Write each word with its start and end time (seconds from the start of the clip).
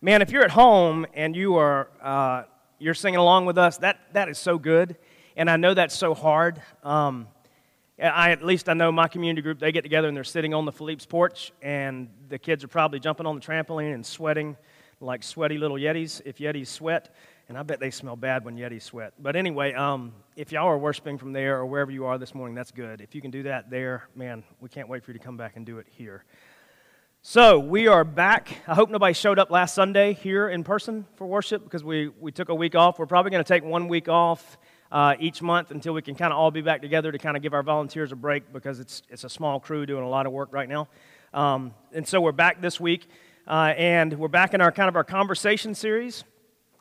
Man, 0.00 0.22
if 0.22 0.30
you're 0.30 0.44
at 0.44 0.52
home 0.52 1.06
and 1.12 1.34
you 1.34 1.56
are 1.56 1.88
uh, 2.00 2.44
you're 2.78 2.94
singing 2.94 3.18
along 3.18 3.46
with 3.46 3.58
us, 3.58 3.78
that, 3.78 3.98
that 4.12 4.28
is 4.28 4.38
so 4.38 4.56
good. 4.56 4.96
And 5.36 5.50
I 5.50 5.56
know 5.56 5.74
that's 5.74 5.96
so 5.96 6.14
hard. 6.14 6.62
Um, 6.84 7.26
I, 8.00 8.30
at 8.30 8.44
least 8.44 8.68
I 8.68 8.74
know 8.74 8.92
my 8.92 9.08
community 9.08 9.42
group, 9.42 9.58
they 9.58 9.72
get 9.72 9.82
together 9.82 10.06
and 10.06 10.16
they're 10.16 10.22
sitting 10.22 10.54
on 10.54 10.64
the 10.66 10.70
Philippe's 10.70 11.04
porch, 11.04 11.50
and 11.62 12.08
the 12.28 12.38
kids 12.38 12.62
are 12.62 12.68
probably 12.68 13.00
jumping 13.00 13.26
on 13.26 13.34
the 13.34 13.40
trampoline 13.40 13.92
and 13.92 14.06
sweating 14.06 14.56
like 15.00 15.24
sweaty 15.24 15.58
little 15.58 15.76
Yetis, 15.76 16.22
if 16.24 16.38
Yetis 16.38 16.68
sweat. 16.68 17.12
And 17.48 17.58
I 17.58 17.64
bet 17.64 17.80
they 17.80 17.90
smell 17.90 18.14
bad 18.14 18.44
when 18.44 18.56
Yetis 18.56 18.82
sweat. 18.82 19.14
But 19.18 19.34
anyway, 19.34 19.72
um, 19.72 20.12
if 20.36 20.52
y'all 20.52 20.68
are 20.68 20.78
worshiping 20.78 21.18
from 21.18 21.32
there 21.32 21.58
or 21.58 21.66
wherever 21.66 21.90
you 21.90 22.04
are 22.04 22.18
this 22.18 22.36
morning, 22.36 22.54
that's 22.54 22.70
good. 22.70 23.00
If 23.00 23.16
you 23.16 23.20
can 23.20 23.32
do 23.32 23.42
that 23.44 23.68
there, 23.68 24.08
man, 24.14 24.44
we 24.60 24.68
can't 24.68 24.88
wait 24.88 25.02
for 25.02 25.10
you 25.10 25.18
to 25.18 25.24
come 25.24 25.36
back 25.36 25.56
and 25.56 25.66
do 25.66 25.78
it 25.78 25.88
here. 25.90 26.24
So 27.22 27.58
we 27.58 27.88
are 27.88 28.04
back. 28.04 28.58
I 28.68 28.74
hope 28.74 28.90
nobody 28.90 29.12
showed 29.12 29.40
up 29.40 29.50
last 29.50 29.74
Sunday 29.74 30.14
here 30.14 30.48
in 30.48 30.62
person 30.62 31.04
for 31.16 31.26
worship 31.26 31.64
because 31.64 31.82
we, 31.82 32.08
we 32.20 32.30
took 32.30 32.48
a 32.48 32.54
week 32.54 32.76
off. 32.76 32.96
We're 32.98 33.06
probably 33.06 33.32
going 33.32 33.42
to 33.42 33.48
take 33.48 33.64
one 33.64 33.88
week 33.88 34.08
off 34.08 34.56
uh, 34.92 35.16
each 35.18 35.42
month 35.42 35.72
until 35.72 35.94
we 35.94 36.00
can 36.00 36.14
kind 36.14 36.32
of 36.32 36.38
all 36.38 36.52
be 36.52 36.60
back 36.60 36.80
together 36.80 37.10
to 37.10 37.18
kind 37.18 37.36
of 37.36 37.42
give 37.42 37.54
our 37.54 37.64
volunteers 37.64 38.12
a 38.12 38.16
break 38.16 38.52
because 38.52 38.78
it's, 38.78 39.02
it's 39.10 39.24
a 39.24 39.28
small 39.28 39.58
crew 39.58 39.84
doing 39.84 40.04
a 40.04 40.08
lot 40.08 40.26
of 40.26 40.32
work 40.32 40.50
right 40.52 40.68
now. 40.68 40.86
Um, 41.34 41.74
and 41.92 42.06
so 42.06 42.20
we're 42.20 42.30
back 42.30 42.62
this 42.62 42.78
week, 42.78 43.08
uh, 43.48 43.74
and 43.76 44.14
we're 44.14 44.28
back 44.28 44.54
in 44.54 44.60
our 44.60 44.70
kind 44.70 44.88
of 44.88 44.94
our 44.94 45.04
conversation 45.04 45.74
series. 45.74 46.22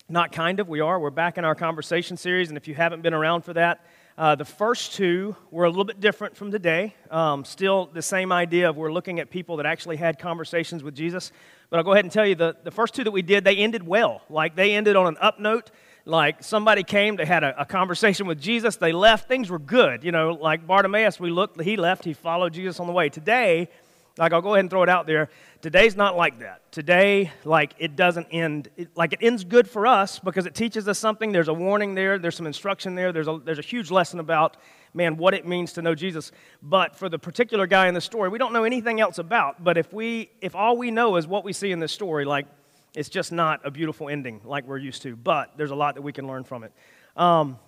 Not 0.08 0.31
kind 0.31 0.59
of, 0.59 0.70
we 0.70 0.81
are. 0.81 1.00
We're 1.00 1.09
back 1.09 1.40
in 1.40 1.45
our 1.45 1.56
conversation 1.56 2.16
series, 2.16 2.50
and 2.50 2.58
if 2.58 2.67
you 2.67 2.76
haven't 2.76 3.02
been 3.02 3.16
around 3.16 3.42
for 3.42 3.54
that, 3.54 3.84
uh, 4.17 4.34
the 4.34 4.45
first 4.45 4.94
two 4.94 5.35
were 5.52 5.66
a 5.66 5.70
little 5.70 5.85
bit 5.85 5.99
different 5.99 6.35
from 6.35 6.52
today. 6.52 6.95
Um, 7.12 7.45
still 7.45 7.85
the 7.94 8.02
same 8.02 8.31
idea 8.31 8.70
of 8.70 8.75
we're 8.75 8.91
looking 8.91 9.20
at 9.20 9.30
people 9.30 9.58
that 9.58 9.67
actually 9.67 9.98
had 9.98 10.17
conversations 10.17 10.84
with 10.84 10.95
Jesus. 10.95 11.31
But 11.70 11.77
I'll 11.77 11.84
go 11.84 11.91
ahead 11.91 12.03
and 12.05 12.12
tell 12.12 12.25
you 12.25 12.34
the, 12.34 12.55
the 12.63 12.72
first 12.72 12.95
two 12.95 13.03
that 13.03 13.11
we 13.11 13.22
did, 13.22 13.44
they 13.44 13.58
ended 13.58 13.85
well. 13.85 14.23
Like 14.27 14.55
they 14.55 14.73
ended 14.73 14.95
on 14.95 15.05
an 15.05 15.17
up 15.22 15.39
note. 15.39 15.70
Like 16.03 16.41
somebody 16.44 16.83
came, 16.83 17.17
they 17.17 17.25
had 17.25 17.44
a, 17.44 17.61
a 17.61 17.66
conversation 17.66 18.25
with 18.27 18.39
Jesus, 18.39 18.77
they 18.77 18.94
left, 18.94 19.27
things 19.27 19.50
were 19.50 19.59
good. 19.59 20.03
You 20.05 20.14
know, 20.14 20.31
like 20.31 20.66
Bartimaeus, 20.66 21.20
we 21.20 21.30
looked, 21.30 21.61
he 21.61 21.75
left, 21.75 22.05
he 22.05 22.14
followed 22.14 22.53
Jesus 22.53 22.80
on 22.80 22.88
the 22.88 22.94
way. 22.94 23.09
Today, 23.09 23.70
like 24.18 24.34
I'll 24.34 24.42
go 24.42 24.54
ahead 24.54 24.62
and 24.62 24.70
throw 24.70 24.84
it 24.84 24.90
out 24.90 25.08
there. 25.08 25.30
Today's 25.62 25.96
not 25.96 26.16
like 26.16 26.40
that. 26.40 26.72
Today, 26.72 27.32
like 27.44 27.73
it 27.78 27.96
doesn't 27.96 28.28
end, 28.32 28.70
it, 28.78 28.96
like 28.96 29.14
it 29.14 29.20
ends 29.22 29.44
good 29.44 29.70
for 29.70 29.88
us 29.88 30.20
because 30.20 30.46
it 30.46 30.56
teaches 30.56 30.88
us 30.88 31.00
something. 31.00 31.32
There's 31.32 31.48
a 31.48 31.54
warning 31.54 31.96
there, 31.96 32.20
there's 32.20 32.36
some 32.36 32.48
instruction 32.48 32.95
there, 32.95 33.12
there's 33.12 33.28
a, 33.28 33.40
there's 33.44 33.60
a 33.60 33.64
huge 33.64 33.92
lesson 33.92 34.20
about, 34.20 34.58
man, 34.94 35.18
what 35.18 35.34
it 35.34 35.48
means 35.48 35.73
to 35.73 35.82
know 35.82 35.95
Jesus. 35.95 36.32
But 36.62 36.95
for 36.95 37.10
the 37.10 37.20
particular 37.20 37.68
guy 37.68 37.88
in 37.88 37.94
the 37.94 38.02
story, 38.02 38.30
we 38.30 38.38
don't 38.38 38.54
know 38.54 38.64
anything 38.64 39.00
else 39.00 39.18
about. 39.18 39.64
But 39.64 39.78
if 39.78 39.94
we, 39.94 40.30
if 40.42 40.56
all 40.56 40.78
we 40.78 40.92
know 40.92 41.16
is 41.16 41.28
what 41.28 41.44
we 41.44 41.54
see 41.54 41.72
in 41.72 41.80
this 41.80 41.92
story, 41.92 42.26
like 42.26 42.48
it's 42.95 43.10
just 43.10 43.32
not 43.32 43.62
a 43.64 43.72
beautiful 43.72 44.10
ending 44.10 44.42
like 44.44 44.68
we're 44.68 44.78
used 44.78 45.02
to. 45.04 45.16
But 45.16 45.58
there's 45.58 45.72
a 45.72 45.76
lot 45.76 45.95
that 45.95 46.02
we 46.02 46.14
can 46.14 46.28
learn 46.28 46.44
from 46.44 46.64
it. 46.64 46.73
Um, 47.16 47.60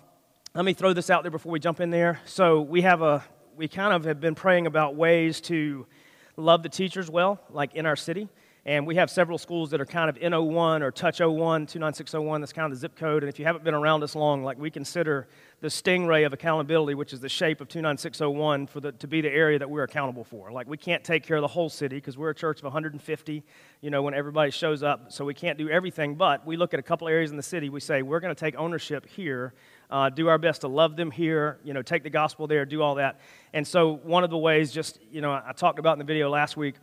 let 0.54 0.64
me 0.64 0.72
throw 0.72 0.92
this 0.92 1.10
out 1.10 1.22
there 1.22 1.30
before 1.30 1.52
we 1.52 1.60
jump 1.60 1.80
in 1.80 1.90
there. 1.90 2.20
So 2.24 2.60
we 2.60 2.82
have 2.82 3.02
a, 3.02 3.22
we 3.56 3.68
kind 3.68 3.94
of 3.94 4.04
have 4.04 4.20
been 4.20 4.34
praying 4.34 4.66
about 4.66 4.96
ways 4.96 5.40
to 5.42 5.86
love 6.36 6.62
the 6.62 6.68
teachers 6.68 7.10
well, 7.10 7.40
like 7.50 7.74
in 7.74 7.86
our 7.86 7.96
city. 7.96 8.28
And 8.66 8.86
we 8.86 8.96
have 8.96 9.10
several 9.10 9.38
schools 9.38 9.70
that 9.70 9.80
are 9.80 9.86
kind 9.86 10.10
of 10.10 10.18
in 10.18 10.32
01 10.32 10.82
or 10.82 10.90
touch 10.90 11.20
01, 11.20 11.66
29601. 11.66 12.40
That's 12.42 12.52
kind 12.52 12.70
of 12.70 12.72
the 12.72 12.80
zip 12.80 12.94
code. 12.94 13.22
And 13.22 13.32
if 13.32 13.38
you 13.38 13.46
haven't 13.46 13.64
been 13.64 13.74
around 13.74 14.02
us 14.02 14.14
long, 14.14 14.44
like 14.44 14.58
we 14.58 14.70
consider 14.70 15.28
the 15.62 15.68
stingray 15.68 16.26
of 16.26 16.34
accountability, 16.34 16.94
which 16.94 17.14
is 17.14 17.20
the 17.20 17.28
shape 17.28 17.62
of 17.62 17.68
29601, 17.68 18.66
for 18.66 18.80
the, 18.80 18.92
to 18.92 19.06
be 19.06 19.22
the 19.22 19.30
area 19.30 19.58
that 19.58 19.68
we're 19.68 19.84
accountable 19.84 20.24
for. 20.24 20.52
Like 20.52 20.68
we 20.68 20.76
can't 20.76 21.02
take 21.02 21.24
care 21.24 21.38
of 21.38 21.40
the 21.40 21.48
whole 21.48 21.70
city 21.70 21.96
because 21.96 22.18
we're 22.18 22.30
a 22.30 22.34
church 22.34 22.58
of 22.58 22.64
150, 22.64 23.42
you 23.80 23.90
know, 23.90 24.02
when 24.02 24.12
everybody 24.12 24.50
shows 24.50 24.82
up. 24.82 25.10
So 25.10 25.24
we 25.24 25.32
can't 25.32 25.56
do 25.56 25.70
everything. 25.70 26.14
But 26.16 26.44
we 26.44 26.58
look 26.58 26.74
at 26.74 26.80
a 26.80 26.82
couple 26.82 27.08
areas 27.08 27.30
in 27.30 27.38
the 27.38 27.42
city. 27.42 27.70
We 27.70 27.80
say, 27.80 28.02
we're 28.02 28.20
going 28.20 28.34
to 28.34 28.38
take 28.38 28.56
ownership 28.56 29.06
here 29.06 29.54
uh, 29.90 30.08
do 30.08 30.28
our 30.28 30.38
best 30.38 30.60
to 30.62 30.68
love 30.68 30.96
them 30.96 31.10
here, 31.10 31.58
you 31.64 31.74
know, 31.74 31.82
take 31.82 32.02
the 32.02 32.10
gospel 32.10 32.46
there, 32.46 32.64
do 32.64 32.82
all 32.82 32.94
that. 32.96 33.20
And 33.52 33.66
so, 33.66 33.96
one 34.04 34.24
of 34.24 34.30
the 34.30 34.38
ways, 34.38 34.70
just, 34.72 34.98
you 35.10 35.20
know, 35.20 35.32
I 35.32 35.52
talked 35.56 35.78
about 35.78 35.94
in 35.94 35.98
the 35.98 36.04
video 36.04 36.30
last 36.30 36.56
week, 36.56 36.76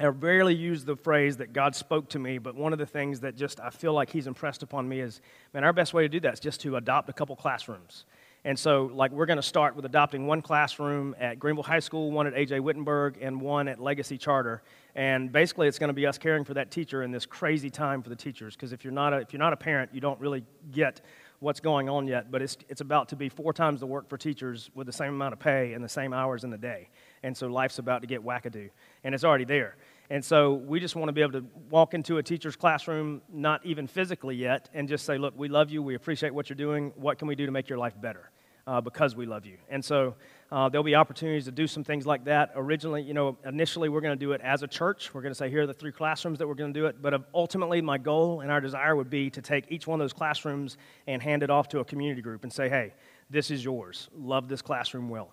I 0.00 0.06
rarely 0.06 0.54
use 0.54 0.84
the 0.84 0.96
phrase 0.96 1.36
that 1.36 1.52
God 1.52 1.76
spoke 1.76 2.08
to 2.10 2.18
me, 2.18 2.38
but 2.38 2.54
one 2.54 2.72
of 2.72 2.78
the 2.78 2.86
things 2.86 3.20
that 3.20 3.36
just 3.36 3.60
I 3.60 3.70
feel 3.70 3.92
like 3.92 4.10
He's 4.10 4.26
impressed 4.26 4.62
upon 4.62 4.88
me 4.88 5.00
is, 5.00 5.20
man, 5.52 5.64
our 5.64 5.72
best 5.72 5.92
way 5.92 6.02
to 6.02 6.08
do 6.08 6.20
that 6.20 6.34
is 6.34 6.40
just 6.40 6.60
to 6.62 6.76
adopt 6.76 7.08
a 7.10 7.12
couple 7.12 7.36
classrooms. 7.36 8.06
And 8.44 8.58
so, 8.58 8.90
like, 8.92 9.12
we're 9.12 9.26
going 9.26 9.36
to 9.36 9.42
start 9.42 9.76
with 9.76 9.84
adopting 9.84 10.26
one 10.26 10.42
classroom 10.42 11.14
at 11.20 11.38
Greenville 11.38 11.62
High 11.62 11.78
School, 11.78 12.10
one 12.10 12.26
at 12.26 12.34
A.J. 12.34 12.58
Whittenberg, 12.58 13.16
and 13.20 13.40
one 13.40 13.68
at 13.68 13.78
Legacy 13.78 14.18
Charter. 14.18 14.62
And 14.96 15.30
basically, 15.30 15.68
it's 15.68 15.78
going 15.78 15.90
to 15.90 15.94
be 15.94 16.08
us 16.08 16.18
caring 16.18 16.42
for 16.42 16.54
that 16.54 16.72
teacher 16.72 17.04
in 17.04 17.12
this 17.12 17.24
crazy 17.24 17.70
time 17.70 18.02
for 18.02 18.08
the 18.08 18.16
teachers. 18.16 18.56
Because 18.56 18.72
if 18.72 18.82
you're 18.82 18.92
not 18.92 19.12
a, 19.12 19.18
if 19.18 19.32
you're 19.32 19.38
not 19.38 19.52
a 19.52 19.56
parent, 19.56 19.94
you 19.94 20.00
don't 20.00 20.18
really 20.18 20.42
get 20.72 21.02
what's 21.42 21.58
going 21.58 21.88
on 21.88 22.06
yet, 22.06 22.30
but 22.30 22.40
it's, 22.40 22.56
it's 22.68 22.80
about 22.80 23.08
to 23.08 23.16
be 23.16 23.28
four 23.28 23.52
times 23.52 23.80
the 23.80 23.86
work 23.86 24.08
for 24.08 24.16
teachers 24.16 24.70
with 24.74 24.86
the 24.86 24.92
same 24.92 25.12
amount 25.12 25.32
of 25.32 25.40
pay 25.40 25.72
and 25.72 25.82
the 25.84 25.88
same 25.88 26.12
hours 26.12 26.44
in 26.44 26.50
the 26.50 26.56
day. 26.56 26.88
And 27.24 27.36
so 27.36 27.48
life's 27.48 27.80
about 27.80 28.00
to 28.02 28.06
get 28.06 28.24
wackadoo, 28.24 28.70
and 29.02 29.12
it's 29.12 29.24
already 29.24 29.44
there. 29.44 29.76
And 30.08 30.24
so 30.24 30.52
we 30.52 30.78
just 30.78 30.94
want 30.94 31.08
to 31.08 31.12
be 31.12 31.20
able 31.20 31.32
to 31.32 31.44
walk 31.68 31.94
into 31.94 32.18
a 32.18 32.22
teacher's 32.22 32.54
classroom, 32.54 33.22
not 33.32 33.64
even 33.66 33.88
physically 33.88 34.36
yet, 34.36 34.68
and 34.72 34.88
just 34.88 35.04
say, 35.04 35.18
Look, 35.18 35.34
we 35.36 35.48
love 35.48 35.68
you, 35.68 35.82
we 35.82 35.96
appreciate 35.96 36.32
what 36.32 36.48
you're 36.48 36.56
doing, 36.56 36.92
what 36.94 37.18
can 37.18 37.26
we 37.26 37.34
do 37.34 37.44
to 37.44 37.52
make 37.52 37.68
your 37.68 37.78
life 37.78 38.00
better? 38.00 38.30
Uh, 38.64 38.80
because 38.80 39.16
we 39.16 39.26
love 39.26 39.44
you. 39.44 39.56
And 39.68 39.84
so 39.84 40.14
uh, 40.52 40.68
there'll 40.68 40.84
be 40.84 40.94
opportunities 40.94 41.46
to 41.46 41.50
do 41.50 41.66
some 41.66 41.82
things 41.82 42.04
like 42.04 42.24
that. 42.24 42.52
Originally, 42.54 43.00
you 43.00 43.14
know, 43.14 43.38
initially 43.46 43.88
we're 43.88 44.02
going 44.02 44.16
to 44.16 44.22
do 44.22 44.32
it 44.32 44.42
as 44.42 44.62
a 44.62 44.66
church. 44.66 45.14
We're 45.14 45.22
going 45.22 45.30
to 45.30 45.34
say, 45.34 45.48
here 45.48 45.62
are 45.62 45.66
the 45.66 45.72
three 45.72 45.92
classrooms 45.92 46.38
that 46.40 46.46
we're 46.46 46.54
going 46.54 46.74
to 46.74 46.78
do 46.78 46.84
it. 46.84 47.00
But 47.00 47.14
uh, 47.14 47.18
ultimately, 47.32 47.80
my 47.80 47.96
goal 47.96 48.42
and 48.42 48.50
our 48.50 48.60
desire 48.60 48.94
would 48.94 49.08
be 49.08 49.30
to 49.30 49.40
take 49.40 49.64
each 49.70 49.86
one 49.86 49.98
of 49.98 50.04
those 50.04 50.12
classrooms 50.12 50.76
and 51.06 51.22
hand 51.22 51.42
it 51.42 51.48
off 51.48 51.68
to 51.68 51.80
a 51.80 51.84
community 51.86 52.20
group 52.20 52.42
and 52.42 52.52
say, 52.52 52.68
hey, 52.68 52.92
this 53.30 53.50
is 53.50 53.64
yours. 53.64 54.10
Love 54.14 54.46
this 54.46 54.60
classroom 54.60 55.08
well. 55.08 55.32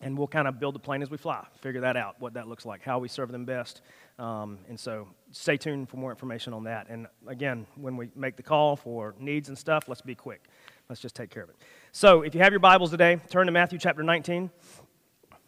And 0.00 0.16
we'll 0.16 0.26
kind 0.26 0.48
of 0.48 0.58
build 0.58 0.74
the 0.74 0.78
plane 0.78 1.02
as 1.02 1.10
we 1.10 1.18
fly, 1.18 1.46
figure 1.60 1.82
that 1.82 1.98
out, 1.98 2.16
what 2.18 2.32
that 2.34 2.48
looks 2.48 2.64
like, 2.64 2.82
how 2.82 2.98
we 2.98 3.08
serve 3.08 3.32
them 3.32 3.44
best. 3.44 3.82
Um, 4.18 4.58
and 4.70 4.80
so 4.80 5.06
stay 5.32 5.58
tuned 5.58 5.90
for 5.90 5.98
more 5.98 6.10
information 6.10 6.54
on 6.54 6.64
that. 6.64 6.88
And 6.88 7.06
again, 7.26 7.66
when 7.76 7.98
we 7.98 8.08
make 8.14 8.36
the 8.36 8.42
call 8.42 8.76
for 8.76 9.14
needs 9.18 9.48
and 9.48 9.58
stuff, 9.58 9.84
let's 9.86 10.00
be 10.00 10.14
quick. 10.14 10.48
Let's 10.88 11.00
just 11.00 11.16
take 11.16 11.30
care 11.30 11.42
of 11.42 11.48
it. 11.48 11.56
So, 11.90 12.22
if 12.22 12.34
you 12.34 12.40
have 12.42 12.52
your 12.52 12.60
Bibles 12.60 12.90
today, 12.90 13.18
turn 13.28 13.46
to 13.46 13.52
Matthew 13.52 13.78
chapter 13.78 14.04
19. 14.04 14.50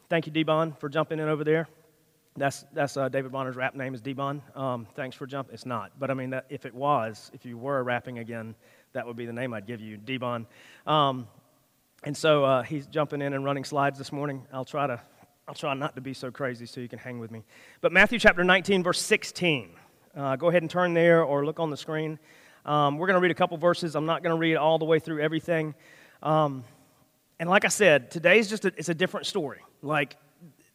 Thank 0.09 0.27
you, 0.27 0.33
D-Bon, 0.33 0.73
for 0.73 0.89
jumping 0.89 1.21
in 1.21 1.29
over 1.29 1.45
there. 1.45 1.69
That's, 2.37 2.65
that's 2.73 2.97
uh, 2.97 3.09
David 3.09 3.31
Bonner's 3.31 3.55
rap 3.55 3.77
name 3.77 3.95
is 3.95 4.01
D-Bon. 4.01 4.43
Um, 4.57 4.89
thanks 4.97 5.15
for 5.17 5.27
jumping. 5.27 5.55
It's 5.55 5.67
not. 5.67 5.93
But 5.97 6.11
I 6.11 6.15
mean, 6.15 6.31
that, 6.31 6.47
if 6.49 6.67
it 6.67 6.75
was, 6.75 7.31
if 7.33 7.47
you 7.47 7.57
were 7.57 7.85
rapping 7.85 8.19
again, 8.19 8.57
that 8.95 9.07
would 9.07 9.17
be 9.17 9.27
the 9.27 9.33
name 9.33 9.55
I'd 9.55 9.67
give 9.67 9.81
you, 9.81 9.97
D-Bon. 9.97 10.47
Um, 10.87 11.29
and 12.03 12.17
so 12.17 12.45
uh, 12.45 12.63
he's 12.63 12.87
jumping 12.87 13.23
in 13.23 13.33
and 13.33 13.45
running 13.45 13.65
slides 13.65 13.97
this 13.97 14.11
morning. 14.11 14.45
I'll 14.53 14.65
try 14.65 14.89
to 14.89 15.01
I'll 15.47 15.55
try 15.55 15.73
not 15.73 15.95
to 15.95 16.03
be 16.03 16.13
so 16.13 16.31
crazy 16.31 16.67
so 16.67 16.81
you 16.81 16.89
can 16.89 16.99
hang 16.99 17.19
with 17.19 17.31
me. 17.31 17.43
But 17.81 17.91
Matthew 17.91 18.19
chapter 18.19 18.45
19, 18.45 18.83
verse 18.83 19.01
16. 19.01 19.71
Uh, 20.15 20.37
go 20.37 20.49
ahead 20.49 20.63
and 20.63 20.71
turn 20.71 20.93
there 20.93 21.23
or 21.23 21.47
look 21.47 21.59
on 21.59 21.71
the 21.71 21.77
screen. 21.77 22.19
Um, 22.69 22.99
we're 22.99 23.07
going 23.07 23.15
to 23.15 23.21
read 23.21 23.31
a 23.31 23.35
couple 23.35 23.57
verses. 23.57 23.97
I'm 23.97 24.05
not 24.05 24.23
going 24.23 24.37
to 24.37 24.39
read 24.39 24.57
all 24.57 24.79
the 24.79 24.85
way 24.85 24.99
through 24.99 25.23
everything. 25.23 25.75
Um, 26.23 26.65
and 27.41 27.49
like 27.49 27.65
I 27.65 27.69
said, 27.69 28.11
today's 28.11 28.47
just 28.51 28.67
a, 28.67 28.73
it's 28.77 28.91
a 28.91 28.95
different 28.95 29.25
story. 29.25 29.61
Like 29.81 30.19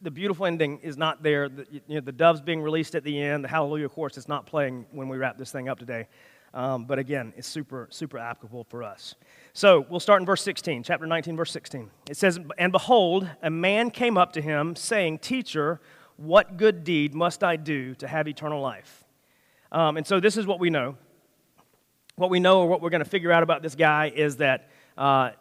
the 0.02 0.10
beautiful 0.10 0.48
ending 0.48 0.80
is 0.80 0.98
not 0.98 1.22
there. 1.22 1.50
The, 1.50 1.68
you 1.70 1.96
know, 1.96 2.02
the 2.02 2.12
doves 2.12 2.42
being 2.42 2.64
released 2.64 2.96
at 2.96 3.04
the 3.04 3.22
end, 3.22 3.44
the 3.44 3.48
Hallelujah 3.48 3.90
chorus 3.90 4.18
is 4.18 4.28
not 4.28 4.48
playing 4.48 4.88
when 4.92 5.08
we 5.08 5.18
wrap 5.18 5.38
this 5.38 5.52
thing 5.52 5.70
up 5.70 5.78
today. 5.78 6.08
Um, 6.56 6.86
but 6.86 6.98
again, 6.98 7.32
it's 7.38 7.48
super, 7.48 7.88
super 7.92 8.18
applicable 8.18 8.64
for 8.64 8.82
us. 8.82 9.14
So 9.54 9.86
we'll 9.88 10.00
start 10.00 10.20
in 10.20 10.26
verse 10.26 10.42
16, 10.42 10.82
chapter 10.82 11.06
19, 11.06 11.38
verse 11.38 11.52
16. 11.52 11.92
It 12.10 12.18
says, 12.18 12.40
And 12.58 12.72
behold, 12.72 13.30
a 13.44 13.52
man 13.52 13.92
came 13.92 14.18
up 14.18 14.34
to 14.34 14.42
him, 14.42 14.76
saying, 14.76 15.20
Teacher, 15.20 15.80
what 16.18 16.58
good 16.58 16.84
deed 16.84 17.14
must 17.14 17.44
I 17.44 17.56
do 17.56 17.94
to 17.96 18.08
have 18.08 18.28
eternal 18.28 18.62
life? 18.62 19.04
Um, 19.72 19.98
and 19.98 20.08
so 20.08 20.20
this 20.20 20.38
is 20.38 20.48
what 20.48 20.60
we 20.60 20.72
know 20.72 20.98
what 22.16 22.30
we 22.30 22.40
know 22.40 22.62
or 22.62 22.68
what 22.68 22.82
we're 22.82 22.90
going 22.90 23.04
to 23.04 23.10
figure 23.10 23.32
out 23.32 23.44
about 23.44 23.62
this 23.62 23.76
guy 23.76 24.12
is 24.16 24.38
that 24.38 24.70
uh, 24.98 25.32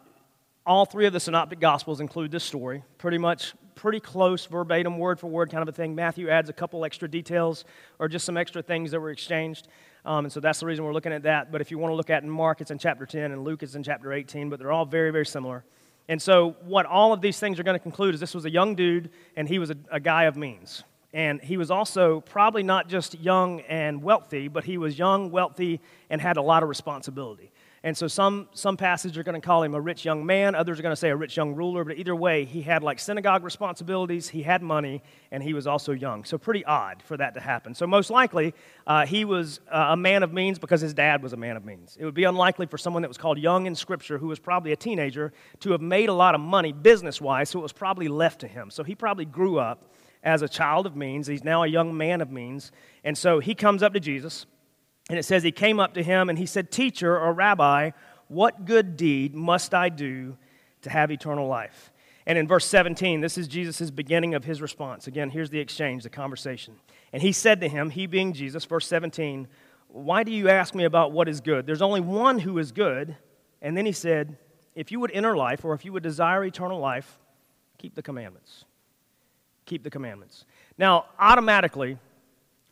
all 0.65 0.85
three 0.85 1.05
of 1.05 1.13
the 1.13 1.19
synoptic 1.19 1.59
gospels 1.59 1.99
include 1.99 2.31
this 2.31 2.43
story. 2.43 2.83
Pretty 2.97 3.17
much 3.17 3.53
pretty 3.75 3.99
close 3.99 4.45
verbatim 4.45 4.97
word 4.97 5.19
for 5.19 5.27
word 5.27 5.49
kind 5.49 5.61
of 5.61 5.67
a 5.67 5.71
thing. 5.71 5.95
Matthew 5.95 6.29
adds 6.29 6.49
a 6.49 6.53
couple 6.53 6.85
extra 6.85 7.07
details 7.07 7.65
or 7.99 8.07
just 8.07 8.25
some 8.25 8.37
extra 8.37 8.61
things 8.61 8.91
that 8.91 8.99
were 8.99 9.11
exchanged. 9.11 9.67
Um, 10.05 10.25
and 10.25 10.31
so 10.31 10.39
that's 10.39 10.59
the 10.59 10.65
reason 10.65 10.85
we're 10.85 10.93
looking 10.93 11.13
at 11.13 11.23
that. 11.23 11.51
But 11.51 11.61
if 11.61 11.71
you 11.71 11.77
want 11.77 11.91
to 11.91 11.95
look 11.95 12.09
at 12.09 12.23
in 12.23 12.29
mark 12.29 12.61
it's 12.61 12.71
in 12.71 12.77
chapter 12.77 13.05
10 13.05 13.31
and 13.31 13.43
luke 13.43 13.63
is 13.63 13.75
in 13.75 13.83
chapter 13.83 14.13
18 14.13 14.49
but 14.49 14.59
they're 14.59 14.71
all 14.71 14.85
very 14.85 15.11
very 15.11 15.25
similar. 15.25 15.63
And 16.07 16.21
so 16.21 16.55
what 16.63 16.85
all 16.85 17.13
of 17.13 17.21
these 17.21 17.39
things 17.39 17.59
are 17.59 17.63
going 17.63 17.75
to 17.75 17.83
conclude 17.83 18.13
is 18.13 18.19
this 18.19 18.35
was 18.35 18.45
a 18.45 18.51
young 18.51 18.75
dude 18.75 19.09
and 19.35 19.47
he 19.47 19.59
was 19.59 19.69
a, 19.69 19.77
a 19.91 19.99
guy 19.99 20.25
of 20.25 20.35
means 20.37 20.83
and 21.13 21.39
he 21.41 21.57
was 21.57 21.69
also 21.69 22.21
probably 22.21 22.63
not 22.63 22.87
just 22.87 23.19
young 23.19 23.61
and 23.61 24.01
wealthy, 24.01 24.47
but 24.47 24.63
he 24.63 24.77
was 24.77 24.97
young, 24.97 25.29
wealthy, 25.29 25.79
and 26.09 26.19
had 26.19 26.37
a 26.37 26.41
lot 26.41 26.63
of 26.63 26.69
responsibility. 26.69 27.51
And 27.85 27.97
so 27.97 28.07
some, 28.07 28.47
some 28.53 28.77
passages 28.77 29.17
are 29.17 29.23
going 29.23 29.39
to 29.39 29.45
call 29.45 29.61
him 29.61 29.75
a 29.75 29.81
rich 29.81 30.05
young 30.05 30.25
man, 30.25 30.55
others 30.55 30.79
are 30.79 30.81
going 30.81 30.93
to 30.93 30.99
say 30.99 31.09
a 31.09 31.15
rich 31.17 31.35
young 31.35 31.53
ruler, 31.53 31.83
but 31.83 31.97
either 31.97 32.15
way, 32.15 32.45
he 32.45 32.61
had 32.61 32.81
like 32.81 32.97
synagogue 32.97 33.43
responsibilities, 33.43 34.29
he 34.29 34.41
had 34.41 34.63
money, 34.63 35.03
and 35.31 35.43
he 35.43 35.53
was 35.53 35.67
also 35.67 35.91
young. 35.91 36.23
So 36.23 36.37
pretty 36.37 36.63
odd 36.63 37.03
for 37.03 37.17
that 37.17 37.33
to 37.33 37.41
happen. 37.41 37.75
So 37.75 37.85
most 37.85 38.09
likely, 38.09 38.53
uh, 38.87 39.05
he 39.05 39.25
was 39.25 39.59
uh, 39.69 39.87
a 39.89 39.97
man 39.97 40.23
of 40.23 40.31
means 40.31 40.59
because 40.59 40.79
his 40.79 40.93
dad 40.93 41.21
was 41.21 41.33
a 41.33 41.37
man 41.37 41.57
of 41.57 41.65
means. 41.65 41.97
It 41.99 42.05
would 42.05 42.13
be 42.13 42.23
unlikely 42.23 42.67
for 42.67 42.77
someone 42.77 43.01
that 43.01 43.09
was 43.09 43.17
called 43.17 43.37
young 43.37 43.65
in 43.65 43.75
Scripture, 43.75 44.17
who 44.17 44.27
was 44.27 44.39
probably 44.39 44.71
a 44.71 44.77
teenager, 44.77 45.33
to 45.59 45.73
have 45.73 45.81
made 45.81 46.07
a 46.07 46.13
lot 46.13 46.35
of 46.35 46.41
money 46.41 46.71
business 46.71 47.19
wise, 47.19 47.49
so 47.49 47.59
it 47.59 47.63
was 47.63 47.73
probably 47.73 48.07
left 48.07 48.39
to 48.39 48.47
him. 48.47 48.71
So 48.71 48.83
he 48.83 48.95
probably 48.95 49.25
grew 49.25 49.59
up 49.59 49.89
as 50.23 50.41
a 50.41 50.49
child 50.49 50.85
of 50.85 50.95
means. 50.95 51.27
He's 51.27 51.43
now 51.43 51.63
a 51.63 51.67
young 51.67 51.95
man 51.95 52.21
of 52.21 52.31
means. 52.31 52.71
And 53.03 53.17
so 53.17 53.39
he 53.39 53.53
comes 53.53 53.83
up 53.83 53.93
to 53.93 53.99
Jesus 53.99 54.45
and 55.09 55.19
it 55.19 55.23
says, 55.23 55.43
He 55.43 55.51
came 55.51 55.79
up 55.79 55.93
to 55.95 56.03
him 56.03 56.29
and 56.29 56.39
he 56.39 56.45
said, 56.45 56.71
Teacher 56.71 57.17
or 57.17 57.33
rabbi, 57.33 57.91
what 58.27 58.65
good 58.65 58.95
deed 58.97 59.35
must 59.35 59.73
I 59.73 59.89
do 59.89 60.37
to 60.81 60.89
have 60.89 61.11
eternal 61.11 61.47
life? 61.47 61.91
And 62.25 62.37
in 62.37 62.47
verse 62.47 62.65
17, 62.65 63.19
this 63.19 63.37
is 63.37 63.49
Jesus' 63.49 63.91
beginning 63.91 64.33
of 64.33 64.45
his 64.45 64.61
response. 64.61 65.07
Again, 65.07 65.29
here's 65.29 65.49
the 65.49 65.59
exchange, 65.59 66.03
the 66.03 66.09
conversation. 66.09 66.75
And 67.11 67.21
he 67.21 67.33
said 67.33 67.59
to 67.61 67.67
him, 67.67 67.89
he 67.89 68.07
being 68.07 68.31
Jesus, 68.31 68.63
verse 68.63 68.87
17, 68.87 69.47
Why 69.89 70.23
do 70.23 70.31
you 70.31 70.47
ask 70.47 70.73
me 70.73 70.85
about 70.85 71.11
what 71.11 71.27
is 71.27 71.41
good? 71.41 71.65
There's 71.65 71.81
only 71.81 71.99
one 71.99 72.39
who 72.39 72.57
is 72.59 72.71
good. 72.71 73.17
And 73.61 73.75
then 73.75 73.85
he 73.85 73.91
said, 73.91 74.37
If 74.73 74.89
you 74.91 75.01
would 75.01 75.11
enter 75.11 75.35
life, 75.35 75.65
or 75.65 75.73
if 75.73 75.83
you 75.83 75.91
would 75.91 76.03
desire 76.03 76.45
eternal 76.45 76.79
life, 76.79 77.19
keep 77.77 77.93
the 77.93 78.01
commandments. 78.01 78.63
Keep 79.65 79.83
the 79.83 79.89
commandments. 79.89 80.45
Now, 80.77 81.05
automatically, 81.19 81.97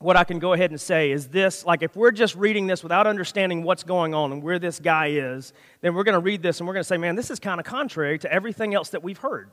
what 0.02 0.18
I 0.18 0.24
can 0.24 0.40
go 0.40 0.54
ahead 0.54 0.72
and 0.72 0.82
say 0.82 1.12
is 1.12 1.28
this 1.28 1.66
like, 1.66 1.84
if 1.84 1.96
we're 1.96 2.12
just 2.12 2.36
reading 2.36 2.68
this 2.68 2.84
without 2.84 3.08
understanding 3.08 3.64
what's 3.64 3.84
going 3.84 4.14
on 4.14 4.32
and 4.32 4.44
where 4.44 4.60
this 4.60 4.80
guy 4.80 5.08
is, 5.08 5.54
then 5.82 5.94
we're 5.94 6.04
going 6.04 6.14
to 6.14 6.20
read 6.20 6.42
this 6.42 6.60
and 6.60 6.68
we're 6.68 6.74
going 6.74 6.84
to 6.84 6.88
say, 6.88 6.98
man, 6.98 7.16
this 7.16 7.30
is 7.30 7.40
kind 7.40 7.60
of 7.60 7.66
contrary 7.66 8.18
to 8.20 8.32
everything 8.32 8.74
else 8.74 8.90
that 8.90 9.04
we've 9.04 9.20
heard 9.20 9.52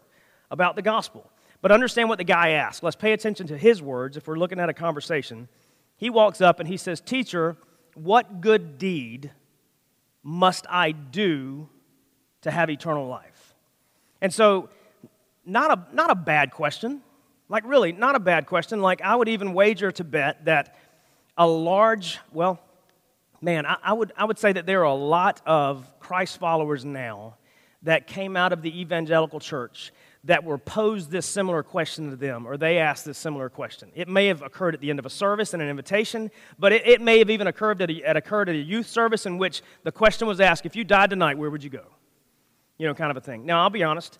about 0.50 0.76
the 0.76 0.82
gospel. 0.82 1.30
But 1.60 1.72
understand 1.72 2.08
what 2.08 2.18
the 2.18 2.24
guy 2.24 2.50
asked. 2.50 2.82
Let's 2.82 2.96
pay 2.96 3.12
attention 3.12 3.46
to 3.48 3.58
his 3.58 3.82
words 3.82 4.16
if 4.16 4.26
we're 4.26 4.38
looking 4.38 4.60
at 4.60 4.68
a 4.68 4.74
conversation. 4.74 5.48
He 5.96 6.08
walks 6.10 6.40
up 6.40 6.60
and 6.60 6.68
he 6.68 6.76
says, 6.76 7.00
Teacher, 7.00 7.56
what 7.94 8.40
good 8.40 8.78
deed 8.78 9.32
must 10.22 10.66
I 10.70 10.92
do 10.92 11.68
to 12.42 12.50
have 12.50 12.70
eternal 12.70 13.08
life? 13.08 13.54
And 14.20 14.32
so, 14.32 14.68
not 15.44 15.70
a, 15.70 15.94
not 15.94 16.10
a 16.10 16.14
bad 16.14 16.52
question. 16.52 17.02
Like, 17.48 17.64
really, 17.66 17.92
not 17.92 18.14
a 18.14 18.20
bad 18.20 18.46
question. 18.46 18.80
Like, 18.80 19.00
I 19.00 19.16
would 19.16 19.28
even 19.28 19.54
wager 19.54 19.90
to 19.92 20.04
bet 20.04 20.44
that 20.44 20.76
a 21.36 21.46
large, 21.46 22.18
well, 22.32 22.60
man, 23.40 23.64
I, 23.64 23.76
I, 23.82 23.92
would, 23.92 24.12
I 24.16 24.24
would 24.24 24.38
say 24.38 24.52
that 24.52 24.66
there 24.66 24.80
are 24.80 24.84
a 24.84 24.94
lot 24.94 25.40
of 25.46 25.90
Christ 25.98 26.38
followers 26.38 26.84
now 26.84 27.36
that 27.82 28.06
came 28.06 28.36
out 28.36 28.52
of 28.52 28.60
the 28.60 28.80
evangelical 28.80 29.40
church 29.40 29.92
that 30.24 30.42
were 30.44 30.58
posed 30.58 31.10
this 31.10 31.24
similar 31.24 31.62
question 31.62 32.10
to 32.10 32.16
them, 32.16 32.46
or 32.46 32.56
they 32.56 32.78
asked 32.78 33.04
this 33.04 33.16
similar 33.16 33.48
question. 33.48 33.90
It 33.94 34.08
may 34.08 34.26
have 34.26 34.42
occurred 34.42 34.74
at 34.74 34.80
the 34.80 34.90
end 34.90 34.98
of 34.98 35.06
a 35.06 35.10
service 35.10 35.54
and 35.54 35.62
an 35.62 35.68
invitation, 35.68 36.30
but 36.58 36.72
it, 36.72 36.86
it 36.86 37.00
may 37.00 37.18
have 37.20 37.30
even 37.30 37.46
occurred 37.46 37.80
at, 37.80 37.90
a, 37.90 38.02
at 38.02 38.16
occurred 38.16 38.48
at 38.48 38.56
a 38.56 38.58
youth 38.58 38.86
service 38.88 39.26
in 39.26 39.38
which 39.38 39.62
the 39.84 39.92
question 39.92 40.26
was 40.26 40.40
asked 40.40 40.66
if 40.66 40.74
you 40.74 40.84
died 40.84 41.10
tonight, 41.10 41.38
where 41.38 41.50
would 41.50 41.62
you 41.62 41.70
go? 41.70 41.84
You 42.78 42.88
know, 42.88 42.94
kind 42.94 43.10
of 43.10 43.16
a 43.16 43.20
thing. 43.20 43.46
Now, 43.46 43.62
I'll 43.62 43.70
be 43.70 43.84
honest, 43.84 44.18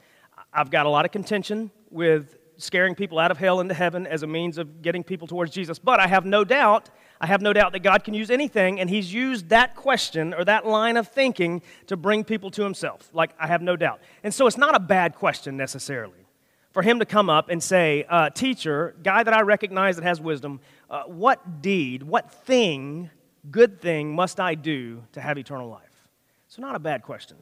I've 0.52 0.70
got 0.70 0.86
a 0.86 0.88
lot 0.88 1.04
of 1.04 1.10
contention 1.10 1.70
with 1.90 2.37
scaring 2.58 2.94
people 2.94 3.18
out 3.18 3.30
of 3.30 3.38
hell 3.38 3.60
into 3.60 3.72
heaven 3.72 4.06
as 4.06 4.22
a 4.22 4.26
means 4.26 4.58
of 4.58 4.82
getting 4.82 5.02
people 5.02 5.26
towards 5.26 5.52
Jesus. 5.52 5.78
But 5.78 6.00
I 6.00 6.06
have 6.06 6.26
no 6.26 6.44
doubt, 6.44 6.90
I 7.20 7.26
have 7.26 7.40
no 7.40 7.52
doubt 7.52 7.72
that 7.72 7.82
God 7.82 8.04
can 8.04 8.14
use 8.14 8.30
anything, 8.30 8.80
and 8.80 8.90
He's 8.90 9.12
used 9.12 9.48
that 9.48 9.76
question 9.76 10.34
or 10.34 10.44
that 10.44 10.66
line 10.66 10.96
of 10.96 11.08
thinking 11.08 11.62
to 11.86 11.96
bring 11.96 12.24
people 12.24 12.50
to 12.50 12.62
Himself. 12.62 13.08
Like, 13.12 13.30
I 13.38 13.46
have 13.46 13.62
no 13.62 13.76
doubt. 13.76 14.00
And 14.22 14.34
so 14.34 14.46
it's 14.46 14.58
not 14.58 14.74
a 14.74 14.80
bad 14.80 15.14
question 15.14 15.56
necessarily 15.56 16.26
for 16.72 16.82
Him 16.82 16.98
to 16.98 17.06
come 17.06 17.30
up 17.30 17.48
and 17.48 17.62
say, 17.62 18.04
uh, 18.08 18.30
Teacher, 18.30 18.94
guy 19.02 19.22
that 19.22 19.32
I 19.32 19.40
recognize 19.42 19.96
that 19.96 20.04
has 20.04 20.20
wisdom, 20.20 20.60
uh, 20.90 21.04
what 21.04 21.62
deed, 21.62 22.02
what 22.02 22.30
thing, 22.30 23.10
good 23.50 23.80
thing 23.80 24.14
must 24.14 24.40
I 24.40 24.54
do 24.54 25.04
to 25.12 25.20
have 25.20 25.38
eternal 25.38 25.68
life? 25.68 25.82
So, 26.48 26.60
not 26.60 26.74
a 26.74 26.80
bad 26.80 27.02
question. 27.02 27.36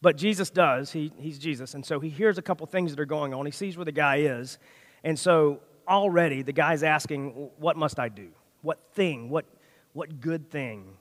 But 0.00 0.16
Jesus 0.16 0.50
does. 0.50 0.92
He, 0.92 1.12
he's 1.18 1.38
Jesus. 1.38 1.74
And 1.74 1.84
so 1.84 1.98
he 1.98 2.08
hears 2.08 2.38
a 2.38 2.42
couple 2.42 2.66
things 2.66 2.90
that 2.92 3.00
are 3.00 3.06
going 3.06 3.34
on. 3.34 3.46
He 3.46 3.52
sees 3.52 3.76
where 3.76 3.84
the 3.84 3.92
guy 3.92 4.16
is. 4.18 4.58
And 5.02 5.18
so 5.18 5.60
already 5.88 6.42
the 6.42 6.52
guy's 6.52 6.82
asking, 6.82 7.50
What 7.58 7.76
must 7.76 7.98
I 7.98 8.08
do? 8.08 8.28
What 8.62 8.78
thing? 8.92 9.30
What, 9.30 9.46
what 9.92 10.20
good 10.20 10.50
thing 10.50 10.96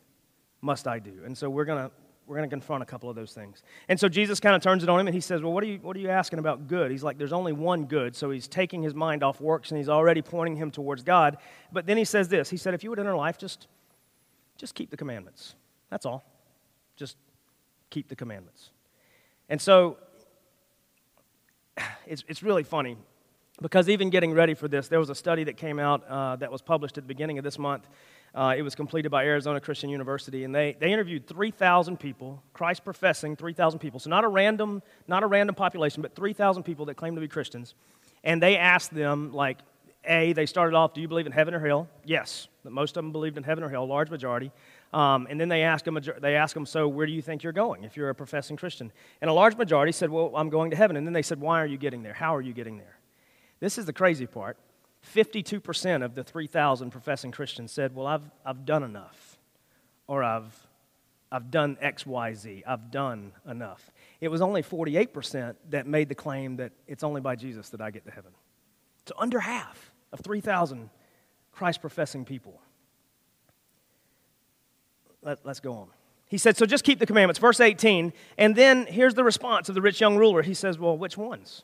must 0.61 0.87
I 0.87 0.99
do? 0.99 1.13
And 1.25 1.37
so 1.37 1.49
we're 1.49 1.65
going 1.65 1.89
to. 1.89 1.91
We're 2.25 2.35
going 2.35 2.49
to 2.49 2.53
confront 2.53 2.83
a 2.83 2.85
couple 2.85 3.09
of 3.09 3.15
those 3.15 3.31
things. 3.31 3.63
And 3.87 3.97
so 3.97 4.09
Jesus 4.09 4.41
kind 4.41 4.53
of 4.53 4.61
turns 4.61 4.83
it 4.83 4.89
on 4.89 4.99
him 4.99 5.07
and 5.07 5.13
he 5.13 5.21
says, 5.21 5.41
Well, 5.41 5.53
what 5.53 5.63
are, 5.63 5.67
you, 5.67 5.79
what 5.81 5.95
are 5.95 5.99
you 6.01 6.09
asking 6.09 6.39
about 6.39 6.67
good? 6.67 6.91
He's 6.91 7.01
like, 7.01 7.17
There's 7.17 7.31
only 7.31 7.53
one 7.53 7.85
good. 7.85 8.17
So 8.17 8.31
he's 8.31 8.49
taking 8.49 8.83
his 8.83 8.93
mind 8.93 9.23
off 9.23 9.39
works 9.39 9.71
and 9.71 9.77
he's 9.77 9.87
already 9.87 10.21
pointing 10.21 10.57
him 10.57 10.69
towards 10.69 11.03
God. 11.03 11.37
But 11.71 11.85
then 11.85 11.95
he 11.95 12.03
says 12.03 12.27
this 12.27 12.49
He 12.49 12.57
said, 12.57 12.73
If 12.73 12.83
you 12.83 12.89
would 12.89 12.99
enter 12.99 13.15
life, 13.15 13.37
just, 13.37 13.67
just 14.57 14.75
keep 14.75 14.89
the 14.89 14.97
commandments. 14.97 15.55
That's 15.89 16.05
all. 16.05 16.25
Just 16.97 17.15
keep 17.89 18.09
the 18.09 18.15
commandments. 18.17 18.71
And 19.49 19.61
so 19.61 19.97
it's, 22.05 22.23
it's 22.27 22.43
really 22.43 22.63
funny 22.63 22.97
because 23.61 23.89
even 23.89 24.09
getting 24.09 24.33
ready 24.33 24.53
for 24.53 24.67
this, 24.67 24.87
there 24.87 24.99
was 24.99 25.09
a 25.09 25.15
study 25.15 25.43
that 25.45 25.57
came 25.57 25.79
out 25.79 26.05
uh, 26.07 26.35
that 26.37 26.51
was 26.51 26.61
published 26.61 26.97
at 26.97 27.03
the 27.03 27.07
beginning 27.07 27.37
of 27.37 27.43
this 27.43 27.57
month. 27.57 27.87
Uh, 28.35 28.53
it 28.55 28.61
was 28.61 28.75
completed 28.75 29.09
by 29.09 29.25
Arizona 29.25 29.59
Christian 29.59 29.89
University, 29.89 30.43
and 30.43 30.53
they, 30.53 30.75
they 30.79 30.91
interviewed 30.91 31.25
3,000 31.25 31.97
people, 31.97 32.43
Christ 32.53 32.83
professing 32.83 33.35
3,000 33.35 33.79
people. 33.79 33.99
So 33.99 34.09
not 34.09 34.23
a 34.23 34.27
random, 34.27 34.83
not 35.07 35.23
a 35.23 35.27
random 35.27 35.55
population, 35.55 36.01
but 36.01 36.13
3,000 36.13 36.63
people 36.63 36.85
that 36.85 36.95
claim 36.95 37.15
to 37.15 37.21
be 37.21 37.27
Christians. 37.27 37.73
And 38.23 38.43
they 38.43 38.57
asked 38.57 38.93
them, 38.93 39.31
like, 39.31 39.59
A, 40.05 40.33
they 40.33 40.45
started 40.45 40.75
off, 40.75 40.93
do 40.93 41.01
you 41.01 41.07
believe 41.07 41.25
in 41.25 41.31
heaven 41.31 41.53
or 41.53 41.65
hell? 41.65 41.87
Yes. 42.05 42.47
Most 42.63 42.97
of 42.97 43.03
them 43.03 43.11
believed 43.11 43.37
in 43.37 43.43
heaven 43.43 43.63
or 43.63 43.69
hell, 43.69 43.87
large 43.87 44.09
majority. 44.09 44.51
Um, 44.93 45.27
and 45.29 45.39
then 45.39 45.49
they 45.49 45.63
ask, 45.63 45.83
them, 45.83 45.99
they 46.21 46.35
ask 46.35 46.53
them, 46.53 46.65
so 46.65 46.87
where 46.87 47.05
do 47.05 47.11
you 47.11 47.21
think 47.21 47.43
you're 47.43 47.53
going 47.53 47.83
if 47.83 47.97
you're 47.97 48.09
a 48.09 48.15
professing 48.15 48.55
Christian? 48.55 48.91
And 49.21 49.29
a 49.29 49.33
large 49.33 49.57
majority 49.57 49.91
said, 49.91 50.09
well, 50.09 50.31
I'm 50.35 50.49
going 50.49 50.71
to 50.71 50.77
heaven. 50.77 50.95
And 50.95 51.05
then 51.05 51.13
they 51.13 51.21
said, 51.21 51.41
why 51.41 51.61
are 51.61 51.65
you 51.65 51.77
getting 51.77 52.03
there? 52.03 52.13
How 52.13 52.35
are 52.35 52.41
you 52.41 52.53
getting 52.53 52.77
there? 52.77 52.97
This 53.59 53.77
is 53.77 53.85
the 53.85 53.93
crazy 53.93 54.25
part. 54.25 54.57
52% 55.13 56.03
of 56.03 56.15
the 56.15 56.23
3,000 56.23 56.89
professing 56.89 57.31
Christians 57.31 57.71
said, 57.71 57.95
well, 57.95 58.07
I've, 58.07 58.23
I've 58.45 58.65
done 58.65 58.83
enough. 58.83 59.37
Or 60.07 60.23
I've, 60.23 60.55
I've 61.31 61.51
done 61.51 61.77
X, 61.81 62.05
Y, 62.05 62.33
Z. 62.33 62.63
I've 62.65 62.89
done 62.89 63.33
enough. 63.49 63.91
It 64.21 64.29
was 64.29 64.41
only 64.41 64.63
48% 64.63 65.55
that 65.69 65.85
made 65.85 66.07
the 66.07 66.15
claim 66.15 66.57
that 66.57 66.71
it's 66.87 67.03
only 67.03 67.21
by 67.21 67.35
Jesus 67.35 67.69
that 67.69 67.81
I 67.81 67.91
get 67.91 68.05
to 68.05 68.11
heaven. 68.11 68.31
So 69.05 69.15
under 69.17 69.39
half 69.39 69.91
of 70.13 70.21
3,000 70.21 70.89
Christ 71.51 71.81
professing 71.81 72.23
people 72.23 72.61
let, 75.27 75.45
us 75.45 75.59
go 75.59 75.73
on. 75.73 75.87
He 76.27 76.37
said, 76.37 76.57
So 76.57 76.65
just 76.65 76.83
keep 76.83 76.99
the 76.99 77.05
commandments. 77.05 77.39
Verse 77.39 77.59
18. 77.59 78.13
And 78.37 78.55
then 78.55 78.85
here's 78.85 79.13
the 79.13 79.23
response 79.23 79.69
of 79.69 79.75
the 79.75 79.81
rich 79.81 79.99
young 79.99 80.17
ruler. 80.17 80.41
He 80.41 80.53
says, 80.53 80.79
Well, 80.79 80.97
which 80.97 81.17
ones? 81.17 81.63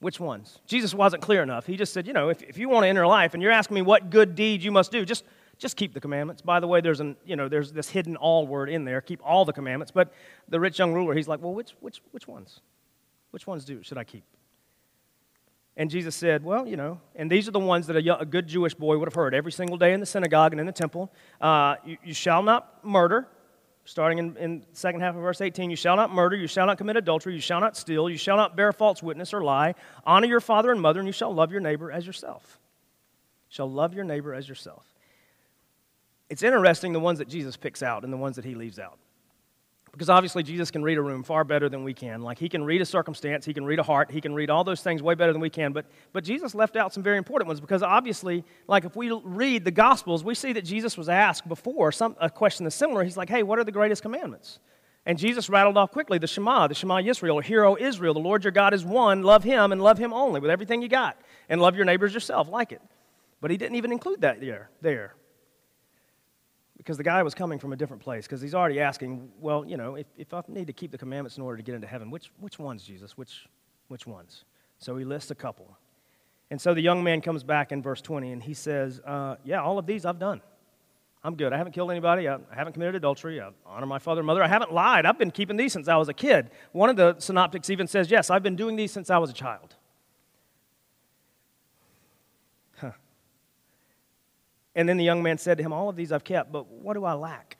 Which 0.00 0.18
ones? 0.18 0.58
Jesus 0.66 0.94
wasn't 0.94 1.22
clear 1.22 1.42
enough. 1.42 1.66
He 1.66 1.76
just 1.76 1.92
said, 1.92 2.06
You 2.06 2.12
know, 2.12 2.30
if, 2.30 2.42
if 2.42 2.58
you 2.58 2.68
want 2.68 2.84
to 2.84 2.88
enter 2.88 3.06
life 3.06 3.34
and 3.34 3.42
you're 3.42 3.52
asking 3.52 3.74
me 3.74 3.82
what 3.82 4.10
good 4.10 4.34
deed 4.34 4.62
you 4.62 4.72
must 4.72 4.90
do, 4.90 5.04
just, 5.04 5.24
just 5.58 5.76
keep 5.76 5.92
the 5.92 6.00
commandments. 6.00 6.42
By 6.42 6.58
the 6.60 6.66
way, 6.66 6.80
there's, 6.80 7.00
an, 7.00 7.16
you 7.24 7.36
know, 7.36 7.48
there's 7.48 7.72
this 7.72 7.90
hidden 7.90 8.16
all 8.16 8.46
word 8.46 8.70
in 8.70 8.84
there. 8.84 9.00
Keep 9.00 9.20
all 9.24 9.44
the 9.44 9.52
commandments. 9.52 9.90
But 9.90 10.12
the 10.48 10.58
rich 10.58 10.78
young 10.78 10.92
ruler, 10.92 11.14
he's 11.14 11.28
like, 11.28 11.42
Well, 11.42 11.54
which, 11.54 11.74
which, 11.80 12.00
which 12.12 12.26
ones? 12.26 12.60
Which 13.30 13.46
ones 13.46 13.64
do 13.64 13.82
should 13.82 13.98
I 13.98 14.04
keep? 14.04 14.24
And 15.76 15.90
Jesus 15.90 16.16
said, 16.16 16.42
Well, 16.42 16.66
you 16.66 16.76
know, 16.76 17.00
and 17.14 17.30
these 17.30 17.48
are 17.48 17.50
the 17.50 17.60
ones 17.60 17.86
that 17.88 17.96
a, 17.96 18.24
good 18.24 18.46
Jewish 18.46 18.74
boy 18.74 18.96
would 18.96 19.08
have 19.08 19.14
heard 19.14 19.34
every 19.34 19.52
single 19.52 19.76
day 19.76 19.92
in 19.92 20.00
the 20.00 20.06
synagogue 20.06 20.52
and 20.52 20.60
in 20.60 20.66
the 20.66 20.72
temple. 20.72 21.12
Uh, 21.40 21.76
you, 21.84 21.98
you, 22.02 22.14
shall 22.14 22.42
not 22.42 22.82
murder, 22.82 23.28
starting 23.84 24.18
in, 24.18 24.36
in 24.38 24.60
the 24.60 24.66
second 24.72 25.00
half 25.00 25.14
of 25.14 25.20
verse 25.20 25.42
18. 25.42 25.68
You 25.68 25.76
shall 25.76 25.96
not 25.96 26.12
murder, 26.12 26.34
you 26.34 26.46
shall 26.46 26.66
not 26.66 26.78
commit 26.78 26.96
adultery, 26.96 27.34
you 27.34 27.40
shall 27.40 27.60
not 27.60 27.76
steal, 27.76 28.08
you 28.08 28.16
shall 28.16 28.38
not 28.38 28.56
bear 28.56 28.72
false 28.72 29.02
witness 29.02 29.34
or 29.34 29.42
lie. 29.42 29.74
Honor 30.06 30.26
your 30.26 30.40
father 30.40 30.72
and 30.72 30.80
mother, 30.80 31.00
and 31.00 31.06
you 31.06 31.12
shall 31.12 31.34
love 31.34 31.52
your 31.52 31.60
neighbor 31.60 31.92
as 31.92 32.06
yourself. 32.06 32.58
You 33.50 33.54
shall 33.56 33.70
love 33.70 33.92
your 33.92 34.04
neighbor 34.04 34.32
as 34.32 34.48
yourself. 34.48 34.86
It's 36.30 36.42
interesting 36.42 36.92
the 36.92 37.00
ones 37.00 37.18
that 37.18 37.28
Jesus 37.28 37.56
picks 37.56 37.82
out 37.82 38.02
and 38.02 38.12
the 38.12 38.16
ones 38.16 38.36
that 38.36 38.44
he 38.44 38.54
leaves 38.54 38.78
out. 38.78 38.98
Because 39.96 40.10
obviously, 40.10 40.42
Jesus 40.42 40.70
can 40.70 40.82
read 40.82 40.98
a 40.98 41.02
room 41.02 41.22
far 41.22 41.42
better 41.42 41.70
than 41.70 41.82
we 41.82 41.94
can. 41.94 42.20
Like, 42.20 42.38
he 42.38 42.50
can 42.50 42.62
read 42.62 42.82
a 42.82 42.84
circumstance, 42.84 43.46
he 43.46 43.54
can 43.54 43.64
read 43.64 43.78
a 43.78 43.82
heart, 43.82 44.10
he 44.10 44.20
can 44.20 44.34
read 44.34 44.50
all 44.50 44.62
those 44.62 44.82
things 44.82 45.02
way 45.02 45.14
better 45.14 45.32
than 45.32 45.40
we 45.40 45.48
can. 45.48 45.72
But, 45.72 45.86
but 46.12 46.22
Jesus 46.22 46.54
left 46.54 46.76
out 46.76 46.92
some 46.92 47.02
very 47.02 47.16
important 47.16 47.48
ones 47.48 47.60
because 47.60 47.82
obviously, 47.82 48.44
like, 48.68 48.84
if 48.84 48.94
we 48.94 49.10
read 49.24 49.64
the 49.64 49.70
Gospels, 49.70 50.22
we 50.22 50.34
see 50.34 50.52
that 50.52 50.66
Jesus 50.66 50.98
was 50.98 51.08
asked 51.08 51.48
before 51.48 51.92
some, 51.92 52.14
a 52.20 52.28
question 52.28 52.64
that's 52.64 52.76
similar. 52.76 53.04
He's 53.04 53.16
like, 53.16 53.30
hey, 53.30 53.42
what 53.42 53.58
are 53.58 53.64
the 53.64 53.72
greatest 53.72 54.02
commandments? 54.02 54.58
And 55.06 55.18
Jesus 55.18 55.48
rattled 55.48 55.78
off 55.78 55.92
quickly 55.92 56.18
the 56.18 56.26
Shema, 56.26 56.66
the 56.66 56.74
Shema 56.74 56.96
Yisrael, 56.96 57.36
or 57.36 57.42
Hear, 57.42 57.64
O 57.64 57.78
Israel, 57.80 58.12
the 58.12 58.20
Lord 58.20 58.44
your 58.44 58.50
God 58.50 58.74
is 58.74 58.84
one. 58.84 59.22
Love 59.22 59.44
him 59.44 59.72
and 59.72 59.82
love 59.82 59.96
him 59.96 60.12
only 60.12 60.40
with 60.40 60.50
everything 60.50 60.82
you 60.82 60.88
got. 60.88 61.18
And 61.48 61.58
love 61.58 61.74
your 61.74 61.86
neighbors 61.86 62.12
yourself, 62.12 62.50
like 62.50 62.70
it. 62.70 62.82
But 63.40 63.50
he 63.50 63.56
didn't 63.56 63.76
even 63.76 63.92
include 63.92 64.20
that 64.20 64.42
there. 64.42 64.68
there 64.82 65.14
because 66.86 66.96
the 66.96 67.02
guy 67.02 67.20
was 67.24 67.34
coming 67.34 67.58
from 67.58 67.72
a 67.72 67.76
different 67.76 68.00
place, 68.00 68.28
because 68.28 68.40
he's 68.40 68.54
already 68.54 68.78
asking, 68.78 69.28
well, 69.40 69.64
you 69.66 69.76
know, 69.76 69.96
if, 69.96 70.06
if 70.16 70.32
I 70.32 70.40
need 70.46 70.68
to 70.68 70.72
keep 70.72 70.92
the 70.92 70.98
commandments 70.98 71.36
in 71.36 71.42
order 71.42 71.56
to 71.56 71.62
get 71.64 71.74
into 71.74 71.88
heaven, 71.88 72.12
which, 72.12 72.30
which 72.38 72.60
ones, 72.60 72.84
Jesus? 72.84 73.18
Which, 73.18 73.48
which 73.88 74.06
ones? 74.06 74.44
So 74.78 74.96
he 74.96 75.04
lists 75.04 75.32
a 75.32 75.34
couple. 75.34 75.76
And 76.48 76.60
so 76.60 76.74
the 76.74 76.80
young 76.80 77.02
man 77.02 77.22
comes 77.22 77.42
back 77.42 77.72
in 77.72 77.82
verse 77.82 78.00
20 78.00 78.30
and 78.30 78.40
he 78.40 78.54
says, 78.54 79.00
uh, 79.04 79.34
Yeah, 79.42 79.62
all 79.62 79.80
of 79.80 79.86
these 79.86 80.04
I've 80.04 80.20
done. 80.20 80.40
I'm 81.24 81.34
good. 81.34 81.52
I 81.52 81.56
haven't 81.56 81.72
killed 81.72 81.90
anybody. 81.90 82.28
I, 82.28 82.36
I 82.36 82.54
haven't 82.54 82.74
committed 82.74 82.94
adultery. 82.94 83.40
I 83.40 83.50
honor 83.66 83.86
my 83.86 83.98
father 83.98 84.20
and 84.20 84.26
mother. 84.28 84.44
I 84.44 84.46
haven't 84.46 84.72
lied. 84.72 85.06
I've 85.06 85.18
been 85.18 85.32
keeping 85.32 85.56
these 85.56 85.72
since 85.72 85.88
I 85.88 85.96
was 85.96 86.08
a 86.08 86.14
kid. 86.14 86.52
One 86.70 86.88
of 86.88 86.94
the 86.94 87.16
synoptics 87.18 87.68
even 87.68 87.88
says, 87.88 88.12
Yes, 88.12 88.30
I've 88.30 88.44
been 88.44 88.54
doing 88.54 88.76
these 88.76 88.92
since 88.92 89.10
I 89.10 89.18
was 89.18 89.28
a 89.28 89.34
child. 89.34 89.74
And 94.76 94.86
then 94.86 94.98
the 94.98 95.04
young 95.04 95.22
man 95.22 95.38
said 95.38 95.56
to 95.56 95.64
him, 95.64 95.72
All 95.72 95.88
of 95.88 95.96
these 95.96 96.12
I've 96.12 96.22
kept, 96.22 96.52
but 96.52 96.70
what 96.70 96.94
do 96.94 97.04
I 97.04 97.14
lack? 97.14 97.56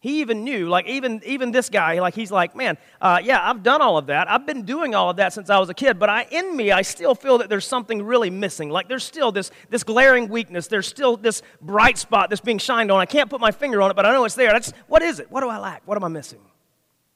He 0.00 0.20
even 0.20 0.44
knew, 0.44 0.68
like 0.68 0.86
even 0.86 1.20
even 1.26 1.50
this 1.50 1.68
guy, 1.68 1.98
like 1.98 2.14
he's 2.14 2.30
like, 2.30 2.54
man, 2.54 2.78
uh, 3.00 3.20
yeah, 3.22 3.40
I've 3.42 3.64
done 3.64 3.82
all 3.82 3.98
of 3.98 4.06
that. 4.06 4.30
I've 4.30 4.46
been 4.46 4.62
doing 4.62 4.94
all 4.94 5.10
of 5.10 5.16
that 5.16 5.32
since 5.32 5.50
I 5.50 5.58
was 5.58 5.70
a 5.70 5.74
kid. 5.74 5.98
But 5.98 6.08
I, 6.08 6.22
in 6.30 6.56
me, 6.56 6.70
I 6.70 6.82
still 6.82 7.16
feel 7.16 7.38
that 7.38 7.48
there's 7.48 7.66
something 7.66 8.02
really 8.02 8.30
missing. 8.30 8.70
Like 8.70 8.88
there's 8.88 9.02
still 9.02 9.32
this 9.32 9.50
this 9.70 9.82
glaring 9.82 10.28
weakness. 10.28 10.68
There's 10.68 10.86
still 10.86 11.16
this 11.16 11.42
bright 11.60 11.98
spot 11.98 12.30
that's 12.30 12.40
being 12.40 12.58
shined 12.58 12.92
on. 12.92 13.00
I 13.00 13.06
can't 13.06 13.28
put 13.28 13.40
my 13.40 13.50
finger 13.50 13.82
on 13.82 13.90
it, 13.90 13.94
but 13.94 14.06
I 14.06 14.12
know 14.12 14.24
it's 14.24 14.36
there. 14.36 14.52
That's 14.52 14.72
what 14.86 15.02
is 15.02 15.18
it? 15.18 15.32
What 15.32 15.40
do 15.40 15.48
I 15.48 15.58
lack? 15.58 15.82
What 15.84 15.96
am 15.96 16.04
I 16.04 16.08
missing? 16.08 16.40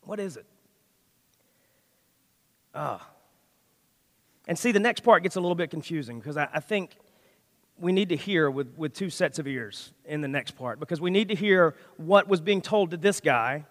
What 0.03 0.19
is 0.19 0.37
it? 0.37 0.47
Ah. 2.75 2.97
Uh, 2.97 3.05
and 4.49 4.59
see, 4.59 4.73
the 4.73 4.81
next 4.81 5.01
part 5.01 5.23
gets 5.23 5.37
a 5.37 5.41
little 5.41 5.55
bit 5.55 5.71
confusing 5.71 6.19
because 6.19 6.37
I, 6.37 6.49
I 6.53 6.59
think 6.59 6.97
we 7.79 7.93
need 7.93 8.11
to 8.11 8.17
hear 8.17 8.51
with, 8.51 8.77
with 8.77 8.95
two 8.95 9.11
sets 9.11 9.39
of 9.39 9.47
ears 9.47 9.93
in 10.05 10.21
the 10.21 10.29
next 10.29 10.53
part 10.53 10.79
because 10.79 11.01
we 11.01 11.11
need 11.11 11.29
to 11.29 11.35
hear 11.35 11.75
what 11.97 12.29
was 12.29 12.41
being 12.41 12.61
told 12.61 12.91
to 12.91 12.97
this 12.97 13.21
guy 13.21 13.65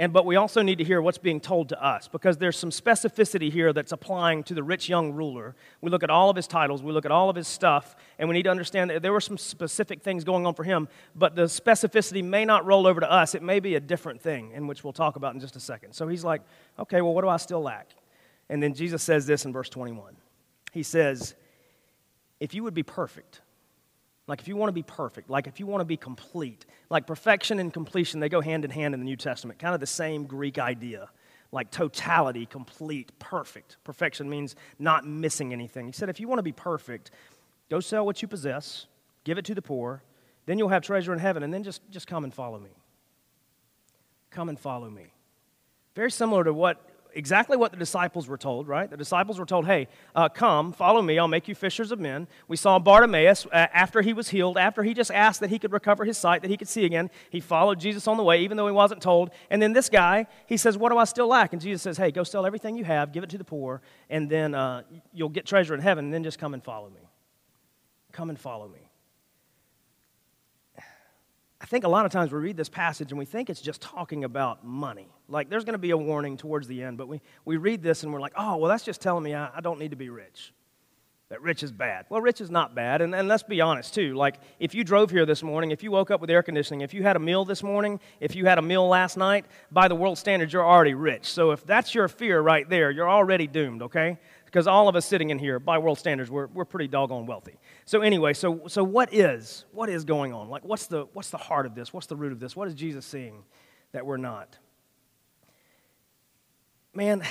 and 0.00 0.14
but 0.14 0.24
we 0.24 0.36
also 0.36 0.62
need 0.62 0.78
to 0.78 0.84
hear 0.84 1.02
what's 1.02 1.18
being 1.18 1.40
told 1.40 1.68
to 1.68 1.84
us 1.84 2.08
because 2.08 2.38
there's 2.38 2.56
some 2.56 2.70
specificity 2.70 3.52
here 3.52 3.74
that's 3.74 3.92
applying 3.92 4.42
to 4.44 4.54
the 4.54 4.62
rich 4.62 4.88
young 4.88 5.12
ruler. 5.12 5.54
We 5.82 5.90
look 5.90 6.02
at 6.02 6.08
all 6.08 6.30
of 6.30 6.36
his 6.36 6.46
titles 6.46 6.82
we 6.82 6.90
look 6.90 7.04
at 7.04 7.12
all 7.12 7.28
of 7.28 7.36
his 7.36 7.46
stuff 7.46 7.94
and 8.18 8.26
we 8.26 8.34
need 8.34 8.44
to 8.44 8.50
understand 8.50 8.88
that 8.88 9.02
there 9.02 9.12
were 9.12 9.20
some 9.20 9.36
specific 9.36 10.02
things 10.02 10.24
going 10.24 10.46
on 10.46 10.54
for 10.54 10.64
him 10.64 10.88
but 11.14 11.36
the 11.36 11.42
specificity 11.42 12.24
may 12.24 12.46
not 12.46 12.64
roll 12.64 12.86
over 12.86 13.00
to 13.00 13.12
us. 13.12 13.34
It 13.34 13.42
may 13.42 13.60
be 13.60 13.74
a 13.74 13.80
different 13.80 14.22
thing 14.22 14.52
in 14.52 14.66
which 14.66 14.82
we'll 14.82 14.94
talk 14.94 15.16
about 15.16 15.34
in 15.34 15.40
just 15.40 15.56
a 15.56 15.60
second. 15.60 15.92
So 15.92 16.08
he's 16.08 16.24
like 16.24 16.40
okay 16.78 17.02
well 17.02 17.12
what 17.12 17.20
do 17.20 17.28
i 17.28 17.36
still 17.36 17.60
lack? 17.60 17.90
And 18.48 18.62
then 18.62 18.72
jesus 18.72 19.02
says 19.02 19.26
this 19.26 19.44
in 19.44 19.52
verse 19.52 19.68
21 19.68 20.16
he 20.72 20.82
says 20.82 21.34
if 22.40 22.54
you 22.54 22.64
would 22.64 22.74
be 22.74 22.82
perfect 22.82 23.42
like 24.30 24.40
if 24.40 24.46
you 24.46 24.54
want 24.54 24.68
to 24.68 24.72
be 24.72 24.84
perfect, 24.84 25.28
like 25.28 25.48
if 25.48 25.58
you 25.58 25.66
want 25.66 25.80
to 25.80 25.84
be 25.84 25.96
complete, 25.96 26.64
like 26.88 27.04
perfection 27.04 27.58
and 27.58 27.72
completion, 27.72 28.20
they 28.20 28.28
go 28.28 28.40
hand 28.40 28.64
in 28.64 28.70
hand 28.70 28.94
in 28.94 29.00
the 29.00 29.04
New 29.04 29.16
Testament, 29.16 29.58
kind 29.58 29.74
of 29.74 29.80
the 29.80 29.88
same 29.88 30.24
Greek 30.24 30.56
idea. 30.56 31.10
Like 31.50 31.72
totality, 31.72 32.46
complete, 32.46 33.10
perfect. 33.18 33.78
Perfection 33.82 34.30
means 34.30 34.54
not 34.78 35.04
missing 35.04 35.52
anything. 35.52 35.86
He 35.86 35.92
said, 35.92 36.08
if 36.08 36.20
you 36.20 36.28
want 36.28 36.38
to 36.38 36.44
be 36.44 36.52
perfect, 36.52 37.10
go 37.68 37.80
sell 37.80 38.06
what 38.06 38.22
you 38.22 38.28
possess, 38.28 38.86
give 39.24 39.36
it 39.36 39.44
to 39.46 39.54
the 39.56 39.62
poor, 39.62 40.04
then 40.46 40.58
you'll 40.58 40.68
have 40.68 40.84
treasure 40.84 41.12
in 41.12 41.18
heaven, 41.18 41.42
and 41.42 41.52
then 41.52 41.64
just, 41.64 41.82
just 41.90 42.06
come 42.06 42.22
and 42.22 42.32
follow 42.32 42.60
me. 42.60 42.70
Come 44.30 44.48
and 44.48 44.60
follow 44.60 44.88
me. 44.88 45.12
Very 45.96 46.12
similar 46.12 46.44
to 46.44 46.54
what 46.54 46.88
exactly 47.14 47.56
what 47.56 47.70
the 47.70 47.76
disciples 47.76 48.28
were 48.28 48.36
told, 48.36 48.68
right? 48.68 48.90
The 48.90 48.96
disciples 48.96 49.38
were 49.38 49.46
told, 49.46 49.66
hey, 49.66 49.88
uh, 50.14 50.28
come, 50.28 50.72
follow 50.72 51.02
me, 51.02 51.18
I'll 51.18 51.28
make 51.28 51.48
you 51.48 51.54
fishers 51.54 51.92
of 51.92 52.00
men. 52.00 52.28
We 52.48 52.56
saw 52.56 52.78
Bartimaeus 52.78 53.46
uh, 53.46 53.66
after 53.72 54.02
he 54.02 54.12
was 54.12 54.28
healed, 54.28 54.58
after 54.58 54.82
he 54.82 54.94
just 54.94 55.10
asked 55.10 55.40
that 55.40 55.50
he 55.50 55.58
could 55.58 55.72
recover 55.72 56.04
his 56.04 56.18
sight, 56.18 56.42
that 56.42 56.50
he 56.50 56.56
could 56.56 56.68
see 56.68 56.84
again. 56.84 57.10
He 57.30 57.40
followed 57.40 57.80
Jesus 57.80 58.06
on 58.06 58.16
the 58.16 58.22
way, 58.22 58.42
even 58.42 58.56
though 58.56 58.66
he 58.66 58.72
wasn't 58.72 59.02
told. 59.02 59.30
And 59.50 59.60
then 59.62 59.72
this 59.72 59.88
guy, 59.88 60.26
he 60.46 60.56
says, 60.56 60.76
what 60.76 60.90
do 60.90 60.98
I 60.98 61.04
still 61.04 61.28
lack? 61.28 61.52
And 61.52 61.62
Jesus 61.62 61.82
says, 61.82 61.96
hey, 61.96 62.10
go 62.10 62.24
sell 62.24 62.44
everything 62.46 62.76
you 62.76 62.84
have, 62.84 63.12
give 63.12 63.24
it 63.24 63.30
to 63.30 63.38
the 63.38 63.44
poor, 63.44 63.80
and 64.08 64.28
then 64.28 64.54
uh, 64.54 64.82
you'll 65.12 65.28
get 65.28 65.46
treasure 65.46 65.74
in 65.74 65.80
heaven, 65.80 66.06
and 66.06 66.14
then 66.14 66.24
just 66.24 66.38
come 66.38 66.54
and 66.54 66.62
follow 66.62 66.90
me. 66.90 67.00
Come 68.12 68.28
and 68.28 68.38
follow 68.38 68.68
me. 68.68 68.89
I 71.60 71.66
think 71.66 71.84
a 71.84 71.88
lot 71.88 72.06
of 72.06 72.12
times 72.12 72.32
we 72.32 72.38
read 72.38 72.56
this 72.56 72.70
passage 72.70 73.12
and 73.12 73.18
we 73.18 73.26
think 73.26 73.50
it's 73.50 73.60
just 73.60 73.82
talking 73.82 74.24
about 74.24 74.64
money. 74.64 75.08
Like 75.28 75.50
there's 75.50 75.64
going 75.64 75.74
to 75.74 75.78
be 75.78 75.90
a 75.90 75.96
warning 75.96 76.36
towards 76.36 76.66
the 76.66 76.82
end, 76.82 76.96
but 76.96 77.06
we, 77.06 77.20
we 77.44 77.58
read 77.58 77.82
this 77.82 78.02
and 78.02 78.12
we're 78.12 78.20
like, 78.20 78.32
oh, 78.36 78.56
well, 78.56 78.68
that's 78.70 78.84
just 78.84 79.00
telling 79.00 79.22
me 79.22 79.34
I, 79.34 79.50
I 79.54 79.60
don't 79.60 79.78
need 79.78 79.90
to 79.90 79.96
be 79.96 80.08
rich. 80.08 80.52
That 81.30 81.42
rich 81.42 81.62
is 81.62 81.70
bad. 81.70 82.06
Well, 82.08 82.20
rich 82.20 82.40
is 82.40 82.50
not 82.50 82.74
bad. 82.74 83.02
And, 83.02 83.14
and 83.14 83.28
let's 83.28 83.44
be 83.44 83.60
honest, 83.60 83.94
too. 83.94 84.14
Like, 84.14 84.40
if 84.58 84.74
you 84.74 84.82
drove 84.82 85.12
here 85.12 85.24
this 85.24 85.44
morning, 85.44 85.70
if 85.70 85.84
you 85.84 85.92
woke 85.92 86.10
up 86.10 86.20
with 86.20 86.28
air 86.28 86.42
conditioning, 86.42 86.80
if 86.80 86.92
you 86.92 87.04
had 87.04 87.14
a 87.14 87.20
meal 87.20 87.44
this 87.44 87.62
morning, 87.62 88.00
if 88.18 88.34
you 88.34 88.46
had 88.46 88.58
a 88.58 88.62
meal 88.62 88.88
last 88.88 89.16
night, 89.16 89.44
by 89.70 89.86
the 89.86 89.94
world 89.94 90.18
standards, 90.18 90.52
you're 90.52 90.66
already 90.66 90.94
rich. 90.94 91.26
So 91.26 91.52
if 91.52 91.64
that's 91.64 91.94
your 91.94 92.08
fear 92.08 92.40
right 92.40 92.68
there, 92.68 92.90
you're 92.90 93.08
already 93.08 93.46
doomed, 93.46 93.82
okay? 93.82 94.18
Because 94.44 94.66
all 94.66 94.88
of 94.88 94.96
us 94.96 95.06
sitting 95.06 95.30
in 95.30 95.38
here, 95.38 95.60
by 95.60 95.78
world 95.78 96.00
standards, 96.00 96.32
we're, 96.32 96.48
we're 96.48 96.64
pretty 96.64 96.88
doggone 96.88 97.26
wealthy. 97.26 97.60
So 97.90 98.02
anyway, 98.02 98.34
so, 98.34 98.68
so 98.68 98.84
what 98.84 99.12
is? 99.12 99.64
What 99.72 99.88
is 99.88 100.04
going 100.04 100.32
on? 100.32 100.48
Like, 100.48 100.64
what's 100.64 100.86
the, 100.86 101.06
what's 101.12 101.30
the 101.30 101.38
heart 101.38 101.66
of 101.66 101.74
this? 101.74 101.92
What's 101.92 102.06
the 102.06 102.14
root 102.14 102.30
of 102.30 102.38
this? 102.38 102.54
What 102.54 102.68
is 102.68 102.74
Jesus 102.74 103.04
seeing 103.04 103.42
that 103.90 104.06
we're 104.06 104.16
not? 104.16 104.56
Man, 106.94 107.24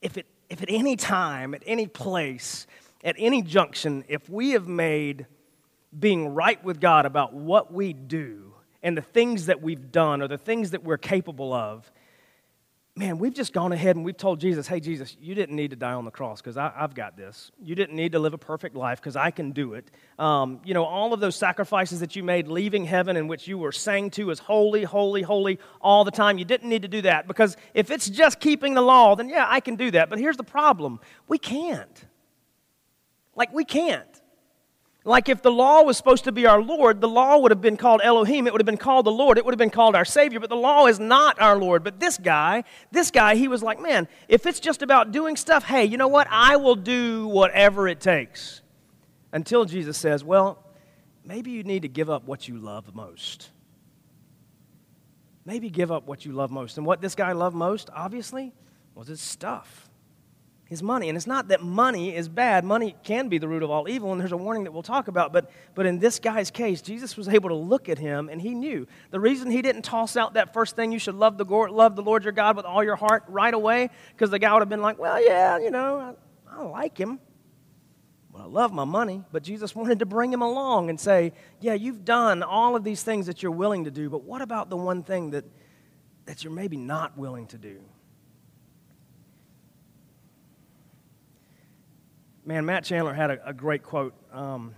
if, 0.00 0.16
it, 0.16 0.24
if 0.48 0.62
at 0.62 0.70
any 0.70 0.96
time, 0.96 1.52
at 1.52 1.62
any 1.66 1.86
place, 1.86 2.66
at 3.04 3.16
any 3.18 3.42
junction, 3.42 4.02
if 4.08 4.30
we 4.30 4.52
have 4.52 4.66
made 4.66 5.26
being 6.00 6.28
right 6.34 6.64
with 6.64 6.80
God 6.80 7.04
about 7.04 7.34
what 7.34 7.70
we 7.70 7.92
do 7.92 8.54
and 8.82 8.96
the 8.96 9.02
things 9.02 9.44
that 9.44 9.60
we've 9.60 9.92
done 9.92 10.22
or 10.22 10.28
the 10.28 10.38
things 10.38 10.70
that 10.70 10.84
we're 10.84 10.96
capable 10.96 11.52
of, 11.52 11.92
man, 12.98 13.18
we've 13.18 13.32
just 13.32 13.52
gone 13.52 13.72
ahead 13.72 13.94
and 13.94 14.04
we've 14.04 14.16
told 14.16 14.40
Jesus, 14.40 14.66
hey, 14.66 14.80
Jesus, 14.80 15.16
you 15.20 15.34
didn't 15.34 15.54
need 15.54 15.70
to 15.70 15.76
die 15.76 15.92
on 15.92 16.04
the 16.04 16.10
cross 16.10 16.40
because 16.40 16.56
I've 16.56 16.94
got 16.94 17.16
this. 17.16 17.52
You 17.62 17.74
didn't 17.74 17.94
need 17.94 18.12
to 18.12 18.18
live 18.18 18.34
a 18.34 18.38
perfect 18.38 18.74
life 18.74 19.00
because 19.00 19.14
I 19.14 19.30
can 19.30 19.52
do 19.52 19.74
it. 19.74 19.90
Um, 20.18 20.60
you 20.64 20.74
know, 20.74 20.84
all 20.84 21.12
of 21.12 21.20
those 21.20 21.36
sacrifices 21.36 22.00
that 22.00 22.16
you 22.16 22.24
made 22.24 22.48
leaving 22.48 22.84
heaven 22.84 23.16
in 23.16 23.28
which 23.28 23.46
you 23.46 23.56
were 23.56 23.72
sang 23.72 24.10
to 24.10 24.30
as 24.32 24.40
holy, 24.40 24.82
holy, 24.82 25.22
holy 25.22 25.60
all 25.80 26.04
the 26.04 26.10
time, 26.10 26.38
you 26.38 26.44
didn't 26.44 26.68
need 26.68 26.82
to 26.82 26.88
do 26.88 27.02
that 27.02 27.28
because 27.28 27.56
if 27.72 27.90
it's 27.90 28.10
just 28.10 28.40
keeping 28.40 28.74
the 28.74 28.82
law, 28.82 29.14
then 29.14 29.28
yeah, 29.28 29.46
I 29.48 29.60
can 29.60 29.76
do 29.76 29.92
that. 29.92 30.10
But 30.10 30.18
here's 30.18 30.36
the 30.36 30.44
problem 30.44 30.98
we 31.28 31.38
can't. 31.38 32.04
Like, 33.36 33.52
we 33.54 33.64
can't. 33.64 34.17
Like 35.08 35.30
if 35.30 35.40
the 35.40 35.50
law 35.50 35.82
was 35.84 35.96
supposed 35.96 36.24
to 36.24 36.32
be 36.32 36.44
our 36.44 36.60
Lord, 36.60 37.00
the 37.00 37.08
law 37.08 37.38
would 37.38 37.50
have 37.50 37.62
been 37.62 37.78
called 37.78 38.02
Elohim. 38.04 38.46
It 38.46 38.52
would 38.52 38.60
have 38.60 38.66
been 38.66 38.76
called 38.76 39.06
the 39.06 39.10
Lord. 39.10 39.38
It 39.38 39.44
would 39.46 39.54
have 39.54 39.58
been 39.58 39.70
called 39.70 39.96
our 39.96 40.04
Savior. 40.04 40.38
But 40.38 40.50
the 40.50 40.56
law 40.56 40.86
is 40.86 41.00
not 41.00 41.40
our 41.40 41.56
Lord. 41.56 41.82
But 41.82 41.98
this 41.98 42.18
guy, 42.18 42.62
this 42.92 43.10
guy, 43.10 43.34
he 43.34 43.48
was 43.48 43.62
like, 43.62 43.80
man, 43.80 44.06
if 44.28 44.44
it's 44.44 44.60
just 44.60 44.82
about 44.82 45.10
doing 45.10 45.34
stuff, 45.34 45.64
hey, 45.64 45.86
you 45.86 45.96
know 45.96 46.08
what? 46.08 46.28
I 46.30 46.56
will 46.56 46.74
do 46.76 47.26
whatever 47.26 47.88
it 47.88 48.00
takes. 48.00 48.60
Until 49.32 49.64
Jesus 49.64 49.96
says, 49.96 50.22
well, 50.22 50.62
maybe 51.24 51.52
you 51.52 51.62
need 51.62 51.82
to 51.82 51.88
give 51.88 52.10
up 52.10 52.24
what 52.24 52.46
you 52.46 52.58
love 52.58 52.94
most. 52.94 53.48
Maybe 55.46 55.70
give 55.70 55.90
up 55.90 56.06
what 56.06 56.26
you 56.26 56.32
love 56.32 56.50
most. 56.50 56.76
And 56.76 56.86
what 56.86 57.00
this 57.00 57.14
guy 57.14 57.32
loved 57.32 57.56
most, 57.56 57.88
obviously, 57.94 58.52
was 58.94 59.08
his 59.08 59.22
stuff 59.22 59.87
his 60.68 60.82
money. 60.82 61.08
And 61.08 61.16
it's 61.16 61.26
not 61.26 61.48
that 61.48 61.62
money 61.62 62.14
is 62.14 62.28
bad. 62.28 62.62
Money 62.62 62.94
can 63.02 63.28
be 63.28 63.38
the 63.38 63.48
root 63.48 63.62
of 63.62 63.70
all 63.70 63.88
evil, 63.88 64.12
and 64.12 64.20
there's 64.20 64.32
a 64.32 64.36
warning 64.36 64.64
that 64.64 64.72
we'll 64.72 64.82
talk 64.82 65.08
about. 65.08 65.32
But, 65.32 65.50
but 65.74 65.86
in 65.86 65.98
this 65.98 66.18
guy's 66.18 66.50
case, 66.50 66.82
Jesus 66.82 67.16
was 67.16 67.26
able 67.26 67.48
to 67.48 67.54
look 67.54 67.88
at 67.88 67.98
him, 67.98 68.28
and 68.28 68.40
he 68.40 68.54
knew. 68.54 68.86
The 69.10 69.18
reason 69.18 69.50
he 69.50 69.62
didn't 69.62 69.82
toss 69.82 70.16
out 70.16 70.34
that 70.34 70.52
first 70.52 70.76
thing, 70.76 70.92
you 70.92 70.98
should 70.98 71.14
love 71.14 71.38
the, 71.38 71.44
love 71.44 71.96
the 71.96 72.02
Lord 72.02 72.22
your 72.22 72.34
God 72.34 72.54
with 72.54 72.66
all 72.66 72.84
your 72.84 72.96
heart 72.96 73.24
right 73.28 73.54
away, 73.54 73.88
because 74.12 74.30
the 74.30 74.38
guy 74.38 74.52
would 74.52 74.60
have 74.60 74.68
been 74.68 74.82
like, 74.82 74.98
well, 74.98 75.22
yeah, 75.24 75.58
you 75.58 75.70
know, 75.70 76.14
I, 76.50 76.60
I 76.60 76.62
like 76.64 76.98
him. 76.98 77.18
Well, 78.30 78.42
I 78.42 78.46
love 78.46 78.70
my 78.70 78.84
money. 78.84 79.24
But 79.32 79.42
Jesus 79.42 79.74
wanted 79.74 80.00
to 80.00 80.06
bring 80.06 80.30
him 80.30 80.42
along 80.42 80.90
and 80.90 81.00
say, 81.00 81.32
yeah, 81.60 81.74
you've 81.74 82.04
done 82.04 82.42
all 82.42 82.76
of 82.76 82.84
these 82.84 83.02
things 83.02 83.24
that 83.26 83.42
you're 83.42 83.52
willing 83.52 83.84
to 83.84 83.90
do, 83.90 84.10
but 84.10 84.22
what 84.22 84.42
about 84.42 84.68
the 84.68 84.76
one 84.76 85.02
thing 85.02 85.30
that, 85.30 85.46
that 86.26 86.44
you're 86.44 86.52
maybe 86.52 86.76
not 86.76 87.16
willing 87.16 87.46
to 87.46 87.56
do? 87.56 87.80
Man, 92.48 92.64
Matt 92.64 92.82
Chandler 92.82 93.12
had 93.12 93.30
a, 93.30 93.48
a 93.50 93.52
great 93.52 93.82
quote. 93.82 94.14
Um, 94.32 94.74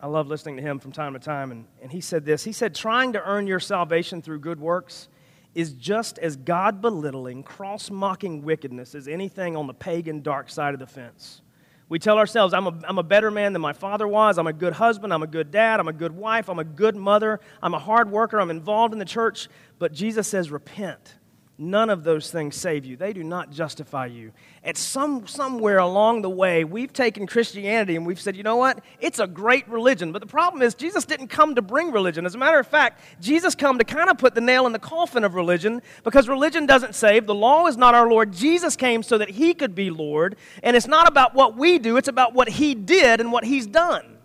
I 0.00 0.08
love 0.08 0.26
listening 0.26 0.56
to 0.56 0.62
him 0.62 0.80
from 0.80 0.90
time 0.90 1.12
to 1.12 1.20
time. 1.20 1.52
And, 1.52 1.66
and 1.80 1.90
he 1.90 2.00
said 2.00 2.24
this 2.24 2.42
He 2.42 2.52
said, 2.52 2.74
Trying 2.74 3.12
to 3.12 3.22
earn 3.22 3.46
your 3.46 3.60
salvation 3.60 4.20
through 4.20 4.40
good 4.40 4.60
works 4.60 5.08
is 5.54 5.72
just 5.72 6.18
as 6.18 6.36
God 6.36 6.82
belittling, 6.82 7.44
cross 7.44 7.90
mocking 7.90 8.42
wickedness 8.42 8.94
as 8.94 9.08
anything 9.08 9.56
on 9.56 9.66
the 9.66 9.74
pagan 9.74 10.20
dark 10.20 10.50
side 10.50 10.74
of 10.74 10.80
the 10.80 10.86
fence. 10.86 11.42
We 11.88 11.98
tell 11.98 12.18
ourselves, 12.18 12.52
I'm 12.52 12.66
a, 12.66 12.78
I'm 12.86 12.98
a 12.98 13.02
better 13.02 13.30
man 13.30 13.54
than 13.54 13.62
my 13.62 13.72
father 13.72 14.06
was. 14.06 14.36
I'm 14.36 14.46
a 14.48 14.52
good 14.52 14.74
husband. 14.74 15.14
I'm 15.14 15.22
a 15.22 15.28
good 15.28 15.50
dad. 15.50 15.80
I'm 15.80 15.88
a 15.88 15.92
good 15.92 16.12
wife. 16.12 16.50
I'm 16.50 16.58
a 16.58 16.64
good 16.64 16.96
mother. 16.96 17.40
I'm 17.62 17.72
a 17.72 17.78
hard 17.78 18.10
worker. 18.10 18.40
I'm 18.40 18.50
involved 18.50 18.92
in 18.92 18.98
the 18.98 19.06
church. 19.06 19.48
But 19.78 19.92
Jesus 19.92 20.26
says, 20.26 20.50
repent 20.50 21.14
None 21.60 21.90
of 21.90 22.04
those 22.04 22.30
things 22.30 22.54
save 22.54 22.84
you. 22.84 22.96
They 22.96 23.12
do 23.12 23.24
not 23.24 23.50
justify 23.50 24.06
you. 24.06 24.30
At 24.62 24.76
some, 24.76 25.26
somewhere 25.26 25.78
along 25.78 26.22
the 26.22 26.30
way, 26.30 26.62
we've 26.62 26.92
taken 26.92 27.26
Christianity 27.26 27.96
and 27.96 28.06
we've 28.06 28.20
said, 28.20 28.36
you 28.36 28.44
know 28.44 28.54
what? 28.54 28.80
It's 29.00 29.18
a 29.18 29.26
great 29.26 29.68
religion. 29.68 30.12
But 30.12 30.20
the 30.20 30.28
problem 30.28 30.62
is, 30.62 30.76
Jesus 30.76 31.04
didn't 31.04 31.26
come 31.26 31.56
to 31.56 31.62
bring 31.62 31.90
religion. 31.90 32.24
As 32.26 32.36
a 32.36 32.38
matter 32.38 32.60
of 32.60 32.66
fact, 32.68 33.02
Jesus 33.20 33.56
come 33.56 33.76
to 33.78 33.84
kind 33.84 34.08
of 34.08 34.18
put 34.18 34.36
the 34.36 34.40
nail 34.40 34.66
in 34.66 34.72
the 34.72 34.78
coffin 34.78 35.24
of 35.24 35.34
religion 35.34 35.82
because 36.04 36.28
religion 36.28 36.64
doesn't 36.64 36.94
save. 36.94 37.26
The 37.26 37.34
law 37.34 37.66
is 37.66 37.76
not 37.76 37.92
our 37.92 38.08
Lord. 38.08 38.32
Jesus 38.32 38.76
came 38.76 39.02
so 39.02 39.18
that 39.18 39.30
he 39.30 39.52
could 39.52 39.74
be 39.74 39.90
Lord. 39.90 40.36
And 40.62 40.76
it's 40.76 40.86
not 40.86 41.08
about 41.08 41.34
what 41.34 41.56
we 41.56 41.80
do, 41.80 41.96
it's 41.96 42.06
about 42.06 42.34
what 42.34 42.48
he 42.48 42.76
did 42.76 43.18
and 43.18 43.32
what 43.32 43.42
he's 43.42 43.66
done. 43.66 44.17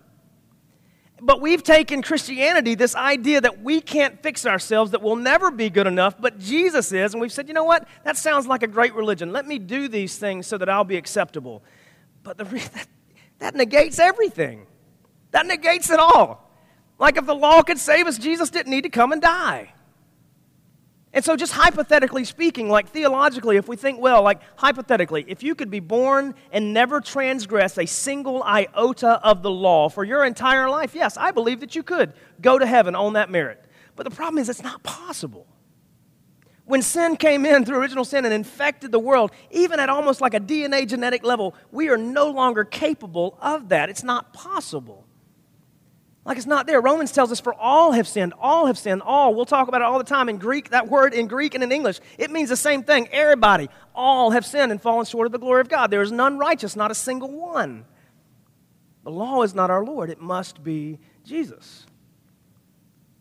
But 1.25 1.39
we've 1.39 1.63
taken 1.63 2.01
Christianity, 2.01 2.75
this 2.75 2.97
idea 2.97 3.39
that 3.39 3.61
we 3.61 3.79
can't 3.79 4.21
fix 4.21 4.45
ourselves, 4.45 4.91
that 4.91 5.01
we'll 5.01 5.15
never 5.15 5.51
be 5.51 5.69
good 5.69 5.87
enough, 5.87 6.19
but 6.19 6.37
Jesus 6.37 6.91
is, 6.91 7.13
and 7.13 7.21
we've 7.21 7.31
said, 7.31 7.47
you 7.47 7.53
know 7.53 7.63
what? 7.63 7.87
That 8.03 8.17
sounds 8.17 8.45
like 8.45 8.61
a 8.61 8.67
great 8.67 8.93
religion. 8.93 9.31
Let 9.31 9.47
me 9.47 9.57
do 9.57 9.87
these 9.87 10.17
things 10.17 10.47
so 10.47 10.57
that 10.57 10.67
I'll 10.67 10.83
be 10.83 10.97
acceptable. 10.97 11.63
But 12.23 12.37
the, 12.37 12.43
that, 12.73 12.87
that 13.39 13.55
negates 13.55 13.99
everything. 13.99 14.67
That 15.31 15.45
negates 15.45 15.89
it 15.89 15.99
all. 15.99 16.51
Like 16.99 17.15
if 17.15 17.25
the 17.25 17.35
law 17.35 17.61
could 17.63 17.79
save 17.79 18.05
us, 18.05 18.17
Jesus 18.17 18.49
didn't 18.49 18.71
need 18.71 18.83
to 18.83 18.89
come 18.89 19.13
and 19.13 19.21
die. 19.21 19.73
And 21.15 21.23
so, 21.23 21.35
just 21.35 21.53
hypothetically 21.53 22.25
speaking, 22.25 22.69
like 22.69 22.89
theologically, 22.89 23.57
if 23.57 23.67
we 23.67 23.75
think 23.75 23.99
well, 23.99 24.23
like 24.23 24.41
hypothetically, 24.55 25.23
if 25.27 25.43
you 25.43 25.53
could 25.53 25.69
be 25.69 25.79
born 25.79 26.33
and 26.51 26.73
never 26.73 26.99
transgress 26.99 27.77
a 27.77 27.85
single 27.85 28.41
iota 28.41 29.19
of 29.23 29.43
the 29.43 29.51
law 29.51 29.89
for 29.89 30.03
your 30.03 30.25
entire 30.25 30.67
life, 30.69 30.95
yes, 30.95 31.15
I 31.15 31.29
believe 31.29 31.59
that 31.59 31.75
you 31.75 31.83
could 31.83 32.13
go 32.41 32.57
to 32.57 32.65
heaven 32.65 32.95
on 32.95 33.13
that 33.13 33.29
merit. 33.29 33.63
But 33.95 34.05
the 34.05 34.15
problem 34.15 34.39
is, 34.39 34.49
it's 34.49 34.63
not 34.63 34.81
possible. 34.81 35.45
When 36.65 36.81
sin 36.81 37.17
came 37.17 37.45
in 37.45 37.63
through 37.63 37.77
original 37.77 38.05
sin 38.05 38.25
and 38.25 38.33
infected 38.33 38.91
the 38.91 38.99
world, 38.99 39.31
even 39.51 39.79
at 39.79 39.89
almost 39.89 40.19
like 40.19 40.33
a 40.33 40.39
DNA 40.39 40.87
genetic 40.87 41.23
level, 41.23 41.53
we 41.71 41.89
are 41.89 41.97
no 41.97 42.31
longer 42.31 42.63
capable 42.63 43.37
of 43.39 43.69
that. 43.69 43.89
It's 43.89 44.03
not 44.03 44.33
possible. 44.33 45.05
Like 46.25 46.37
it's 46.37 46.47
not 46.47 46.67
there. 46.67 46.79
Romans 46.79 47.11
tells 47.11 47.31
us, 47.31 47.41
for 47.41 47.53
all 47.53 47.91
have 47.91 48.07
sinned. 48.07 48.33
All 48.39 48.67
have 48.67 48.77
sinned. 48.77 49.01
All. 49.01 49.35
We'll 49.35 49.45
talk 49.45 49.67
about 49.67 49.81
it 49.81 49.85
all 49.85 49.97
the 49.97 50.05
time 50.05 50.29
in 50.29 50.37
Greek. 50.37 50.69
That 50.69 50.87
word 50.87 51.13
in 51.13 51.27
Greek 51.27 51.53
and 51.53 51.63
in 51.63 51.71
English, 51.71 51.99
it 52.17 52.31
means 52.31 52.49
the 52.49 52.55
same 52.55 52.83
thing. 52.83 53.09
Everybody. 53.11 53.69
All 53.93 54.31
have 54.31 54.45
sinned 54.45 54.71
and 54.71 54.81
fallen 54.81 55.05
short 55.05 55.25
of 55.25 55.31
the 55.33 55.39
glory 55.39 55.59
of 55.59 55.67
God. 55.67 55.91
There 55.91 56.01
is 56.01 56.11
none 56.11 56.37
righteous, 56.37 56.75
not 56.75 56.91
a 56.91 56.95
single 56.95 57.29
one. 57.29 57.85
The 59.03 59.11
law 59.11 59.41
is 59.41 59.53
not 59.53 59.69
our 59.69 59.83
Lord, 59.83 60.09
it 60.09 60.21
must 60.21 60.63
be 60.63 60.97
Jesus. 61.25 61.85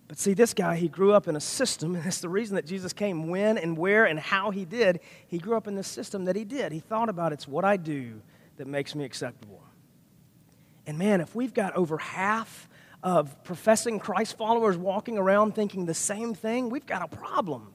But 0.07 0.19
see, 0.19 0.35
this 0.35 0.55
guy, 0.55 0.77
he 0.77 0.89
grew 0.89 1.13
up 1.13 1.27
in 1.27 1.37
a 1.37 1.41
system, 1.41 1.95
and 1.97 2.07
it's 2.07 2.21
the 2.21 2.29
reason 2.29 2.55
that 2.55 2.67
Jesus 2.67 2.93
came 2.93 3.29
when 3.29 3.59
and 3.59 3.77
where 3.77 4.05
and 4.05 4.19
how 4.21 4.51
he 4.51 4.65
did. 4.65 5.01
He 5.27 5.39
grew 5.39 5.57
up 5.57 5.67
in 5.67 5.75
the 5.75 5.83
system 5.83 6.27
that 6.27 6.37
he 6.37 6.45
did. 6.45 6.71
He 6.71 6.81
thought 6.81 7.09
about 7.09 7.33
it's 7.33 7.49
what 7.49 7.65
I 7.65 7.77
do 7.77 8.23
that 8.59 8.69
makes 8.69 8.95
me 8.95 9.05
acceptable. 9.05 9.63
And 10.87 10.99
man, 10.99 11.21
if 11.21 11.35
we've 11.35 11.55
got 11.55 11.75
over 11.75 11.99
half 11.99 12.69
of 13.03 13.43
professing 13.45 13.99
Christ 13.99 14.37
followers 14.37 14.77
walking 14.77 15.19
around 15.19 15.55
thinking 15.55 15.87
the 15.87 15.95
same 15.95 16.35
thing, 16.35 16.71
we've 16.71 16.87
got 16.87 17.03
a 17.03 17.09
problem. 17.09 17.73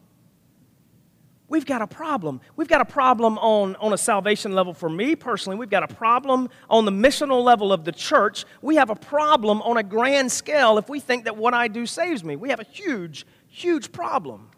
We've 1.50 1.66
got 1.66 1.82
a 1.82 1.88
problem. 1.88 2.42
We've 2.58 2.68
got 2.68 2.82
a 2.82 2.86
problem 2.86 3.38
on, 3.38 3.78
on 3.78 3.94
a 3.94 3.98
salvation 3.98 4.54
level 4.54 4.74
for 4.74 4.90
me 4.90 5.16
personally. 5.16 5.58
We've 5.58 5.70
got 5.70 5.90
a 5.90 5.94
problem 5.94 6.50
on 6.70 6.84
the 6.84 6.92
missional 6.92 7.42
level 7.44 7.72
of 7.72 7.86
the 7.86 7.94
church. 7.94 8.46
We 8.62 8.76
have 8.76 8.90
a 8.90 8.96
problem 8.96 9.62
on 9.62 9.78
a 9.78 9.84
grand 9.84 10.32
scale 10.32 10.78
if 10.78 10.90
we 10.90 11.00
think 11.00 11.24
that 11.24 11.38
what 11.38 11.54
I 11.54 11.70
do 11.70 11.86
saves 11.86 12.24
me. 12.24 12.36
We 12.36 12.50
have 12.50 12.60
a 12.60 12.66
huge, 12.66 13.26
huge 13.48 13.94
problem. 13.94 14.50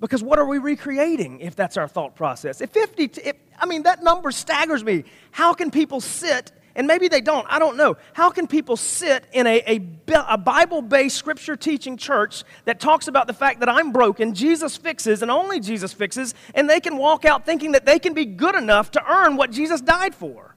Because 0.00 0.24
what 0.24 0.40
are 0.40 0.46
we 0.46 0.58
recreating 0.58 1.38
if 1.38 1.54
that's 1.54 1.76
our 1.76 1.86
thought 1.86 2.16
process? 2.16 2.60
If 2.60 2.70
50, 2.70 3.04
if, 3.22 3.36
I 3.56 3.66
mean, 3.66 3.84
that 3.84 4.02
number 4.02 4.32
staggers 4.32 4.82
me. 4.82 5.04
How 5.30 5.54
can 5.54 5.70
people 5.70 6.00
sit 6.00 6.50
and 6.74 6.86
maybe 6.86 7.08
they 7.08 7.20
don't, 7.20 7.46
I 7.50 7.58
don't 7.58 7.76
know. 7.76 7.96
How 8.12 8.30
can 8.30 8.46
people 8.46 8.76
sit 8.76 9.26
in 9.32 9.46
a, 9.46 9.62
a, 9.66 9.80
a 10.28 10.38
Bible 10.38 10.82
based 10.82 11.16
scripture 11.16 11.56
teaching 11.56 11.96
church 11.96 12.44
that 12.64 12.80
talks 12.80 13.08
about 13.08 13.26
the 13.26 13.32
fact 13.32 13.60
that 13.60 13.68
I'm 13.68 13.92
broken, 13.92 14.34
Jesus 14.34 14.76
fixes, 14.76 15.22
and 15.22 15.30
only 15.30 15.60
Jesus 15.60 15.92
fixes, 15.92 16.34
and 16.54 16.68
they 16.68 16.80
can 16.80 16.96
walk 16.96 17.24
out 17.24 17.44
thinking 17.44 17.72
that 17.72 17.84
they 17.84 17.98
can 17.98 18.14
be 18.14 18.24
good 18.24 18.54
enough 18.54 18.90
to 18.92 19.10
earn 19.10 19.36
what 19.36 19.50
Jesus 19.50 19.80
died 19.80 20.14
for? 20.14 20.54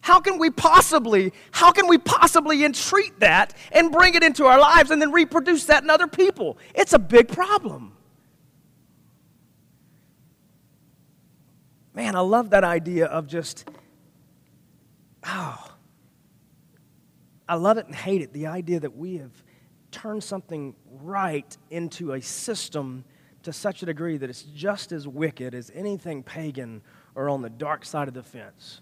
How 0.00 0.20
can 0.20 0.38
we 0.38 0.50
possibly, 0.50 1.32
how 1.50 1.70
can 1.72 1.86
we 1.86 1.98
possibly 1.98 2.64
entreat 2.64 3.20
that 3.20 3.54
and 3.72 3.92
bring 3.92 4.14
it 4.14 4.22
into 4.22 4.46
our 4.46 4.58
lives 4.58 4.90
and 4.90 5.02
then 5.02 5.12
reproduce 5.12 5.64
that 5.66 5.82
in 5.82 5.90
other 5.90 6.06
people? 6.06 6.58
It's 6.74 6.92
a 6.92 6.98
big 6.98 7.28
problem. 7.28 7.92
Man, 11.94 12.14
I 12.14 12.20
love 12.20 12.50
that 12.50 12.64
idea 12.64 13.06
of 13.06 13.26
just 13.26 13.68
oh, 15.28 15.72
I 17.48 17.54
love 17.54 17.78
it 17.78 17.86
and 17.86 17.94
hate 17.94 18.22
it. 18.22 18.32
The 18.32 18.46
idea 18.46 18.80
that 18.80 18.96
we 18.96 19.18
have 19.18 19.32
turned 19.90 20.22
something 20.22 20.74
right 21.00 21.56
into 21.70 22.12
a 22.12 22.20
system 22.20 23.04
to 23.42 23.52
such 23.52 23.82
a 23.82 23.86
degree 23.86 24.16
that 24.16 24.28
it's 24.28 24.42
just 24.42 24.92
as 24.92 25.06
wicked 25.06 25.54
as 25.54 25.70
anything 25.74 26.22
pagan 26.22 26.82
or 27.14 27.28
on 27.28 27.40
the 27.40 27.50
dark 27.50 27.84
side 27.84 28.08
of 28.08 28.14
the 28.14 28.22
fence. 28.22 28.80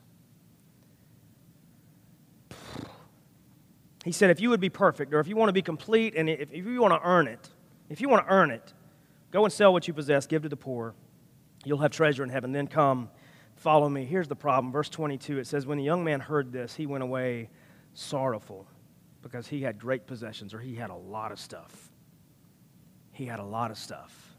He 4.05 4.13
said, 4.13 4.31
if 4.31 4.41
you 4.41 4.51
would 4.51 4.61
be 4.61 4.71
perfect, 4.71 5.13
or 5.13 5.21
if 5.21 5.27
you 5.27 5.37
want 5.37 5.49
to 5.49 5.53
be 5.53 5.63
complete, 5.63 6.15
and 6.17 6.31
if, 6.31 6.53
if 6.53 6.65
you 6.65 6.81
want 6.81 6.95
to 6.95 7.07
earn 7.07 7.27
it, 7.27 7.51
if 7.89 8.01
you 8.01 8.09
want 8.09 8.27
to 8.27 8.33
earn 8.33 8.51
it, 8.51 8.73
go 9.33 9.45
and 9.45 9.53
sell 9.53 9.73
what 9.73 9.89
you 9.89 9.95
possess, 9.95 10.27
give 10.27 10.43
to 10.43 10.49
the 10.49 10.57
poor. 10.57 10.95
You'll 11.65 11.79
have 11.79 11.91
treasure 11.91 12.23
in 12.23 12.31
heaven. 12.31 12.53
Then 12.53 12.69
come 12.69 13.11
Follow 13.66 13.88
me. 13.88 14.05
Here's 14.05 14.29
the 14.29 14.37
problem. 14.37 14.70
Verse 14.72 14.88
22 14.88 15.40
it 15.40 15.46
says, 15.48 15.66
When 15.66 15.76
the 15.76 15.83
young 15.83 16.05
man 16.05 16.20
heard 16.20 16.52
this, 16.52 16.76
he 16.76 16.87
went 16.87 17.02
away 17.02 17.50
sorrowful 17.94 18.64
because 19.22 19.48
he 19.48 19.61
had 19.61 19.76
great 19.76 20.07
possessions 20.07 20.55
or 20.55 20.61
he 20.61 20.76
had 20.76 20.90
a 20.90 20.94
lot 20.94 21.33
of 21.33 21.40
stuff. 21.40 21.90
He 23.11 23.26
had 23.26 23.40
a 23.40 23.44
lot 23.44 23.72
of 23.72 23.76
stuff. 23.76 24.37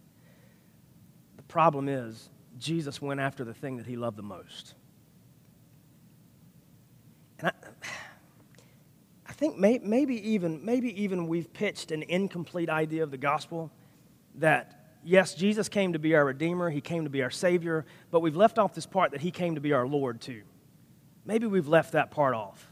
The 1.36 1.44
problem 1.44 1.90
is, 1.90 2.30
Jesus 2.58 3.02
went 3.02 3.20
after 3.20 3.44
the 3.44 3.54
thing 3.54 3.76
that 3.76 3.86
he 3.86 3.98
loved 3.98 4.16
the 4.16 4.24
most. 4.24 4.76
And 7.40 7.50
I, 7.50 7.52
I 9.28 9.34
think 9.34 9.58
may, 9.58 9.78
maybe, 9.80 10.26
even, 10.26 10.64
maybe 10.64 11.04
even 11.04 11.28
we've 11.28 11.52
pitched 11.52 11.92
an 11.92 12.04
incomplete 12.04 12.70
idea 12.70 13.04
of 13.04 13.12
the 13.12 13.18
gospel 13.18 13.74
that 14.36 14.77
yes, 15.08 15.34
Jesus 15.34 15.70
came 15.70 15.94
to 15.94 16.00
be 16.00 16.16
our 16.16 16.26
Redeemer, 16.26 16.70
He 16.70 16.82
came 16.82 17.06
to 17.06 17.10
be 17.10 17.24
our 17.24 17.30
Savior, 17.30 17.86
but 18.12 18.20
we've 18.20 18.36
left 18.36 18.60
off 18.60 18.74
this 18.76 18.86
part 18.86 19.12
that 19.12 19.22
He 19.22 19.32
came 19.32 19.56
to 19.56 19.62
be 19.62 19.74
our 19.74 19.88
Lord 19.88 20.22
too. 20.22 20.44
Maybe 21.26 21.48
we've 21.48 21.68
left 21.68 21.94
that 21.94 22.12
part 22.12 22.36
off. 22.36 22.72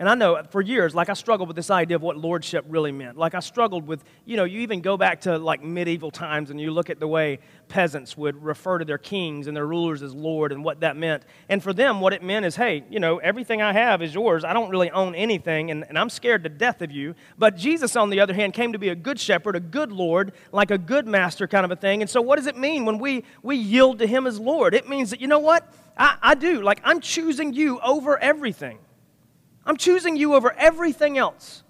And 0.00 0.08
I 0.08 0.16
know 0.16 0.42
for 0.50 0.60
years, 0.60 0.92
like 0.92 1.08
I 1.08 1.14
struggled 1.14 1.48
with 1.48 1.54
this 1.54 1.70
idea 1.70 1.94
of 1.94 2.02
what 2.02 2.16
lordship 2.16 2.64
really 2.68 2.90
meant. 2.90 3.16
Like 3.16 3.34
I 3.34 3.40
struggled 3.40 3.86
with, 3.86 4.02
you 4.24 4.36
know, 4.36 4.42
you 4.42 4.60
even 4.60 4.80
go 4.80 4.96
back 4.96 5.20
to 5.22 5.38
like 5.38 5.62
medieval 5.62 6.10
times 6.10 6.50
and 6.50 6.60
you 6.60 6.72
look 6.72 6.90
at 6.90 6.98
the 6.98 7.06
way 7.06 7.38
peasants 7.68 8.16
would 8.16 8.42
refer 8.42 8.78
to 8.78 8.84
their 8.84 8.98
kings 8.98 9.46
and 9.46 9.56
their 9.56 9.66
rulers 9.66 10.02
as 10.02 10.12
lord 10.12 10.50
and 10.50 10.64
what 10.64 10.80
that 10.80 10.96
meant. 10.96 11.22
And 11.48 11.62
for 11.62 11.72
them, 11.72 12.00
what 12.00 12.12
it 12.12 12.24
meant 12.24 12.44
is, 12.44 12.56
hey, 12.56 12.82
you 12.90 12.98
know, 12.98 13.18
everything 13.18 13.62
I 13.62 13.72
have 13.72 14.02
is 14.02 14.12
yours. 14.14 14.42
I 14.42 14.52
don't 14.52 14.68
really 14.68 14.90
own 14.90 15.14
anything 15.14 15.70
and, 15.70 15.84
and 15.88 15.96
I'm 15.96 16.10
scared 16.10 16.42
to 16.42 16.48
death 16.48 16.82
of 16.82 16.90
you. 16.90 17.14
But 17.38 17.56
Jesus, 17.56 17.94
on 17.94 18.10
the 18.10 18.18
other 18.18 18.34
hand, 18.34 18.52
came 18.52 18.72
to 18.72 18.78
be 18.80 18.88
a 18.88 18.96
good 18.96 19.20
shepherd, 19.20 19.54
a 19.54 19.60
good 19.60 19.92
Lord, 19.92 20.32
like 20.50 20.72
a 20.72 20.78
good 20.78 21.06
master 21.06 21.46
kind 21.46 21.64
of 21.64 21.70
a 21.70 21.76
thing. 21.76 22.02
And 22.02 22.10
so 22.10 22.20
what 22.20 22.36
does 22.36 22.48
it 22.48 22.58
mean 22.58 22.84
when 22.84 22.98
we, 22.98 23.22
we 23.44 23.54
yield 23.54 24.00
to 24.00 24.08
him 24.08 24.26
as 24.26 24.40
Lord? 24.40 24.74
It 24.74 24.88
means 24.88 25.10
that, 25.10 25.20
you 25.20 25.28
know 25.28 25.38
what? 25.38 25.72
I, 25.96 26.16
I 26.20 26.34
do. 26.34 26.62
Like 26.62 26.80
I'm 26.82 27.00
choosing 27.00 27.52
you 27.52 27.78
over 27.78 28.18
everything. 28.18 28.78
I'm 29.66 29.76
choosing 29.76 30.16
you 30.16 30.34
over 30.34 30.52
everything 30.52 31.18
else. 31.18 31.62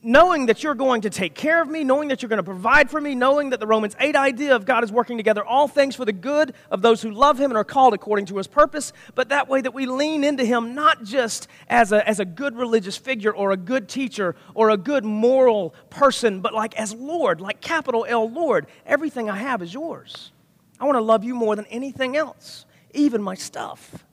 Knowing 0.00 0.46
that 0.46 0.62
you're 0.62 0.76
going 0.76 1.00
to 1.00 1.10
take 1.10 1.34
care 1.34 1.60
of 1.60 1.68
me, 1.68 1.82
knowing 1.82 2.08
that 2.08 2.22
you're 2.22 2.28
going 2.28 2.36
to 2.36 2.44
provide 2.44 2.88
for 2.88 3.00
me, 3.00 3.16
knowing 3.16 3.50
that 3.50 3.58
the 3.58 3.66
Romans 3.66 3.96
8 3.98 4.14
idea 4.14 4.54
of 4.54 4.64
God 4.64 4.84
is 4.84 4.92
working 4.92 5.16
together 5.16 5.44
all 5.44 5.66
things 5.66 5.96
for 5.96 6.04
the 6.04 6.12
good 6.12 6.54
of 6.70 6.82
those 6.82 7.02
who 7.02 7.10
love 7.10 7.40
Him 7.40 7.50
and 7.50 7.58
are 7.58 7.64
called 7.64 7.94
according 7.94 8.26
to 8.26 8.36
His 8.36 8.46
purpose, 8.46 8.92
but 9.16 9.30
that 9.30 9.48
way 9.48 9.60
that 9.60 9.74
we 9.74 9.86
lean 9.86 10.22
into 10.22 10.44
Him 10.44 10.72
not 10.72 11.02
just 11.02 11.48
as 11.68 11.90
a, 11.90 12.08
as 12.08 12.20
a 12.20 12.24
good 12.24 12.56
religious 12.56 12.96
figure 12.96 13.34
or 13.34 13.50
a 13.50 13.56
good 13.56 13.88
teacher 13.88 14.36
or 14.54 14.70
a 14.70 14.76
good 14.76 15.04
moral 15.04 15.74
person, 15.90 16.40
but 16.42 16.54
like 16.54 16.76
as 16.76 16.94
Lord, 16.94 17.40
like 17.40 17.60
capital 17.60 18.06
L 18.08 18.30
Lord. 18.30 18.68
Everything 18.86 19.28
I 19.28 19.36
have 19.36 19.62
is 19.62 19.74
yours. 19.74 20.30
I 20.78 20.84
want 20.84 20.94
to 20.94 21.02
love 21.02 21.24
you 21.24 21.34
more 21.34 21.56
than 21.56 21.66
anything 21.66 22.16
else, 22.16 22.66
even 22.94 23.20
my 23.20 23.34
stuff. 23.34 24.04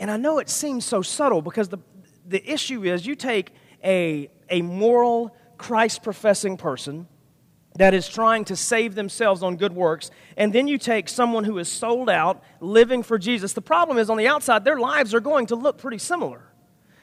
And 0.00 0.10
I 0.10 0.16
know 0.16 0.38
it 0.38 0.48
seems 0.48 0.84
so 0.84 1.02
subtle 1.02 1.42
because 1.42 1.68
the, 1.68 1.78
the 2.26 2.44
issue 2.50 2.84
is 2.84 3.06
you 3.06 3.14
take 3.14 3.52
a, 3.84 4.30
a 4.48 4.62
moral, 4.62 5.34
Christ 5.56 6.02
professing 6.02 6.56
person 6.56 7.08
that 7.76 7.94
is 7.94 8.08
trying 8.08 8.44
to 8.44 8.56
save 8.56 8.94
themselves 8.96 9.42
on 9.42 9.56
good 9.56 9.72
works, 9.72 10.10
and 10.36 10.52
then 10.52 10.66
you 10.66 10.78
take 10.78 11.08
someone 11.08 11.44
who 11.44 11.58
is 11.58 11.68
sold 11.68 12.10
out, 12.10 12.42
living 12.60 13.04
for 13.04 13.18
Jesus. 13.18 13.52
The 13.52 13.62
problem 13.62 13.98
is 13.98 14.10
on 14.10 14.16
the 14.16 14.26
outside, 14.26 14.64
their 14.64 14.80
lives 14.80 15.14
are 15.14 15.20
going 15.20 15.46
to 15.46 15.54
look 15.54 15.78
pretty 15.78 15.98
similar. 15.98 16.47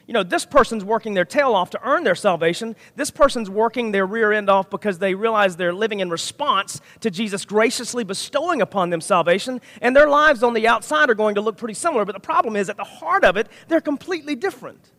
You 0.06 0.12
know, 0.12 0.22
this 0.22 0.46
person's 0.46 0.84
working 0.84 1.14
their 1.14 1.24
tail 1.24 1.52
off 1.52 1.70
to 1.70 1.80
earn 1.82 2.04
their 2.04 2.14
salvation. 2.14 2.76
This 2.94 3.10
person's 3.10 3.50
working 3.50 3.90
their 3.90 4.06
rear 4.06 4.32
end 4.32 4.48
off 4.48 4.70
because 4.70 5.00
they 5.00 5.14
realize 5.14 5.56
they're 5.56 5.74
living 5.74 5.98
in 5.98 6.10
response 6.10 6.80
to 7.00 7.10
Jesus 7.10 7.44
graciously 7.44 8.04
bestowing 8.04 8.62
upon 8.62 8.90
them 8.90 9.00
salvation, 9.00 9.60
and 9.82 9.96
their 9.96 10.08
lives 10.08 10.44
on 10.44 10.54
the 10.54 10.68
outside 10.68 11.10
are 11.10 11.14
going 11.14 11.34
to 11.34 11.40
look 11.40 11.56
pretty 11.56 11.74
similar. 11.74 12.04
But 12.04 12.14
the 12.14 12.20
problem 12.20 12.54
is, 12.54 12.70
at 12.70 12.76
the 12.76 12.84
heart 12.84 13.24
of 13.24 13.36
it, 13.36 13.48
they're 13.66 13.80
completely 13.80 14.36
different. 14.36 14.92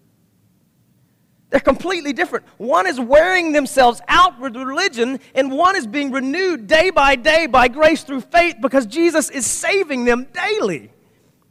They're 1.49 1.61
completely 1.61 2.11
different. 2.11 2.45
One 2.57 2.85
is 2.85 2.99
wearing 2.99 3.53
themselves 3.53 4.01
out 4.09 4.37
with 4.41 4.57
religion, 4.57 5.21
and 5.33 5.53
one 5.53 5.77
is 5.77 5.87
being 5.87 6.11
renewed 6.11 6.67
day 6.67 6.89
by 6.89 7.15
day 7.15 7.47
by 7.47 7.69
grace 7.69 8.03
through 8.03 8.21
faith 8.21 8.57
because 8.61 8.85
Jesus 8.85 9.29
is 9.29 9.45
saving 9.45 10.03
them 10.03 10.27
daily. 10.33 10.91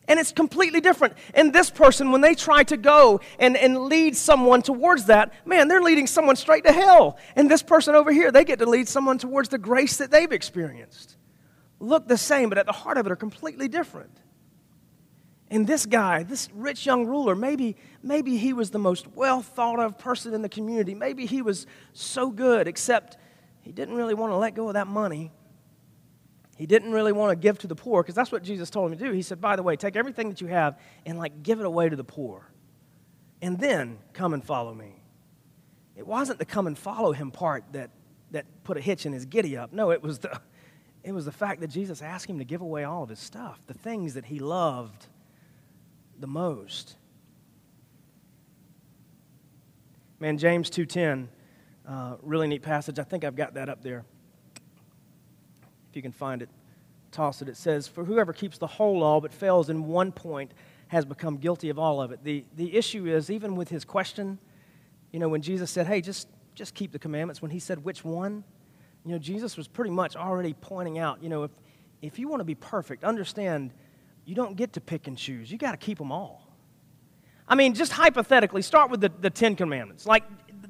And 0.09 0.21
it's 0.21 0.33
completely 0.33 0.81
different. 0.81 1.15
And 1.35 1.53
this 1.53 1.69
person, 1.69 2.13
when 2.13 2.21
they 2.21 2.35
try 2.35 2.63
to 2.65 2.77
go 2.77 3.21
and, 3.39 3.57
and 3.57 3.87
lead 3.87 4.17
someone 4.17 4.63
towards 4.63 5.07
that, 5.07 5.33
man, 5.45 5.67
they're 5.69 5.83
leading 5.83 6.07
someone 6.07 6.37
straight 6.37 6.65
to 6.65 6.73
hell. 6.73 7.19
And 7.35 7.51
this 7.51 7.63
person 7.63 7.95
over 7.95 8.13
here, 8.13 8.31
they 8.31 8.45
get 8.45 8.61
to 8.61 8.67
lead 8.67 8.89
someone 8.89 9.19
towards 9.19 9.49
the 9.49 9.59
grace 9.59 9.97
that 9.97 10.11
they've 10.11 10.31
experienced. 10.31 11.17
Look 11.81 12.07
the 12.07 12.17
same, 12.17 12.49
but 12.49 12.59
at 12.59 12.67
the 12.67 12.73
heart 12.73 12.99
of 12.99 13.07
it 13.07 13.13
are 13.13 13.17
completely 13.17 13.69
different. 13.69 14.21
And 15.51 15.67
this 15.67 15.87
guy, 15.87 16.23
this 16.23 16.49
rich 16.53 16.87
young 16.87 17.07
ruler, 17.07 17.35
maybe, 17.35 17.77
maybe 18.03 18.37
he 18.37 18.53
was 18.53 18.71
the 18.71 18.79
most 18.79 19.07
well 19.15 19.43
thought 19.43 19.79
of 19.79 19.99
person 19.99 20.35
in 20.35 20.43
the 20.43 20.49
community. 20.49 20.95
Maybe 20.95 21.27
he 21.27 21.43
was 21.43 21.67
so 21.93 22.31
good, 22.31 22.67
except 22.67 23.17
he 23.63 23.73
didn't 23.73 23.95
really 23.95 24.15
want 24.15 24.33
to 24.33 24.37
let 24.37 24.55
go 24.55 24.69
of 24.69 24.75
that 24.75 24.87
money. 24.87 25.33
He 26.57 26.67
didn't 26.67 26.93
really 26.93 27.13
want 27.13 27.31
to 27.31 27.37
give 27.37 27.59
to 27.61 27.67
the 27.67 27.77
poor 27.77 28.03
because 28.03 28.15
that's 28.15 28.33
what 28.33 28.43
Jesus 28.43 28.71
told 28.71 28.91
him 28.91 28.99
to 28.99 29.05
do. 29.05 29.13
He 29.13 29.23
said, 29.23 29.41
by 29.41 29.57
the 29.57 29.63
way, 29.63 29.77
take 29.77 29.95
everything 29.95 30.31
that 30.31 30.41
you 30.41 30.47
have 30.47 30.79
and 31.05 31.19
like 31.19 31.43
give 31.43 31.61
it 31.61 31.67
away 31.67 31.89
to 31.89 31.97
the 31.97 32.05
poor. 32.05 32.51
And 33.43 33.59
then 33.59 33.99
come 34.15 34.33
and 34.33 34.43
follow 34.43 34.75
me. 34.75 35.03
It 35.95 36.07
wasn't 36.07 36.39
the 36.39 36.47
come 36.47 36.67
and 36.67 36.77
follow 36.77 37.13
him 37.13 37.31
part 37.31 37.65
that, 37.73 37.91
that 38.31 38.47
put 38.65 38.79
a 38.79 38.81
hitch 38.81 39.05
in 39.05 39.13
his 39.13 39.27
giddy 39.27 39.57
up. 39.57 39.73
No, 39.73 39.91
it 39.91 40.03
was 40.03 40.21
the 40.21 40.41
it 41.07 41.13
was 41.13 41.25
the 41.25 41.33
fact 41.33 41.61
that 41.61 41.69
Jesus 41.69 42.03
asked 42.03 42.29
him 42.29 42.39
to 42.39 42.45
give 42.45 42.63
away 42.63 42.83
all 42.83 43.05
of 43.05 43.09
his 43.09 43.21
stuff, 43.21 43.61
the 43.69 43.75
things 43.75 44.15
that 44.15 44.25
he 44.25 44.41
loved 44.41 45.07
the 46.19 46.27
most. 46.27 46.97
Man, 50.19 50.37
James 50.37 50.69
2.10, 50.69 51.29
uh, 51.87 52.17
really 52.23 52.49
neat 52.49 52.63
passage. 52.63 52.99
I 52.99 53.05
think 53.05 53.23
I've 53.23 53.37
got 53.37 53.55
that 53.55 53.69
up 53.69 53.83
there 53.83 54.05
you 55.97 56.03
can 56.03 56.13
find 56.13 56.43
it, 56.43 56.49
toss 57.11 57.43
it. 57.43 57.49
It 57.49 57.57
says, 57.57 57.89
For 57.89 58.05
whoever 58.05 58.33
keeps 58.33 58.59
the 58.59 58.67
whole 58.67 59.01
law 59.01 59.21
but 59.21 59.33
fails 59.33 59.71
in 59.71 59.87
one 59.87 60.13
point 60.13 60.53
has 60.89 61.05
become 61.05 61.39
guilty 61.39 61.69
of 61.69 61.79
all 61.79 62.01
of 62.01 62.13
it. 62.13 62.23
The, 62.23 62.45
the 62.55 62.77
issue 62.77 63.07
is, 63.07 63.31
even 63.31 63.57
with 63.57 63.69
his 63.69 63.85
question, 63.85 64.39
you 65.11 65.19
know, 65.19 65.29
when 65.29 65.43
Jesus 65.43 65.71
said, 65.71 65.87
Hey, 65.87 66.01
just, 66.01 66.29
just 66.55 66.75
keep 66.75 66.93
the 66.93 66.99
commandments, 66.99 67.43
when 67.43 67.51
he 67.51 67.59
said, 67.59 67.83
Which 67.83 68.05
one? 68.05 68.45
You 69.05 69.13
know, 69.13 69.19
Jesus 69.19 69.57
was 69.57 69.69
pretty 69.69 69.91
much 69.91 70.17
already 70.17 70.53
pointing 70.53 70.99
out, 70.99 71.23
you 71.23 71.29
know, 71.29 71.45
if, 71.45 71.51
if 72.03 72.19
you 72.19 72.29
want 72.29 72.41
to 72.41 72.45
be 72.45 72.57
perfect, 72.57 73.05
understand 73.05 73.73
you 74.25 74.35
don't 74.35 74.57
get 74.57 74.73
to 74.75 74.81
pick 74.81 75.07
and 75.07 75.17
choose. 75.17 75.51
You 75.51 75.59
got 75.59 75.71
to 75.71 75.77
keep 75.77 75.99
them 75.99 76.11
all. 76.11 76.43
I 77.49 77.55
mean, 77.55 77.75
just 77.75 77.93
hypothetically, 77.93 78.63
start 78.63 78.91
with 78.91 79.01
the, 79.01 79.13
the 79.21 79.31
Ten 79.31 79.55
Commandments, 79.55 80.05
like 80.07 80.25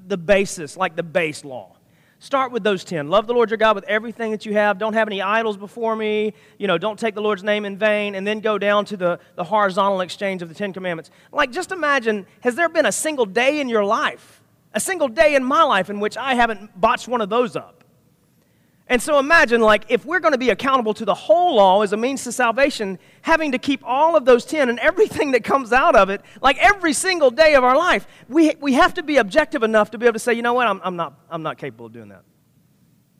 the 0.06 0.18
basis, 0.18 0.76
like 0.76 0.94
the 0.94 1.02
base 1.02 1.44
law. 1.44 1.75
Start 2.18 2.50
with 2.50 2.64
those 2.64 2.82
10. 2.82 3.08
Love 3.08 3.26
the 3.26 3.34
Lord 3.34 3.50
your 3.50 3.58
God 3.58 3.74
with 3.74 3.84
everything 3.84 4.30
that 4.30 4.46
you 4.46 4.54
have. 4.54 4.78
Don't 4.78 4.94
have 4.94 5.06
any 5.06 5.20
idols 5.20 5.56
before 5.56 5.94
me. 5.94 6.32
You 6.58 6.66
know, 6.66 6.78
don't 6.78 6.98
take 6.98 7.14
the 7.14 7.20
Lord's 7.20 7.44
name 7.44 7.66
in 7.66 7.76
vain. 7.76 8.14
And 8.14 8.26
then 8.26 8.40
go 8.40 8.56
down 8.56 8.86
to 8.86 8.96
the, 8.96 9.20
the 9.34 9.44
horizontal 9.44 10.00
exchange 10.00 10.40
of 10.40 10.48
the 10.48 10.54
Ten 10.54 10.72
Commandments. 10.72 11.10
Like, 11.30 11.52
just 11.52 11.72
imagine 11.72 12.26
has 12.40 12.54
there 12.54 12.70
been 12.70 12.86
a 12.86 12.92
single 12.92 13.26
day 13.26 13.60
in 13.60 13.68
your 13.68 13.84
life, 13.84 14.42
a 14.72 14.80
single 14.80 15.08
day 15.08 15.34
in 15.34 15.44
my 15.44 15.62
life 15.62 15.90
in 15.90 16.00
which 16.00 16.16
I 16.16 16.34
haven't 16.34 16.80
botched 16.80 17.06
one 17.06 17.20
of 17.20 17.28
those 17.28 17.54
up? 17.54 17.84
And 18.88 19.02
so 19.02 19.18
imagine, 19.18 19.60
like, 19.60 19.84
if 19.88 20.04
we're 20.04 20.20
going 20.20 20.32
to 20.32 20.38
be 20.38 20.50
accountable 20.50 20.94
to 20.94 21.04
the 21.04 21.14
whole 21.14 21.56
law 21.56 21.82
as 21.82 21.92
a 21.92 21.96
means 21.96 22.22
to 22.22 22.30
salvation, 22.30 23.00
having 23.22 23.50
to 23.50 23.58
keep 23.58 23.82
all 23.84 24.16
of 24.16 24.24
those 24.24 24.44
10 24.44 24.68
and 24.68 24.78
everything 24.78 25.32
that 25.32 25.42
comes 25.42 25.72
out 25.72 25.96
of 25.96 26.08
it, 26.08 26.20
like 26.40 26.56
every 26.58 26.92
single 26.92 27.32
day 27.32 27.54
of 27.54 27.64
our 27.64 27.76
life, 27.76 28.06
we, 28.28 28.54
we 28.60 28.74
have 28.74 28.94
to 28.94 29.02
be 29.02 29.16
objective 29.16 29.64
enough 29.64 29.90
to 29.90 29.98
be 29.98 30.06
able 30.06 30.12
to 30.12 30.20
say, 30.20 30.34
you 30.34 30.42
know 30.42 30.54
what, 30.54 30.68
I'm, 30.68 30.80
I'm, 30.84 30.94
not, 30.94 31.18
I'm 31.28 31.42
not 31.42 31.58
capable 31.58 31.86
of 31.86 31.92
doing 31.92 32.10
that. 32.10 32.22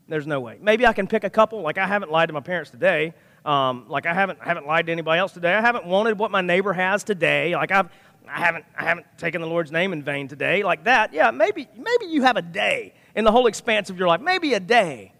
There's 0.07 0.25
no 0.25 0.39
way. 0.39 0.57
Maybe 0.61 0.85
I 0.85 0.93
can 0.93 1.05
pick 1.05 1.25
a 1.25 1.29
couple. 1.29 1.61
Like, 1.61 1.77
I 1.77 1.85
haven't 1.85 2.11
lied 2.11 2.29
to 2.29 2.33
my 2.33 2.39
parents 2.39 2.71
today. 2.71 3.13
Um, 3.43 3.87
like, 3.89 4.05
I 4.05 4.13
haven't, 4.13 4.39
I 4.41 4.45
haven't 4.45 4.67
lied 4.67 4.85
to 4.85 4.93
anybody 4.93 5.19
else 5.19 5.33
today. 5.33 5.53
I 5.53 5.59
haven't 5.59 5.85
wanted 5.85 6.17
what 6.17 6.31
my 6.31 6.39
neighbor 6.39 6.71
has 6.71 7.03
today. 7.03 7.53
Like, 7.57 7.71
I've, 7.71 7.89
I 8.25 8.39
haven't, 8.39 8.63
I 8.77 8.85
haven't 8.85 9.05
taken 9.17 9.41
the 9.41 9.47
Lord's 9.47 9.71
name 9.71 9.91
in 9.91 10.01
vain 10.01 10.29
today. 10.29 10.63
Like 10.63 10.85
that. 10.85 11.13
Yeah, 11.13 11.31
maybe, 11.31 11.67
maybe 11.75 12.05
you 12.05 12.21
have 12.21 12.37
a 12.37 12.41
day 12.41 12.93
in 13.15 13.25
the 13.25 13.33
whole 13.33 13.47
expanse 13.47 13.89
of 13.89 13.99
your 13.99 14.07
life. 14.07 14.21
Maybe 14.21 14.53
a 14.53 14.61
day. 14.61 15.11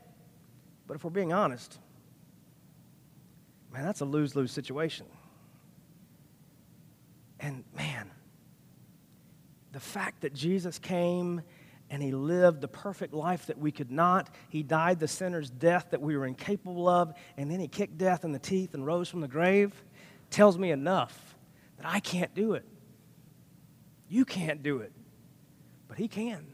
But 0.88 0.96
if 0.96 1.04
we're 1.04 1.12
being 1.12 1.34
honest, 1.34 1.78
man, 3.74 3.84
that's 3.84 4.02
a 4.02 4.06
lose 4.06 4.36
lose 4.36 4.52
situation. 4.52 5.06
And 7.40 7.64
man, 7.76 8.10
the 9.74 9.80
fact 9.80 10.22
that 10.22 10.34
Jesus 10.34 10.80
came 10.80 11.42
and 11.90 12.02
he 12.02 12.12
lived 12.12 12.62
the 12.62 12.68
perfect 12.68 13.14
life 13.14 13.46
that 13.46 13.58
we 13.58 13.72
could 13.72 13.92
not, 13.92 14.30
he 14.50 14.64
died 14.64 15.00
the 15.00 15.08
sinner's 15.08 15.50
death 15.50 15.88
that 15.92 16.02
we 16.02 16.18
were 16.18 16.26
incapable 16.26 16.90
of, 16.90 17.14
and 17.38 17.50
then 17.50 17.60
he 17.60 17.68
kicked 17.68 17.98
death 17.98 18.26
in 18.26 18.32
the 18.32 18.40
teeth 18.40 18.74
and 18.74 18.86
rose 18.86 19.08
from 19.08 19.22
the 19.22 19.28
grave, 19.28 19.74
tells 20.30 20.58
me 20.58 20.72
enough 20.72 21.38
that 21.78 21.86
I 21.86 22.00
can't 22.00 22.34
do 22.34 22.54
it. 22.54 22.66
You 24.10 24.26
can't 24.26 24.64
do 24.64 24.80
it. 24.80 24.92
But 25.88 25.98
he 25.98 26.08
can, 26.08 26.46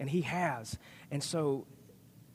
and 0.00 0.10
he 0.10 0.22
has. 0.22 0.78
And 1.10 1.22
so, 1.22 1.66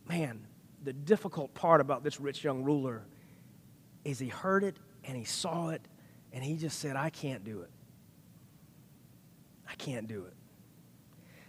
man, 0.07 0.45
the 0.83 0.93
difficult 0.93 1.53
part 1.53 1.81
about 1.81 2.03
this 2.03 2.19
rich 2.19 2.43
young 2.43 2.63
ruler 2.63 3.05
is 4.03 4.19
he 4.19 4.27
heard 4.27 4.63
it 4.63 4.77
and 5.03 5.17
he 5.17 5.23
saw 5.23 5.69
it 5.69 5.81
and 6.31 6.43
he 6.43 6.55
just 6.55 6.79
said, 6.79 6.95
I 6.95 7.09
can't 7.09 7.43
do 7.43 7.61
it. 7.61 7.71
I 9.67 9.75
can't 9.75 10.07
do 10.07 10.25
it. 10.25 10.33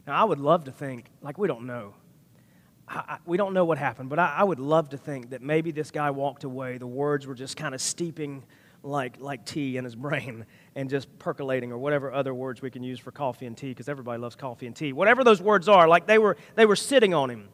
Now, 0.07 0.21
I 0.21 0.25
would 0.25 0.41
love 0.41 0.65
to 0.65 0.73
think, 0.73 1.07
like, 1.21 1.39
we 1.39 1.47
don't 1.47 1.67
know. 1.67 1.95
I, 2.89 2.95
I, 2.97 3.19
we 3.25 3.37
don't 3.37 3.55
know 3.55 3.65
what 3.65 3.79
happened, 3.79 4.09
but 4.09 4.19
I, 4.19 4.37
I 4.39 4.45
would 4.45 4.59
love 4.59 4.91
to 4.91 4.99
think 4.99 5.31
that 5.31 5.43
maybe 5.43 5.71
this 5.71 5.91
guy 5.91 6.11
walked 6.11 6.45
away. 6.45 6.79
The 6.79 6.87
words 6.87 7.27
were 7.27 7.35
just 7.35 7.57
kind 7.57 7.75
of 7.75 7.81
steeping 7.81 8.45
like, 8.83 9.21
like 9.21 9.45
tea 9.45 9.77
in 9.77 9.85
his 9.85 9.95
brain 9.97 10.47
and 10.75 10.89
just 10.89 11.19
percolating 11.19 11.73
or 11.73 11.79
whatever 11.79 12.13
other 12.13 12.35
words 12.35 12.63
we 12.63 12.71
can 12.71 12.83
use 12.83 12.99
for 12.99 13.11
coffee 13.11 13.47
and 13.47 13.57
tea 13.57 13.69
because 13.69 13.89
everybody 13.89 14.21
loves 14.21 14.37
coffee 14.37 14.67
and 14.67 14.75
tea. 14.75 14.93
Whatever 14.93 15.25
those 15.25 15.41
words 15.41 15.69
are, 15.69 15.87
like 15.87 16.07
they 16.07 16.19
were, 16.19 16.37
they 16.55 16.67
were 16.67 16.77
sitting 16.77 17.15
on 17.15 17.31
him 17.31 17.49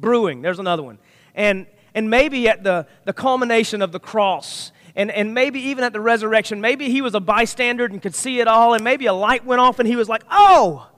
brewing. 0.00 0.42
There's 0.42 0.58
another 0.58 0.82
one. 0.82 0.98
And, 1.34 1.66
and 1.94 2.10
maybe 2.10 2.48
at 2.48 2.62
the, 2.62 2.86
the 3.04 3.12
culmination 3.12 3.82
of 3.82 3.92
the 3.92 4.00
cross, 4.00 4.72
and, 4.94 5.10
and 5.10 5.34
maybe 5.34 5.60
even 5.60 5.84
at 5.84 5.92
the 5.92 6.00
resurrection, 6.00 6.60
maybe 6.60 6.88
he 6.90 7.02
was 7.02 7.14
a 7.14 7.20
bystander 7.20 7.84
and 7.84 8.00
could 8.00 8.14
see 8.14 8.40
it 8.40 8.48
all, 8.48 8.74
and 8.74 8.82
maybe 8.82 9.06
a 9.06 9.12
light 9.12 9.44
went 9.44 9.60
off 9.60 9.78
and 9.78 9.86
he 9.86 9.96
was 9.96 10.08
like, 10.08 10.22
Oh, 10.30 10.88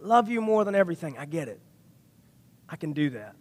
love 0.00 0.28
you 0.28 0.40
more 0.40 0.64
than 0.64 0.74
everything. 0.74 1.16
I 1.18 1.24
get 1.24 1.48
it. 1.48 1.60
I 2.68 2.76
can 2.76 2.92
do 2.92 3.10
that. 3.10 3.34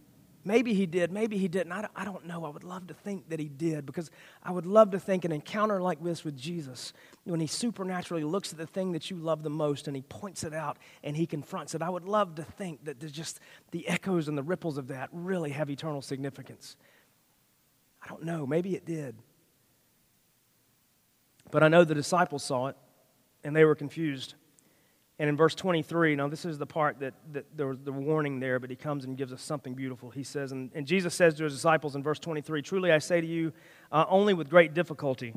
Maybe 0.45 0.73
he 0.73 0.85
did, 0.85 1.11
maybe 1.11 1.37
he 1.37 1.47
didn't. 1.47 1.71
I 1.71 2.03
don't 2.03 2.25
know. 2.25 2.43
I 2.43 2.49
would 2.49 2.65
love 2.65 2.87
to 2.87 2.93
think 2.93 3.29
that 3.29 3.39
he 3.39 3.47
did 3.47 3.85
because 3.85 4.11
I 4.43 4.51
would 4.51 4.65
love 4.65 4.91
to 4.91 4.99
think 4.99 5.23
an 5.23 5.31
encounter 5.31 5.81
like 5.81 6.03
this 6.03 6.25
with 6.25 6.37
Jesus, 6.37 6.91
when 7.23 7.39
he 7.39 7.47
supernaturally 7.47 8.25
looks 8.25 8.51
at 8.51 8.57
the 8.57 8.67
thing 8.67 8.91
that 8.91 9.09
you 9.09 9.15
love 9.15 9.43
the 9.43 9.49
most 9.49 9.87
and 9.87 9.95
he 9.95 10.01
points 10.01 10.43
it 10.43 10.53
out 10.53 10.77
and 11.01 11.15
he 11.15 11.25
confronts 11.25 11.75
it, 11.75 11.81
I 11.81 11.89
would 11.89 12.03
love 12.03 12.35
to 12.35 12.43
think 12.43 12.83
that 12.83 12.99
there's 12.99 13.13
just 13.13 13.39
the 13.71 13.87
echoes 13.87 14.27
and 14.27 14.37
the 14.37 14.43
ripples 14.43 14.77
of 14.77 14.89
that 14.89 15.09
really 15.13 15.51
have 15.51 15.69
eternal 15.69 16.01
significance. 16.01 16.75
I 18.03 18.09
don't 18.09 18.23
know. 18.23 18.45
Maybe 18.45 18.75
it 18.75 18.85
did. 18.85 19.15
But 21.51 21.63
I 21.63 21.69
know 21.69 21.85
the 21.85 21.95
disciples 21.95 22.43
saw 22.43 22.67
it 22.67 22.75
and 23.45 23.55
they 23.55 23.63
were 23.63 23.75
confused. 23.75 24.35
And 25.19 25.29
in 25.29 25.37
verse 25.37 25.53
23, 25.53 26.15
now 26.15 26.27
this 26.27 26.43
is 26.43 26.57
the 26.57 26.65
part 26.65 26.99
that, 26.99 27.13
that 27.33 27.45
there 27.55 27.67
was 27.67 27.79
the 27.79 27.91
warning 27.91 28.39
there, 28.39 28.59
but 28.59 28.69
he 28.69 28.75
comes 28.75 29.05
and 29.05 29.15
gives 29.15 29.31
us 29.31 29.41
something 29.41 29.75
beautiful. 29.75 30.09
He 30.09 30.23
says, 30.23 30.51
and, 30.51 30.71
and 30.73 30.87
Jesus 30.87 31.13
says 31.13 31.35
to 31.35 31.43
his 31.43 31.53
disciples 31.53 31.95
in 31.95 32.01
verse 32.01 32.19
23 32.19 32.61
Truly 32.63 32.91
I 32.91 32.97
say 32.97 33.21
to 33.21 33.27
you, 33.27 33.53
uh, 33.91 34.05
only 34.09 34.33
with 34.33 34.49
great 34.49 34.73
difficulty 34.73 35.35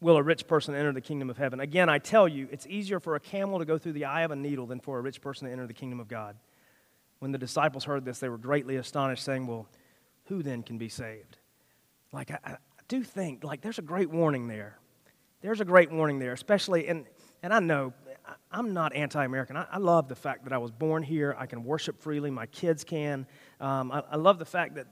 will 0.00 0.16
a 0.16 0.22
rich 0.22 0.46
person 0.46 0.74
enter 0.74 0.92
the 0.92 1.00
kingdom 1.00 1.28
of 1.28 1.36
heaven. 1.36 1.60
Again, 1.60 1.90
I 1.90 1.98
tell 1.98 2.26
you, 2.26 2.48
it's 2.50 2.66
easier 2.66 2.98
for 2.98 3.16
a 3.16 3.20
camel 3.20 3.58
to 3.58 3.66
go 3.66 3.76
through 3.76 3.92
the 3.92 4.06
eye 4.06 4.22
of 4.22 4.30
a 4.30 4.36
needle 4.36 4.66
than 4.66 4.80
for 4.80 4.98
a 4.98 5.02
rich 5.02 5.20
person 5.20 5.46
to 5.46 5.52
enter 5.52 5.66
the 5.66 5.74
kingdom 5.74 6.00
of 6.00 6.08
God. 6.08 6.36
When 7.18 7.32
the 7.32 7.38
disciples 7.38 7.84
heard 7.84 8.06
this, 8.06 8.18
they 8.18 8.30
were 8.30 8.38
greatly 8.38 8.76
astonished, 8.76 9.22
saying, 9.22 9.46
Well, 9.46 9.68
who 10.24 10.42
then 10.42 10.62
can 10.62 10.78
be 10.78 10.88
saved? 10.88 11.36
Like, 12.12 12.30
I, 12.30 12.38
I 12.44 12.56
do 12.88 13.02
think, 13.02 13.44
like, 13.44 13.60
there's 13.60 13.78
a 13.78 13.82
great 13.82 14.10
warning 14.10 14.48
there. 14.48 14.78
There's 15.42 15.60
a 15.60 15.64
great 15.66 15.92
warning 15.92 16.18
there, 16.18 16.32
especially, 16.32 16.88
and, 16.88 17.04
and 17.42 17.52
I 17.52 17.60
know 17.60 17.92
I'm 18.50 18.72
not 18.72 18.94
anti 18.94 19.24
American. 19.24 19.56
I, 19.56 19.66
I, 19.72 19.78
love 19.78 20.08
the 20.08 20.14
fact 20.14 20.44
that 20.44 20.52
I 20.52 20.58
was 20.58 20.70
born 20.70 21.02
here. 21.02 21.34
I 21.38 21.46
can 21.46 21.64
worship 21.64 22.00
freely. 22.00 22.30
My 22.30 22.46
kids 22.46 22.84
can. 22.84 23.26
Um, 23.60 23.92
I, 23.92 24.02
I, 24.10 24.16
love 24.16 24.38
the 24.38 24.44
fact 24.44 24.74
that, 24.74 24.86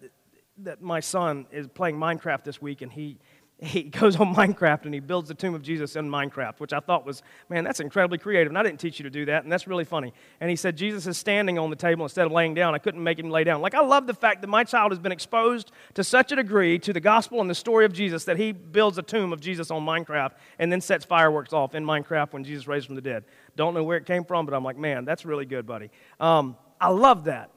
that 0.59 0.83
my 0.83 1.01
son 1.01 1.46
is 1.51 1.66
playing 1.68 1.96
Minecraft 1.96 2.44
this 2.44 2.61
week 2.61 2.83
and 2.83 2.92
he, 2.92 3.18
he 3.61 3.83
goes 4.01 4.16
on 4.16 4.35
Minecraft 4.35 4.85
and 4.85 4.94
he 4.94 5.01
builds 5.01 5.29
the 5.29 5.35
tomb 5.35 5.55
of 5.55 5.62
Jesus 5.62 5.97
in 5.97 6.09
Minecraft, 6.09 6.61
which 6.61 6.73
I 6.73 6.81
thought 6.81 7.05
was, 7.05 7.23
man, 7.49 7.64
that's 7.64 7.81
incredibly 7.81 8.18
creative. 8.18 8.51
And 8.51 8.59
I 8.59 8.62
didn't 8.62 8.81
teach 8.81 8.99
you 8.99 9.03
to 9.05 9.11
do 9.11 9.25
that, 9.27 9.42
and 9.42 9.53
that's 9.53 9.66
really 9.66 9.85
funny. 9.85 10.12
And 10.40 10.49
he 10.49 10.57
said, 10.57 10.77
Jesus 10.77 11.07
is 11.07 11.18
standing 11.18 11.59
on 11.59 11.71
the 11.71 11.77
table 11.77 12.05
instead 12.05 12.27
of 12.27 12.33
laying 12.33 12.55
down. 12.55 12.75
I 12.75 12.79
couldn't 12.79 13.03
make 13.03 13.18
him 13.18 13.31
lay 13.31 13.44
down. 13.44 13.61
Like, 13.61 13.75
I 13.75 13.81
love 13.81 14.07
the 14.07 14.14
fact 14.14 14.40
that 14.42 14.49
my 14.49 14.64
child 14.64 14.92
has 14.92 14.99
been 14.99 15.12
exposed 15.12 15.73
to 15.94 16.05
such 16.05 16.31
a 16.33 16.37
degree 16.37 16.79
to 16.81 16.92
the 16.92 17.01
gospel 17.01 17.40
and 17.40 17.51
the 17.51 17.55
story 17.55 17.85
of 17.85 17.92
Jesus 17.92 18.25
that 18.25 18.37
he 18.37 18.53
builds 18.53 18.99
a 18.99 19.03
tomb 19.03 19.33
of 19.33 19.40
Jesus 19.40 19.71
on 19.71 19.85
Minecraft 19.85 20.33
and 20.59 20.71
then 20.71 20.81
sets 20.81 21.05
fireworks 21.05 21.53
off 21.53 21.75
in 21.75 21.85
Minecraft 21.85 22.33
when 22.33 22.44
Jesus 22.44 22.68
raised 22.68 22.87
from 22.87 22.94
the 22.94 23.03
dead. 23.03 23.25
Don't 23.57 23.75
know 23.75 23.83
where 23.83 23.97
it 23.97 24.07
came 24.07 24.25
from, 24.25 24.47
but 24.47 24.55
I'm 24.55 24.64
like, 24.64 24.77
man, 24.77 25.05
that's 25.05 25.25
really 25.25 25.47
good, 25.47 25.66
buddy. 25.66 25.90
Um, 26.21 26.57
I 26.81 26.90
love 26.90 27.25
that. 27.25 27.51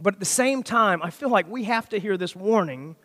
But 0.00 0.14
at 0.14 0.20
the 0.20 0.26
same 0.26 0.62
time, 0.62 1.02
I 1.02 1.10
feel 1.10 1.28
like 1.28 1.48
we 1.48 1.64
have 1.64 1.88
to 1.90 1.98
hear 1.98 2.16
this 2.16 2.34
warning 2.34 2.96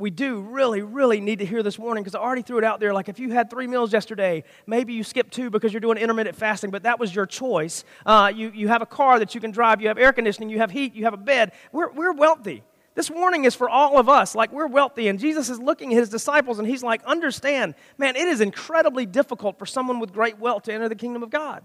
we 0.00 0.10
do 0.10 0.40
really, 0.40 0.82
really 0.82 1.20
need 1.20 1.38
to 1.40 1.46
hear 1.46 1.62
this 1.62 1.78
warning 1.78 2.02
because 2.02 2.14
I 2.14 2.18
already 2.18 2.42
threw 2.42 2.58
it 2.58 2.64
out 2.64 2.80
there. 2.80 2.94
Like, 2.94 3.08
if 3.08 3.18
you 3.18 3.30
had 3.30 3.50
three 3.50 3.66
meals 3.66 3.92
yesterday, 3.92 4.44
maybe 4.66 4.92
you 4.92 5.04
skipped 5.04 5.32
two 5.32 5.50
because 5.50 5.72
you're 5.72 5.80
doing 5.80 5.98
intermittent 5.98 6.36
fasting, 6.36 6.70
but 6.70 6.84
that 6.84 6.98
was 6.98 7.14
your 7.14 7.26
choice. 7.26 7.84
Uh, 8.06 8.32
you, 8.34 8.50
you 8.54 8.68
have 8.68 8.82
a 8.82 8.86
car 8.86 9.18
that 9.18 9.34
you 9.34 9.40
can 9.40 9.50
drive, 9.50 9.80
you 9.80 9.88
have 9.88 9.98
air 9.98 10.12
conditioning, 10.12 10.48
you 10.48 10.58
have 10.58 10.70
heat, 10.70 10.94
you 10.94 11.04
have 11.04 11.14
a 11.14 11.18
bed. 11.18 11.52
We're, 11.72 11.90
we're 11.92 12.12
wealthy. 12.12 12.62
This 12.94 13.10
warning 13.10 13.44
is 13.44 13.54
for 13.54 13.68
all 13.68 13.98
of 13.98 14.08
us. 14.08 14.34
Like, 14.34 14.52
we're 14.52 14.66
wealthy, 14.66 15.08
and 15.08 15.18
Jesus 15.18 15.48
is 15.48 15.58
looking 15.58 15.92
at 15.92 15.98
his 15.98 16.08
disciples, 16.08 16.58
and 16.58 16.66
he's 16.66 16.82
like, 16.82 17.04
understand, 17.04 17.74
man, 17.98 18.16
it 18.16 18.26
is 18.26 18.40
incredibly 18.40 19.06
difficult 19.06 19.58
for 19.58 19.66
someone 19.66 20.00
with 20.00 20.12
great 20.12 20.38
wealth 20.38 20.64
to 20.64 20.72
enter 20.72 20.88
the 20.88 20.96
kingdom 20.96 21.22
of 21.22 21.30
God. 21.30 21.62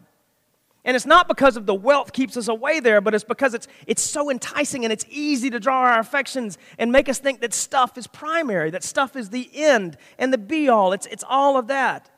And 0.85 0.95
it's 0.95 1.07
not 1.07 1.27
because 1.27 1.57
of 1.57 1.65
the 1.65 1.73
wealth 1.73 2.13
keeps 2.13 2.37
us 2.37 2.47
away 2.47 2.79
there, 2.79 3.01
but 3.01 3.15
it's 3.15 3.23
because 3.23 3.55
it's, 3.55 3.67
it's 3.87 4.03
so 4.03 4.29
enticing 4.29 4.83
and 4.83 4.93
it's 4.93 5.05
easy 5.09 5.49
to 5.49 5.59
draw 5.59 5.81
our 5.81 5.99
affections 5.99 6.59
and 6.77 6.91
make 6.91 7.09
us 7.09 7.17
think 7.17 7.41
that 7.41 7.55
stuff 7.55 7.97
is 7.97 8.05
primary, 8.05 8.69
that 8.69 8.83
stuff 8.83 9.15
is 9.15 9.31
the 9.31 9.49
end 9.51 9.97
and 10.19 10.31
the 10.31 10.37
be 10.37 10.69
all. 10.69 10.93
It's, 10.93 11.07
it's 11.07 11.23
all 11.27 11.57
of 11.57 11.67
that. 11.67 12.11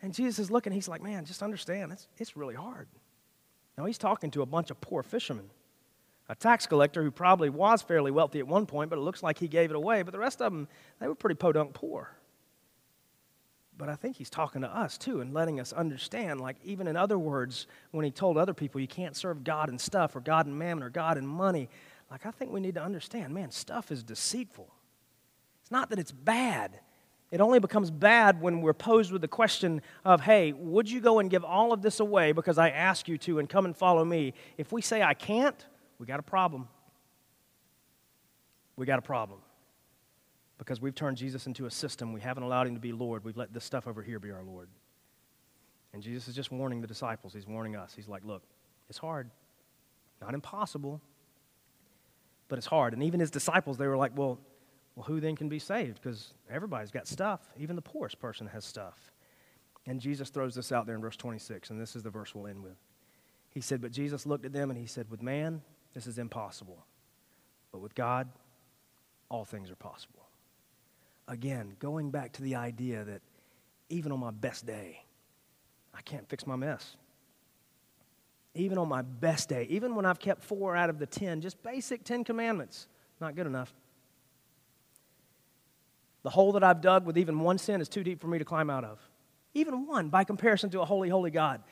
And 0.00 0.14
Jesus 0.14 0.38
is 0.38 0.50
looking, 0.50 0.72
he's 0.72 0.86
like, 0.86 1.02
man, 1.02 1.24
just 1.24 1.42
understand, 1.42 1.90
it's, 1.90 2.06
it's 2.18 2.36
really 2.36 2.54
hard. 2.54 2.86
Now, 3.76 3.86
he's 3.86 3.98
talking 3.98 4.30
to 4.32 4.42
a 4.42 4.46
bunch 4.46 4.70
of 4.70 4.80
poor 4.80 5.02
fishermen, 5.02 5.50
a 6.28 6.36
tax 6.36 6.66
collector 6.66 7.02
who 7.02 7.10
probably 7.10 7.50
was 7.50 7.82
fairly 7.82 8.12
wealthy 8.12 8.38
at 8.38 8.46
one 8.46 8.66
point, 8.66 8.90
but 8.90 8.98
it 8.98 9.02
looks 9.02 9.24
like 9.24 9.38
he 9.38 9.48
gave 9.48 9.70
it 9.70 9.76
away. 9.76 10.02
But 10.02 10.12
the 10.12 10.20
rest 10.20 10.40
of 10.40 10.52
them, 10.52 10.68
they 11.00 11.08
were 11.08 11.16
pretty 11.16 11.34
podunk 11.34 11.72
poor. 11.72 12.16
But 13.76 13.88
I 13.88 13.96
think 13.96 14.16
he's 14.16 14.30
talking 14.30 14.62
to 14.62 14.68
us 14.68 14.96
too 14.96 15.20
and 15.20 15.34
letting 15.34 15.58
us 15.58 15.72
understand, 15.72 16.40
like, 16.40 16.56
even 16.64 16.86
in 16.86 16.96
other 16.96 17.18
words, 17.18 17.66
when 17.90 18.04
he 18.04 18.10
told 18.10 18.36
other 18.36 18.54
people 18.54 18.80
you 18.80 18.86
can't 18.86 19.16
serve 19.16 19.42
God 19.42 19.68
and 19.68 19.80
stuff 19.80 20.14
or 20.14 20.20
God 20.20 20.46
and 20.46 20.56
mammon 20.56 20.84
or 20.84 20.90
God 20.90 21.18
and 21.18 21.28
money, 21.28 21.68
like, 22.10 22.24
I 22.24 22.30
think 22.30 22.52
we 22.52 22.60
need 22.60 22.74
to 22.74 22.82
understand, 22.82 23.34
man, 23.34 23.50
stuff 23.50 23.90
is 23.90 24.04
deceitful. 24.04 24.72
It's 25.62 25.70
not 25.70 25.90
that 25.90 25.98
it's 25.98 26.12
bad. 26.12 26.78
It 27.32 27.40
only 27.40 27.58
becomes 27.58 27.90
bad 27.90 28.40
when 28.40 28.60
we're 28.60 28.74
posed 28.74 29.10
with 29.10 29.22
the 29.22 29.28
question 29.28 29.82
of, 30.04 30.20
hey, 30.20 30.52
would 30.52 30.88
you 30.88 31.00
go 31.00 31.18
and 31.18 31.28
give 31.28 31.44
all 31.44 31.72
of 31.72 31.82
this 31.82 31.98
away 31.98 32.30
because 32.30 32.58
I 32.58 32.70
ask 32.70 33.08
you 33.08 33.18
to 33.18 33.40
and 33.40 33.48
come 33.48 33.64
and 33.64 33.76
follow 33.76 34.04
me? 34.04 34.34
If 34.56 34.70
we 34.70 34.82
say 34.82 35.02
I 35.02 35.14
can't, 35.14 35.66
we 35.98 36.06
got 36.06 36.20
a 36.20 36.22
problem. 36.22 36.68
We 38.76 38.86
got 38.86 39.00
a 39.00 39.02
problem 39.02 39.40
because 40.58 40.80
we've 40.80 40.94
turned 40.94 41.16
Jesus 41.16 41.46
into 41.46 41.66
a 41.66 41.70
system. 41.70 42.12
We 42.12 42.20
haven't 42.20 42.42
allowed 42.42 42.66
him 42.66 42.74
to 42.74 42.80
be 42.80 42.92
Lord. 42.92 43.24
We've 43.24 43.36
let 43.36 43.52
this 43.52 43.64
stuff 43.64 43.86
over 43.86 44.02
here 44.02 44.18
be 44.18 44.30
our 44.30 44.42
Lord. 44.42 44.68
And 45.92 46.02
Jesus 46.02 46.28
is 46.28 46.34
just 46.34 46.50
warning 46.50 46.80
the 46.80 46.86
disciples. 46.86 47.32
He's 47.32 47.46
warning 47.46 47.76
us. 47.76 47.92
He's 47.94 48.08
like, 48.08 48.24
look, 48.24 48.42
it's 48.88 48.98
hard. 48.98 49.30
Not 50.20 50.34
impossible, 50.34 51.00
but 52.48 52.58
it's 52.58 52.66
hard. 52.66 52.94
And 52.94 53.02
even 53.02 53.20
his 53.20 53.30
disciples, 53.30 53.78
they 53.78 53.86
were 53.86 53.96
like, 53.96 54.16
well, 54.16 54.38
well 54.96 55.04
who 55.04 55.20
then 55.20 55.36
can 55.36 55.48
be 55.48 55.58
saved? 55.58 56.00
Because 56.02 56.32
everybody's 56.50 56.90
got 56.90 57.06
stuff. 57.06 57.40
Even 57.58 57.76
the 57.76 57.82
poorest 57.82 58.18
person 58.20 58.46
has 58.48 58.64
stuff. 58.64 59.12
And 59.86 60.00
Jesus 60.00 60.30
throws 60.30 60.54
this 60.54 60.72
out 60.72 60.86
there 60.86 60.94
in 60.94 61.02
verse 61.02 61.16
26, 61.16 61.70
and 61.70 61.80
this 61.80 61.94
is 61.94 62.02
the 62.02 62.10
verse 62.10 62.34
we'll 62.34 62.46
end 62.46 62.62
with. 62.62 62.76
He 63.50 63.60
said, 63.60 63.82
But 63.82 63.92
Jesus 63.92 64.24
looked 64.24 64.46
at 64.46 64.52
them 64.52 64.70
and 64.70 64.78
he 64.78 64.86
said, 64.86 65.10
With 65.10 65.22
man, 65.22 65.62
this 65.92 66.06
is 66.06 66.18
impossible. 66.18 66.86
But 67.70 67.80
with 67.80 67.94
God, 67.94 68.28
all 69.28 69.44
things 69.44 69.70
are 69.70 69.76
possible 69.76 70.23
again, 71.28 71.76
going 71.78 72.10
back 72.10 72.32
to 72.32 72.42
the 72.42 72.56
idea 72.56 73.04
that 73.04 73.22
even 73.88 74.12
on 74.12 74.20
my 74.20 74.30
best 74.30 74.66
day, 74.66 75.02
I 75.94 76.00
can't 76.02 76.28
fix 76.28 76.46
my 76.46 76.56
mess. 76.56 76.96
Even 78.54 78.78
on 78.78 78.88
my 78.88 79.02
best 79.02 79.48
day, 79.48 79.66
even 79.68 79.94
when 79.94 80.06
I've 80.06 80.18
kept 80.18 80.42
four 80.42 80.76
out 80.76 80.90
of 80.90 80.98
the 80.98 81.06
ten, 81.06 81.40
just 81.40 81.62
basic 81.62 82.04
Ten 82.04 82.24
Commandments, 82.24 82.88
not 83.20 83.34
good 83.34 83.46
enough. 83.46 83.72
The 86.22 86.30
hole 86.30 86.52
that 86.52 86.64
I've 86.64 86.80
dug 86.80 87.04
with 87.04 87.18
even 87.18 87.40
one 87.40 87.58
sin 87.58 87.80
is 87.80 87.88
too 87.88 88.02
deep 88.02 88.20
for 88.20 88.28
me 88.28 88.38
to 88.38 88.44
climb 88.44 88.70
out 88.70 88.84
of. 88.84 88.98
Even 89.52 89.86
one, 89.86 90.08
by 90.08 90.24
comparison 90.24 90.70
to 90.70 90.80
a 90.80 90.84
holy, 90.84 91.08
holy 91.08 91.30
God. 91.30 91.62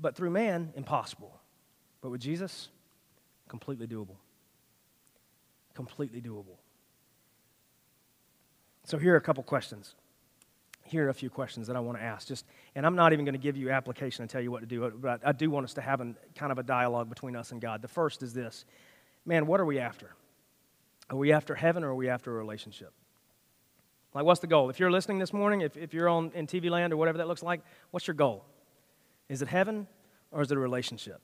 But 0.00 0.16
through 0.16 0.30
man, 0.30 0.72
impossible. 0.74 1.38
But 2.00 2.10
with 2.10 2.20
Jesus, 2.20 2.68
completely 3.48 3.86
doable. 3.86 4.16
Completely 5.74 6.20
doable. 6.20 6.58
So 8.84 8.98
here 8.98 9.14
are 9.14 9.16
a 9.16 9.20
couple 9.20 9.42
questions. 9.42 9.94
Here 10.84 11.06
are 11.06 11.10
a 11.10 11.14
few 11.14 11.30
questions 11.30 11.68
that 11.68 11.76
I 11.76 11.80
want 11.80 11.98
to 11.98 12.04
ask. 12.04 12.26
Just, 12.26 12.44
and 12.74 12.84
I'm 12.84 12.96
not 12.96 13.12
even 13.12 13.24
going 13.24 13.34
to 13.34 13.40
give 13.40 13.56
you 13.56 13.70
application 13.70 14.22
and 14.22 14.30
tell 14.30 14.40
you 14.40 14.50
what 14.50 14.60
to 14.60 14.66
do, 14.66 14.92
but 15.00 15.20
I 15.24 15.32
do 15.32 15.50
want 15.50 15.64
us 15.64 15.74
to 15.74 15.80
have 15.80 16.00
an, 16.00 16.16
kind 16.34 16.50
of 16.50 16.58
a 16.58 16.62
dialogue 16.62 17.08
between 17.08 17.36
us 17.36 17.52
and 17.52 17.60
God. 17.60 17.82
The 17.82 17.88
first 17.88 18.22
is 18.22 18.32
this 18.32 18.64
Man, 19.24 19.46
what 19.46 19.60
are 19.60 19.64
we 19.64 19.78
after? 19.78 20.14
Are 21.10 21.16
we 21.16 21.32
after 21.32 21.54
heaven 21.54 21.84
or 21.84 21.90
are 21.90 21.94
we 21.94 22.08
after 22.08 22.32
a 22.32 22.34
relationship? 22.34 22.92
Like, 24.14 24.24
what's 24.24 24.40
the 24.40 24.46
goal? 24.46 24.68
If 24.68 24.80
you're 24.80 24.90
listening 24.90 25.18
this 25.18 25.32
morning, 25.32 25.62
if, 25.62 25.76
if 25.76 25.94
you're 25.94 26.08
on 26.08 26.32
in 26.34 26.46
TV 26.46 26.68
land 26.70 26.92
or 26.92 26.96
whatever 26.96 27.18
that 27.18 27.28
looks 27.28 27.42
like, 27.42 27.62
what's 27.92 28.06
your 28.06 28.14
goal? 28.14 28.44
Is 29.28 29.42
it 29.42 29.48
heaven 29.48 29.86
or 30.30 30.42
is 30.42 30.50
it 30.50 30.56
a 30.56 30.60
relationship? 30.60 31.20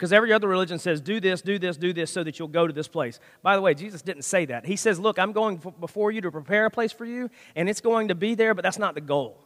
Because 0.00 0.14
every 0.14 0.32
other 0.32 0.48
religion 0.48 0.78
says, 0.78 0.98
do 1.02 1.20
this, 1.20 1.42
do 1.42 1.58
this, 1.58 1.76
do 1.76 1.92
this, 1.92 2.10
so 2.10 2.24
that 2.24 2.38
you'll 2.38 2.48
go 2.48 2.66
to 2.66 2.72
this 2.72 2.88
place. 2.88 3.20
By 3.42 3.54
the 3.54 3.60
way, 3.60 3.74
Jesus 3.74 4.00
didn't 4.00 4.22
say 4.22 4.46
that. 4.46 4.64
He 4.64 4.76
says, 4.76 4.98
look, 4.98 5.18
I'm 5.18 5.32
going 5.32 5.60
before 5.78 6.10
you 6.10 6.22
to 6.22 6.30
prepare 6.30 6.64
a 6.64 6.70
place 6.70 6.90
for 6.90 7.04
you, 7.04 7.28
and 7.54 7.68
it's 7.68 7.82
going 7.82 8.08
to 8.08 8.14
be 8.14 8.34
there, 8.34 8.54
but 8.54 8.62
that's 8.62 8.78
not 8.78 8.94
the 8.94 9.02
goal. 9.02 9.36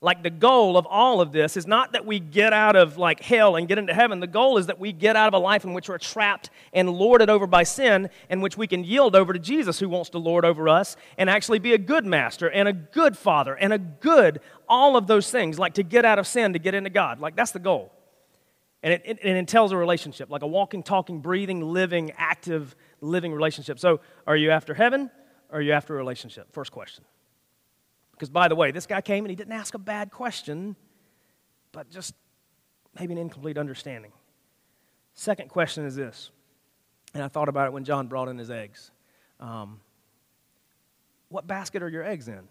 Like 0.00 0.24
the 0.24 0.30
goal 0.30 0.76
of 0.76 0.88
all 0.90 1.20
of 1.20 1.30
this 1.30 1.56
is 1.56 1.68
not 1.68 1.92
that 1.92 2.04
we 2.04 2.18
get 2.18 2.52
out 2.52 2.74
of 2.74 2.98
like 2.98 3.20
hell 3.20 3.54
and 3.54 3.68
get 3.68 3.78
into 3.78 3.94
heaven. 3.94 4.18
The 4.18 4.26
goal 4.26 4.58
is 4.58 4.66
that 4.66 4.80
we 4.80 4.90
get 4.90 5.14
out 5.14 5.28
of 5.28 5.34
a 5.34 5.38
life 5.38 5.64
in 5.64 5.72
which 5.72 5.88
we're 5.88 5.98
trapped 5.98 6.50
and 6.72 6.90
lorded 6.90 7.30
over 7.30 7.46
by 7.46 7.62
sin, 7.62 8.10
in 8.28 8.40
which 8.40 8.58
we 8.58 8.66
can 8.66 8.82
yield 8.82 9.14
over 9.14 9.32
to 9.32 9.38
Jesus 9.38 9.78
who 9.78 9.88
wants 9.88 10.10
to 10.10 10.18
lord 10.18 10.44
over 10.44 10.68
us 10.68 10.96
and 11.16 11.30
actually 11.30 11.60
be 11.60 11.74
a 11.74 11.78
good 11.78 12.04
master 12.04 12.50
and 12.50 12.66
a 12.66 12.72
good 12.72 13.16
father 13.16 13.54
and 13.54 13.72
a 13.72 13.78
good 13.78 14.40
all 14.68 14.96
of 14.96 15.06
those 15.06 15.30
things, 15.30 15.60
like 15.60 15.74
to 15.74 15.84
get 15.84 16.04
out 16.04 16.18
of 16.18 16.26
sin 16.26 16.54
to 16.54 16.58
get 16.58 16.74
into 16.74 16.90
God. 16.90 17.20
Like 17.20 17.36
that's 17.36 17.52
the 17.52 17.60
goal. 17.60 17.92
And 18.82 18.92
it, 18.92 19.02
it, 19.04 19.18
it 19.22 19.36
entails 19.36 19.72
a 19.72 19.76
relationship, 19.76 20.30
like 20.30 20.42
a 20.42 20.46
walking, 20.46 20.82
talking, 20.82 21.20
breathing, 21.20 21.60
living, 21.60 22.12
active, 22.16 22.76
living 23.00 23.32
relationship. 23.32 23.78
So, 23.78 24.00
are 24.26 24.36
you 24.36 24.50
after 24.50 24.74
heaven 24.74 25.10
or 25.50 25.58
are 25.58 25.62
you 25.62 25.72
after 25.72 25.94
a 25.94 25.96
relationship? 25.96 26.52
First 26.52 26.72
question. 26.72 27.04
Because, 28.12 28.30
by 28.30 28.48
the 28.48 28.54
way, 28.54 28.70
this 28.70 28.86
guy 28.86 29.00
came 29.00 29.24
and 29.24 29.30
he 29.30 29.36
didn't 29.36 29.52
ask 29.52 29.74
a 29.74 29.78
bad 29.78 30.10
question, 30.10 30.76
but 31.72 31.90
just 31.90 32.14
maybe 32.98 33.12
an 33.12 33.18
incomplete 33.18 33.58
understanding. 33.58 34.12
Second 35.14 35.48
question 35.48 35.84
is 35.84 35.96
this, 35.96 36.30
and 37.14 37.22
I 37.22 37.28
thought 37.28 37.48
about 37.48 37.66
it 37.66 37.72
when 37.72 37.84
John 37.84 38.06
brought 38.06 38.28
in 38.28 38.38
his 38.38 38.50
eggs. 38.50 38.90
Um, 39.40 39.80
what 41.28 41.46
basket 41.46 41.82
are 41.82 41.88
your 41.88 42.02
eggs 42.04 42.28
in? 42.28 42.48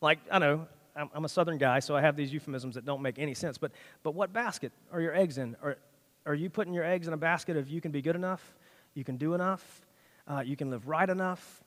Like, 0.00 0.18
I 0.30 0.38
know, 0.38 0.68
I'm, 0.96 1.10
I'm 1.14 1.24
a 1.24 1.28
southern 1.28 1.58
guy, 1.58 1.80
so 1.80 1.94
I 1.94 2.00
have 2.00 2.16
these 2.16 2.32
euphemisms 2.32 2.74
that 2.74 2.84
don't 2.84 3.02
make 3.02 3.18
any 3.18 3.34
sense. 3.34 3.58
But, 3.58 3.72
but 4.02 4.14
what 4.14 4.32
basket 4.32 4.72
are 4.92 5.00
your 5.00 5.14
eggs 5.14 5.38
in? 5.38 5.56
Are, 5.62 5.76
are 6.24 6.34
you 6.34 6.50
putting 6.50 6.72
your 6.72 6.84
eggs 6.84 7.06
in 7.06 7.12
a 7.12 7.18
basket 7.18 7.56
of 7.56 7.68
you 7.68 7.80
can 7.80 7.92
be 7.92 8.02
good 8.02 8.16
enough, 8.16 8.54
you 8.94 9.04
can 9.04 9.16
do 9.16 9.34
enough, 9.34 9.86
uh, 10.26 10.42
you 10.44 10.56
can 10.56 10.70
live 10.70 10.88
right 10.88 11.08
enough? 11.08 11.62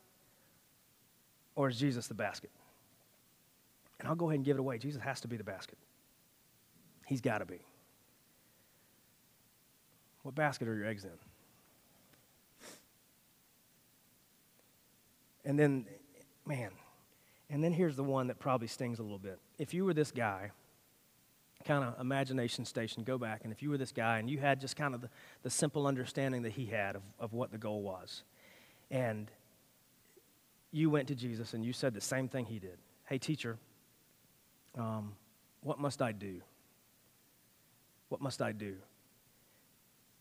Or 1.56 1.70
is 1.70 1.78
Jesus 1.78 2.08
the 2.08 2.14
basket? 2.14 2.52
And 4.00 4.08
I'll 4.08 4.16
go 4.16 4.30
ahead 4.30 4.38
and 4.38 4.46
give 4.46 4.58
it 4.58 4.60
away. 4.60 4.78
Jesus 4.78 5.02
has 5.02 5.22
to 5.22 5.28
be 5.28 5.38
the 5.38 5.44
basket. 5.44 5.78
He's 7.06 7.22
got 7.22 7.40
to 7.40 7.46
be. 7.46 7.60
What 10.24 10.36
basket 10.36 10.68
are 10.68 10.76
your 10.76 10.86
eggs 10.86 11.06
in? 11.06 11.12
And 15.46 15.58
then, 15.58 15.86
man, 16.46 16.72
and 17.50 17.64
then 17.64 17.74
here's 17.74 17.96
the 17.96 18.04
one 18.04 18.28
that 18.28 18.40
probably 18.40 18.68
stings 18.68 19.00
a 19.00 19.04
little 19.04 19.20
bit. 19.20 19.40
If 19.58 19.74
you 19.74 19.86
were 19.86 19.94
this 19.94 20.12
guy, 20.12 20.52
kind 21.66 21.84
of 21.84 22.00
imagination 22.00 22.66
station, 22.66 23.04
go 23.04 23.18
back, 23.18 23.42
and 23.44 23.52
if 23.52 23.62
you 23.62 23.70
were 23.70 23.78
this 23.78 23.92
guy 23.92 24.20
and 24.20 24.30
you 24.30 24.38
had 24.38 24.62
just 24.62 24.76
kind 24.76 24.94
of 24.94 25.02
the, 25.02 25.10
the 25.44 25.50
simple 25.50 25.88
understanding 25.88 26.44
that 26.44 26.52
he 26.52 26.66
had 26.66 26.96
of, 26.96 27.02
of 27.20 27.34
what 27.34 27.52
the 27.52 27.58
goal 27.58 27.82
was, 27.82 28.24
and 28.92 29.30
you 30.72 30.90
went 30.90 31.08
to 31.08 31.16
Jesus 31.16 31.54
and 31.54 31.66
you 31.66 31.74
said 31.74 31.94
the 31.94 32.02
same 32.02 32.28
thing 32.28 32.46
he 32.46 32.60
did 32.60 32.78
Hey, 33.10 33.18
teacher, 33.18 33.58
um, 34.78 35.14
what 35.62 35.80
must 35.80 36.00
I 36.00 36.12
do? 36.12 36.42
What 38.10 38.22
must 38.22 38.40
I 38.40 38.52
do? 38.52 38.76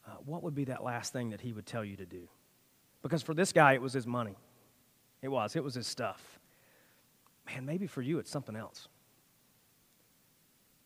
Uh, 0.06 0.12
what 0.24 0.42
would 0.42 0.54
be 0.54 0.64
that 0.64 0.82
last 0.82 1.12
thing 1.12 1.28
that 1.30 1.40
he 1.42 1.52
would 1.52 1.66
tell 1.66 1.84
you 1.84 1.96
to 1.96 2.06
do? 2.06 2.28
Because 3.02 3.22
for 3.22 3.34
this 3.34 3.52
guy, 3.52 3.74
it 3.74 3.82
was 3.82 3.92
his 3.92 4.06
money. 4.06 4.36
It 5.20 5.28
was. 5.28 5.54
It 5.54 5.62
was 5.62 5.74
his 5.74 5.86
stuff. 5.86 6.37
Man, 7.48 7.64
maybe 7.64 7.86
for 7.86 8.02
you 8.02 8.18
it's 8.18 8.30
something 8.30 8.56
else. 8.56 8.88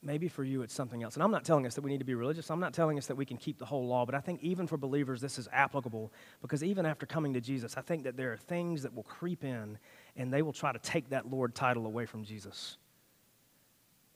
Maybe 0.04 0.28
for 0.28 0.42
you 0.42 0.62
it's 0.62 0.74
something 0.74 1.02
else. 1.02 1.14
And 1.14 1.22
I'm 1.22 1.30
not 1.30 1.44
telling 1.44 1.64
us 1.66 1.74
that 1.74 1.82
we 1.82 1.90
need 1.90 1.98
to 1.98 2.04
be 2.04 2.14
religious. 2.14 2.50
I'm 2.50 2.60
not 2.60 2.74
telling 2.74 2.98
us 2.98 3.06
that 3.06 3.14
we 3.14 3.24
can 3.24 3.36
keep 3.36 3.58
the 3.58 3.64
whole 3.64 3.86
law, 3.86 4.04
but 4.04 4.14
I 4.14 4.20
think 4.20 4.42
even 4.42 4.66
for 4.66 4.76
believers 4.76 5.20
this 5.20 5.38
is 5.38 5.48
applicable 5.52 6.12
because 6.40 6.64
even 6.64 6.86
after 6.86 7.06
coming 7.06 7.34
to 7.34 7.40
Jesus, 7.40 7.76
I 7.76 7.82
think 7.82 8.04
that 8.04 8.16
there 8.16 8.32
are 8.32 8.36
things 8.36 8.82
that 8.82 8.94
will 8.94 9.04
creep 9.04 9.44
in 9.44 9.78
and 10.16 10.32
they 10.32 10.42
will 10.42 10.52
try 10.52 10.72
to 10.72 10.78
take 10.78 11.10
that 11.10 11.30
Lord 11.30 11.54
title 11.54 11.86
away 11.86 12.06
from 12.06 12.24
Jesus. 12.24 12.76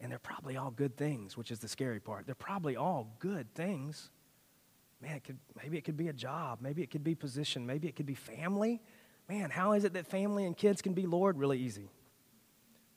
And 0.01 0.11
they're 0.11 0.19
probably 0.19 0.57
all 0.57 0.71
good 0.71 0.97
things, 0.97 1.37
which 1.37 1.51
is 1.51 1.61
the 1.61 1.69
scary 1.69 2.01
part. 2.01 2.27
They're 2.27 2.35
probably 2.35 2.77
all 2.77 3.17
good 3.19 3.53
things. 3.55 4.11
Man, 5.01 5.17
it 5.17 5.25
could, 5.25 5.39
maybe 5.63 5.79
it 5.79 5.85
could 5.85 5.97
be 5.97 6.09
a 6.09 6.13
job. 6.13 6.59
Maybe 6.61 6.83
it 6.83 6.91
could 6.91 7.05
be 7.05 7.15
position. 7.15 7.65
Maybe 7.65 7.89
it 7.89 7.97
could 7.97 8.07
be 8.07 8.15
family. 8.15 8.83
Man, 9.29 9.51
how 9.51 9.73
is 9.73 9.85
it 9.85 9.95
that 9.95 10.07
family 10.07 10.45
and 10.45 10.57
kids 10.57 10.83
can 10.83 10.95
be 10.95 11.07
Lord? 11.07 11.39
Really 11.39 11.59
easy 11.59 11.91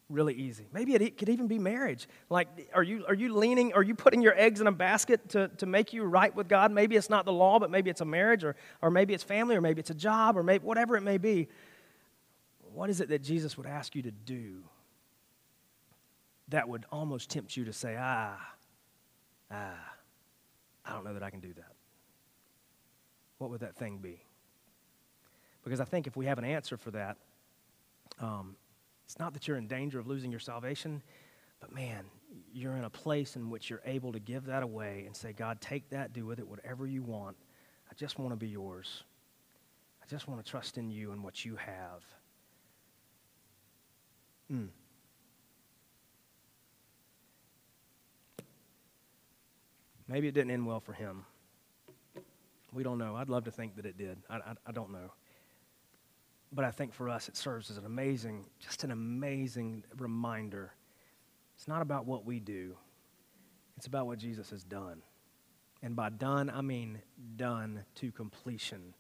really 0.10 0.34
easy. 0.34 0.68
Maybe 0.74 0.96
it 0.96 1.18
could 1.18 1.30
even 1.30 1.48
be 1.48 1.60
marriage. 1.60 2.08
Like, 2.30 2.70
are 2.74 2.82
you, 2.84 3.06
are 3.08 3.14
you 3.14 3.36
leaning, 3.36 3.74
are 3.74 3.84
you 3.84 3.94
putting 3.94 4.22
your 4.22 4.38
eggs 4.38 4.60
in 4.60 4.68
a 4.68 4.72
basket 4.72 5.30
to, 5.30 5.50
to 5.58 5.66
make 5.66 5.94
you 5.94 6.04
right 6.04 6.36
with 6.36 6.48
God? 6.48 6.72
Maybe 6.72 6.96
it's 6.96 7.10
not 7.10 7.26
the 7.26 7.32
law, 7.32 7.60
but 7.60 7.70
maybe 7.70 7.90
it's 7.90 8.02
a 8.02 8.06
marriage, 8.06 8.44
or, 8.44 8.56
or 8.82 8.90
maybe 8.90 9.14
it's 9.14 9.24
family, 9.24 9.56
or 9.56 9.62
maybe 9.62 9.80
it's 9.80 9.92
a 9.92 9.96
job, 9.96 10.38
or 10.38 10.44
maybe 10.44 10.66
whatever 10.66 10.98
it 10.98 11.02
may 11.02 11.18
be. 11.18 11.48
What 12.74 12.90
is 12.90 13.02
it 13.02 13.10
that 13.10 13.22
Jesus 13.22 13.58
would 13.58 13.68
ask 13.68 13.96
you 13.96 14.02
to 14.04 14.12
do 14.12 14.64
that 16.50 16.68
would 16.68 16.86
almost 16.92 17.30
tempt 17.30 17.56
you 17.56 17.66
to 17.66 17.74
say, 17.74 17.96
ah, 17.98 18.36
ah, 19.52 19.94
I 20.86 20.94
don't 20.94 21.04
know 21.04 21.14
that 21.14 21.24
I 21.24 21.30
can 21.30 21.40
do 21.40 21.54
that? 21.54 21.74
What 23.38 23.52
would 23.52 23.62
that 23.62 23.76
thing 23.76 24.00
be? 24.00 24.22
Because 25.64 25.80
I 25.80 25.86
think 25.86 26.08
if 26.08 26.18
we 26.18 26.26
have 26.26 26.40
an 26.40 26.46
answer 26.46 26.78
for 26.78 26.92
that, 26.92 27.18
um, 28.20 28.56
it's 29.10 29.18
not 29.18 29.34
that 29.34 29.48
you're 29.48 29.58
in 29.58 29.66
danger 29.66 29.98
of 29.98 30.06
losing 30.06 30.30
your 30.30 30.40
salvation, 30.40 31.02
but 31.60 31.74
man, 31.74 32.06
you're 32.54 32.76
in 32.76 32.84
a 32.84 32.92
place 32.92 33.36
in 33.36 33.50
which 33.50 33.68
you're 33.68 33.82
able 33.84 34.12
to 34.12 34.20
give 34.20 34.46
that 34.46 34.62
away 34.62 35.06
and 35.08 35.16
say, 35.16 35.34
God, 35.34 35.60
take 35.60 35.90
that, 35.90 36.14
do 36.14 36.28
with 36.28 36.38
it 36.38 36.48
whatever 36.48 36.86
you 36.86 37.02
want. 37.02 37.36
I 37.90 37.96
just 37.96 38.20
want 38.20 38.34
to 38.34 38.36
be 38.36 38.48
yours. 38.48 39.04
I 40.00 40.06
just 40.06 40.28
want 40.28 40.46
to 40.46 40.48
trust 40.48 40.78
in 40.78 40.92
you 40.92 41.12
and 41.12 41.24
what 41.24 41.44
you 41.44 41.56
have. 41.56 42.04
Mm. 44.54 44.68
Maybe 50.08 50.28
it 50.28 50.36
didn't 50.36 50.52
end 50.52 50.68
well 50.68 50.82
for 50.82 50.94
him. 50.94 51.26
We 52.72 52.84
don't 52.84 53.00
know. 53.00 53.16
I'd 53.16 53.30
love 53.30 53.46
to 53.46 53.52
think 53.52 53.76
that 53.78 53.88
it 53.88 53.98
did. 53.98 54.20
I, 54.30 54.36
I, 54.36 54.54
I 54.68 54.72
don't 54.72 54.92
know. 54.92 55.10
But 56.52 56.66
I 56.66 56.72
think 56.72 56.94
for 56.94 57.10
us, 57.10 57.30
it 57.30 57.38
serves 57.38 57.70
as 57.70 57.78
an 57.78 57.86
amazing, 57.86 58.46
just 58.60 58.84
an 58.84 58.92
amazing 58.92 59.84
reminder. 59.98 60.74
It's 61.56 61.68
not 61.68 61.82
about 61.82 62.06
what 62.06 62.26
we 62.26 62.40
do, 62.40 62.76
it's 63.78 63.88
about 63.88 64.08
what 64.08 64.20
Jesus 64.20 64.50
has 64.50 64.64
done. 64.64 65.02
And 65.82 65.96
by 65.96 66.10
done, 66.10 66.50
I 66.50 66.62
mean 66.62 67.02
done 67.38 67.86
to 67.96 68.12
completion, 68.12 68.96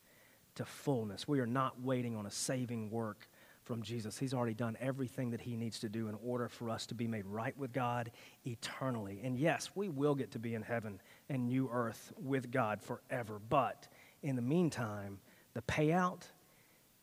to 0.55 0.63
fullness. 0.63 1.27
We 1.27 1.41
are 1.41 1.45
not 1.45 1.81
waiting 1.81 2.15
on 2.15 2.25
a 2.25 2.31
saving 2.31 2.89
work 2.89 3.27
from 3.69 3.83
Jesus. 3.83 4.17
He's 4.17 4.33
already 4.33 4.53
done 4.53 4.77
everything 4.79 5.29
that 5.31 5.41
he 5.41 5.55
needs 5.55 5.79
to 5.79 5.89
do 5.89 6.07
in 6.07 6.15
order 6.25 6.47
for 6.47 6.69
us 6.69 6.85
to 6.88 6.95
be 6.95 7.07
made 7.07 7.25
right 7.25 7.55
with 7.57 7.73
God 7.73 8.12
eternally. 8.45 9.21
And 9.23 9.38
yes, 9.38 9.69
we 9.75 9.89
will 9.89 10.15
get 10.15 10.31
to 10.31 10.39
be 10.39 10.55
in 10.55 10.62
heaven 10.62 11.01
and 11.29 11.45
new 11.47 11.69
earth 11.71 12.12
with 12.17 12.49
God 12.49 12.81
forever. 12.81 13.39
But 13.49 13.88
in 14.23 14.35
the 14.35 14.41
meantime, 14.41 15.19
the 15.53 15.62
payout 15.62 16.23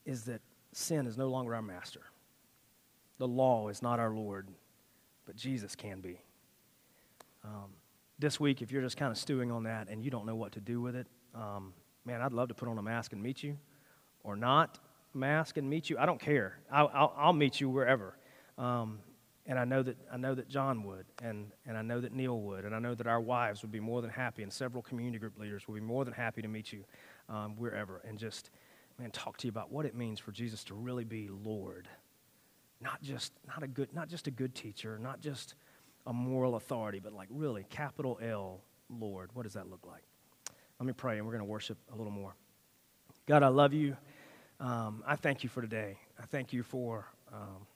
is 0.07 0.25
that 0.25 0.41
sin 0.73 1.07
is 1.07 1.19
no 1.19 1.29
longer 1.29 1.55
our 1.55 1.63
master. 1.63 2.01
The 3.19 3.29
law 3.29 3.69
is 3.69 3.83
not 3.83 3.99
our 3.99 4.15
Lord, 4.15 4.49
but 5.27 5.37
Jesus 5.37 5.75
can 5.75 6.01
be. 6.01 6.21
Um, 7.45 7.73
this 8.19 8.41
week, 8.41 8.63
if 8.63 8.73
you're 8.73 8.83
just 8.83 8.97
kind 8.97 9.11
of 9.11 9.19
stewing 9.19 9.51
on 9.53 9.65
that 9.65 9.89
and 9.89 10.03
you 10.03 10.11
don't 10.11 10.25
know 10.25 10.37
what 10.37 10.53
to 10.53 10.61
do 10.61 10.81
with 10.81 10.97
it, 10.97 11.07
um, 11.35 11.75
man, 12.05 12.23
I'd 12.23 12.33
love 12.33 12.49
to 12.49 12.55
put 12.55 12.69
on 12.69 12.79
a 12.79 12.83
mask 12.83 13.13
and 13.13 13.23
meet 13.23 13.43
you, 13.43 13.59
or 14.23 14.37
not 14.37 14.79
mask 15.13 15.57
and 15.57 15.69
meet 15.69 15.91
you. 15.91 15.99
I 15.99 16.07
don't 16.07 16.21
care. 16.21 16.59
I'll, 16.71 16.91
I'll, 16.95 17.15
I'll 17.17 17.33
meet 17.33 17.61
you 17.61 17.69
wherever. 17.69 18.17
Um, 18.59 19.01
and 19.47 19.59
I 19.59 19.65
know 19.65 19.83
that 19.83 19.97
I 20.13 20.17
know 20.17 20.35
that 20.35 20.49
John 20.49 20.83
would, 20.85 21.07
and, 21.23 21.53
and 21.67 21.77
I 21.77 21.83
know 21.83 22.01
that 22.01 22.13
Neil 22.13 22.41
would, 22.41 22.65
and 22.65 22.75
I 22.75 22.79
know 22.81 22.95
that 22.95 23.07
our 23.07 23.21
wives 23.21 23.63
would 23.63 23.71
be 23.71 23.81
more 23.81 24.03
than 24.03 24.11
happy, 24.11 24.43
and 24.43 24.53
several 24.53 24.83
community 24.83 25.19
group 25.19 25.39
leaders 25.39 25.69
would 25.69 25.75
be 25.75 25.81
more 25.81 26.05
than 26.05 26.15
happy 26.15 26.43
to 26.43 26.49
meet 26.49 26.73
you 26.73 26.85
um, 27.29 27.57
wherever, 27.57 28.03
and 28.09 28.19
just 28.19 28.51
man, 28.99 29.11
talk 29.11 29.37
to 29.39 29.47
you 29.47 29.51
about 29.51 29.71
what 29.71 29.87
it 29.87 29.95
means 29.95 30.19
for 30.19 30.33
Jesus 30.33 30.65
to 30.65 30.75
really 30.75 31.05
be 31.05 31.29
Lord. 31.29 31.89
Not 32.81 33.03
just, 33.03 33.33
not 33.47 33.63
a 33.63 33.67
good, 33.67 33.95
not 33.95 34.09
just 34.09 34.27
a 34.27 34.31
good 34.31 34.55
teacher, 34.55 34.99
not 34.99 35.21
just 35.21 35.55
a 36.07 36.13
moral 36.13 36.57
authority, 36.57 37.01
but 37.01 37.13
like 37.13 37.29
really, 37.31 37.65
capital 37.71 38.19
L, 38.23 38.61
Lord. 38.89 39.31
What 39.35 39.45
does 39.45 39.55
that 39.55 39.69
look 39.69 39.87
like? 39.87 40.03
Let 40.79 40.87
me 40.87 40.93
pray, 40.93 41.17
and 41.17 41.27
we're 41.27 41.33
going 41.33 41.45
to 41.45 41.51
worship 41.51 41.79
a 41.93 41.97
little 41.97 42.13
more. 42.13 42.35
God, 43.27 43.43
I 43.43 43.49
love 43.49 43.73
you. 43.73 43.97
Um, 44.61 45.03
I 45.07 45.17
thank 45.17 45.43
you 45.43 45.49
for 45.49 45.63
today. 45.63 45.99
I 46.19 46.27
thank 46.27 46.53
you 46.53 46.63
for 46.63 47.07
um, 47.33 47.67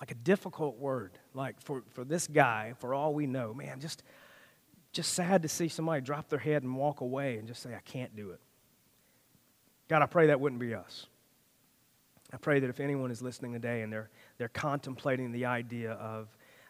like 0.00 0.10
a 0.10 0.14
difficult 0.14 0.78
word, 0.78 1.12
like 1.34 1.60
for, 1.60 1.82
for 1.90 2.04
this 2.04 2.26
guy, 2.26 2.74
for 2.78 2.92
all 2.92 3.14
we 3.14 3.26
know, 3.26 3.54
man, 3.54 3.80
just 3.80 4.02
just 4.92 5.12
sad 5.12 5.42
to 5.42 5.48
see 5.48 5.68
somebody 5.68 6.00
drop 6.00 6.28
their 6.28 6.38
head 6.38 6.62
and 6.62 6.74
walk 6.74 7.02
away 7.02 7.36
and 7.36 7.46
just 7.46 7.62
say, 7.62 7.74
I 7.74 7.80
can't 7.80 8.16
do 8.16 8.30
it. 8.30 8.40
God, 9.88 10.02
I 10.02 10.06
pray 10.06 10.26
that 10.28 10.40
wouldn't 10.40 10.60
be 10.60 10.74
us. 10.74 11.06
I 12.32 12.36
pray 12.36 12.60
that 12.60 12.68
if 12.68 12.78
anyone 12.78 13.10
is 13.10 13.22
listening 13.22 13.52
today 13.52 13.80
and 13.80 13.92
they're, 13.92 14.10
they're 14.36 14.48
contemplating 14.48 15.32
the 15.32 15.46
idea 15.46 15.92
of 15.92 16.28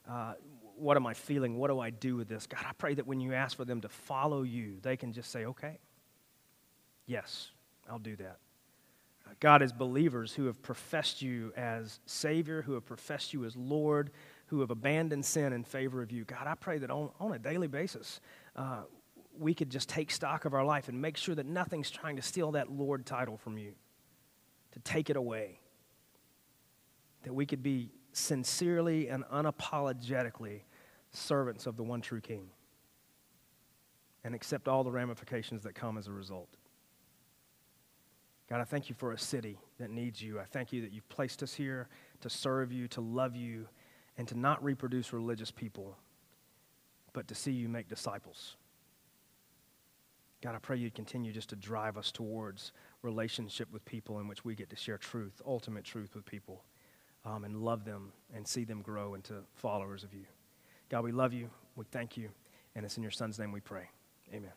uh, 0.09 0.35
what 0.77 0.97
am 0.97 1.07
I 1.07 1.15
feeling? 1.15 1.59
What 1.59 1.69
do 1.69 1.81
I 1.81 1.91
do 1.91 2.17
with 2.17 2.29
this? 2.29 2.47
God, 2.47 2.65
I 2.65 2.73
pray 2.73 2.95
that 2.95 3.07
when 3.07 3.21
you 3.21 3.35
ask 3.35 3.57
for 3.57 3.65
them 3.65 3.81
to 3.81 3.89
follow 3.89 4.43
you, 4.43 4.77
they 4.83 4.97
can 4.97 5.13
just 5.13 5.33
say, 5.33 5.45
okay, 5.47 5.79
yes, 7.07 7.51
I'll 7.91 7.99
do 7.99 8.15
that. 8.17 8.39
Uh, 9.27 9.31
God, 9.41 9.63
as 9.63 9.73
believers 9.73 10.33
who 10.33 10.47
have 10.47 10.63
professed 10.63 11.21
you 11.21 11.53
as 11.57 11.99
Savior, 12.07 12.63
who 12.63 12.75
have 12.75 12.87
professed 12.87 13.33
you 13.33 13.45
as 13.45 13.57
Lord, 13.57 14.11
who 14.47 14.61
have 14.61 14.71
abandoned 14.71 15.25
sin 15.25 15.53
in 15.53 15.65
favor 15.65 16.01
of 16.01 16.13
you, 16.13 16.25
God, 16.25 16.47
I 16.47 16.55
pray 16.55 16.79
that 16.79 16.91
on, 16.91 17.11
on 17.19 17.33
a 17.33 17.39
daily 17.39 17.67
basis, 17.67 18.21
uh, 18.55 18.83
we 19.39 19.55
could 19.55 19.71
just 19.71 19.89
take 19.89 20.11
stock 20.11 20.45
of 20.45 20.55
our 20.55 20.65
life 20.65 20.89
and 20.89 21.01
make 21.01 21.17
sure 21.17 21.35
that 21.35 21.47
nothing's 21.47 21.91
trying 21.91 22.17
to 22.17 22.23
steal 22.23 22.53
that 22.53 22.71
Lord 22.71 23.07
title 23.07 23.37
from 23.37 23.59
you, 23.59 23.73
to 24.73 24.81
take 24.81 25.11
it 25.11 25.17
away. 25.17 25.61
That 27.25 27.35
we 27.35 27.47
could 27.47 27.63
be 27.63 27.91
sincerely 28.13 29.09
and 29.09 29.25
unapologetically 29.25 30.63
servants 31.11 31.67
of 31.67 31.77
the 31.77 31.83
one 31.83 32.01
true 32.01 32.21
King 32.21 32.51
and 34.25 34.35
accept 34.35 34.69
all 34.69 34.85
the 34.85 34.91
ramifications 34.91 35.63
that 35.63 35.75
come 35.75 35.97
as 35.97 36.07
a 36.07 36.13
result. 36.13 36.49
God, 38.49 38.61
I 38.61 38.65
thank 38.65 38.89
you 38.89 38.95
for 38.95 39.13
a 39.13 39.19
city 39.19 39.59
that 39.79 39.91
needs 39.91 40.23
you. 40.23 40.41
I 40.41 40.45
thank 40.45 40.73
you 40.73 40.81
that 40.83 40.93
you've 40.93 41.09
placed 41.09 41.43
us 41.43 41.53
here 41.53 41.89
to 42.21 42.31
serve 42.31 42.73
you, 42.73 42.89
to 42.89 43.01
love 43.01 43.37
you, 43.37 43.69
and 44.17 44.27
to 44.29 44.39
not 44.39 44.63
reproduce 44.65 45.13
religious 45.13 45.51
people, 45.51 45.97
but 47.13 47.29
to 47.29 47.35
see 47.35 47.53
you 47.53 47.69
make 47.69 47.89
disciples. 47.89 48.57
God, 50.41 50.55
I 50.55 50.59
pray 50.59 50.77
you'd 50.77 50.95
continue 50.95 51.33
just 51.33 51.49
to 51.51 51.57
drive 51.57 51.97
us 51.97 52.13
towards 52.13 52.73
relationship 53.03 53.73
with 53.73 53.85
people 53.85 54.21
in 54.21 54.29
which 54.29 54.45
we 54.45 54.55
get 54.55 54.71
to 54.71 54.77
share 54.77 54.99
truth, 54.99 55.43
ultimate 55.45 55.85
truth 55.85 56.15
with 56.15 56.25
people, 56.25 56.63
um, 57.25 57.45
and 57.45 57.57
love 57.57 57.85
them 57.85 58.13
and 58.35 58.47
see 58.47 58.65
them 58.65 58.81
grow 58.81 59.15
into 59.15 59.35
followers 59.55 60.05
of 60.05 60.15
you. 60.15 60.25
God, 60.89 61.03
we 61.05 61.13
love 61.13 61.33
you. 61.33 61.51
We 61.77 61.85
thank 61.91 62.17
you. 62.17 62.29
And 62.77 62.85
it's 62.85 62.97
in 62.97 63.03
your 63.03 63.13
son's 63.13 63.39
name 63.39 63.51
we 63.51 63.61
pray. 63.61 63.89
Amen. 64.33 64.53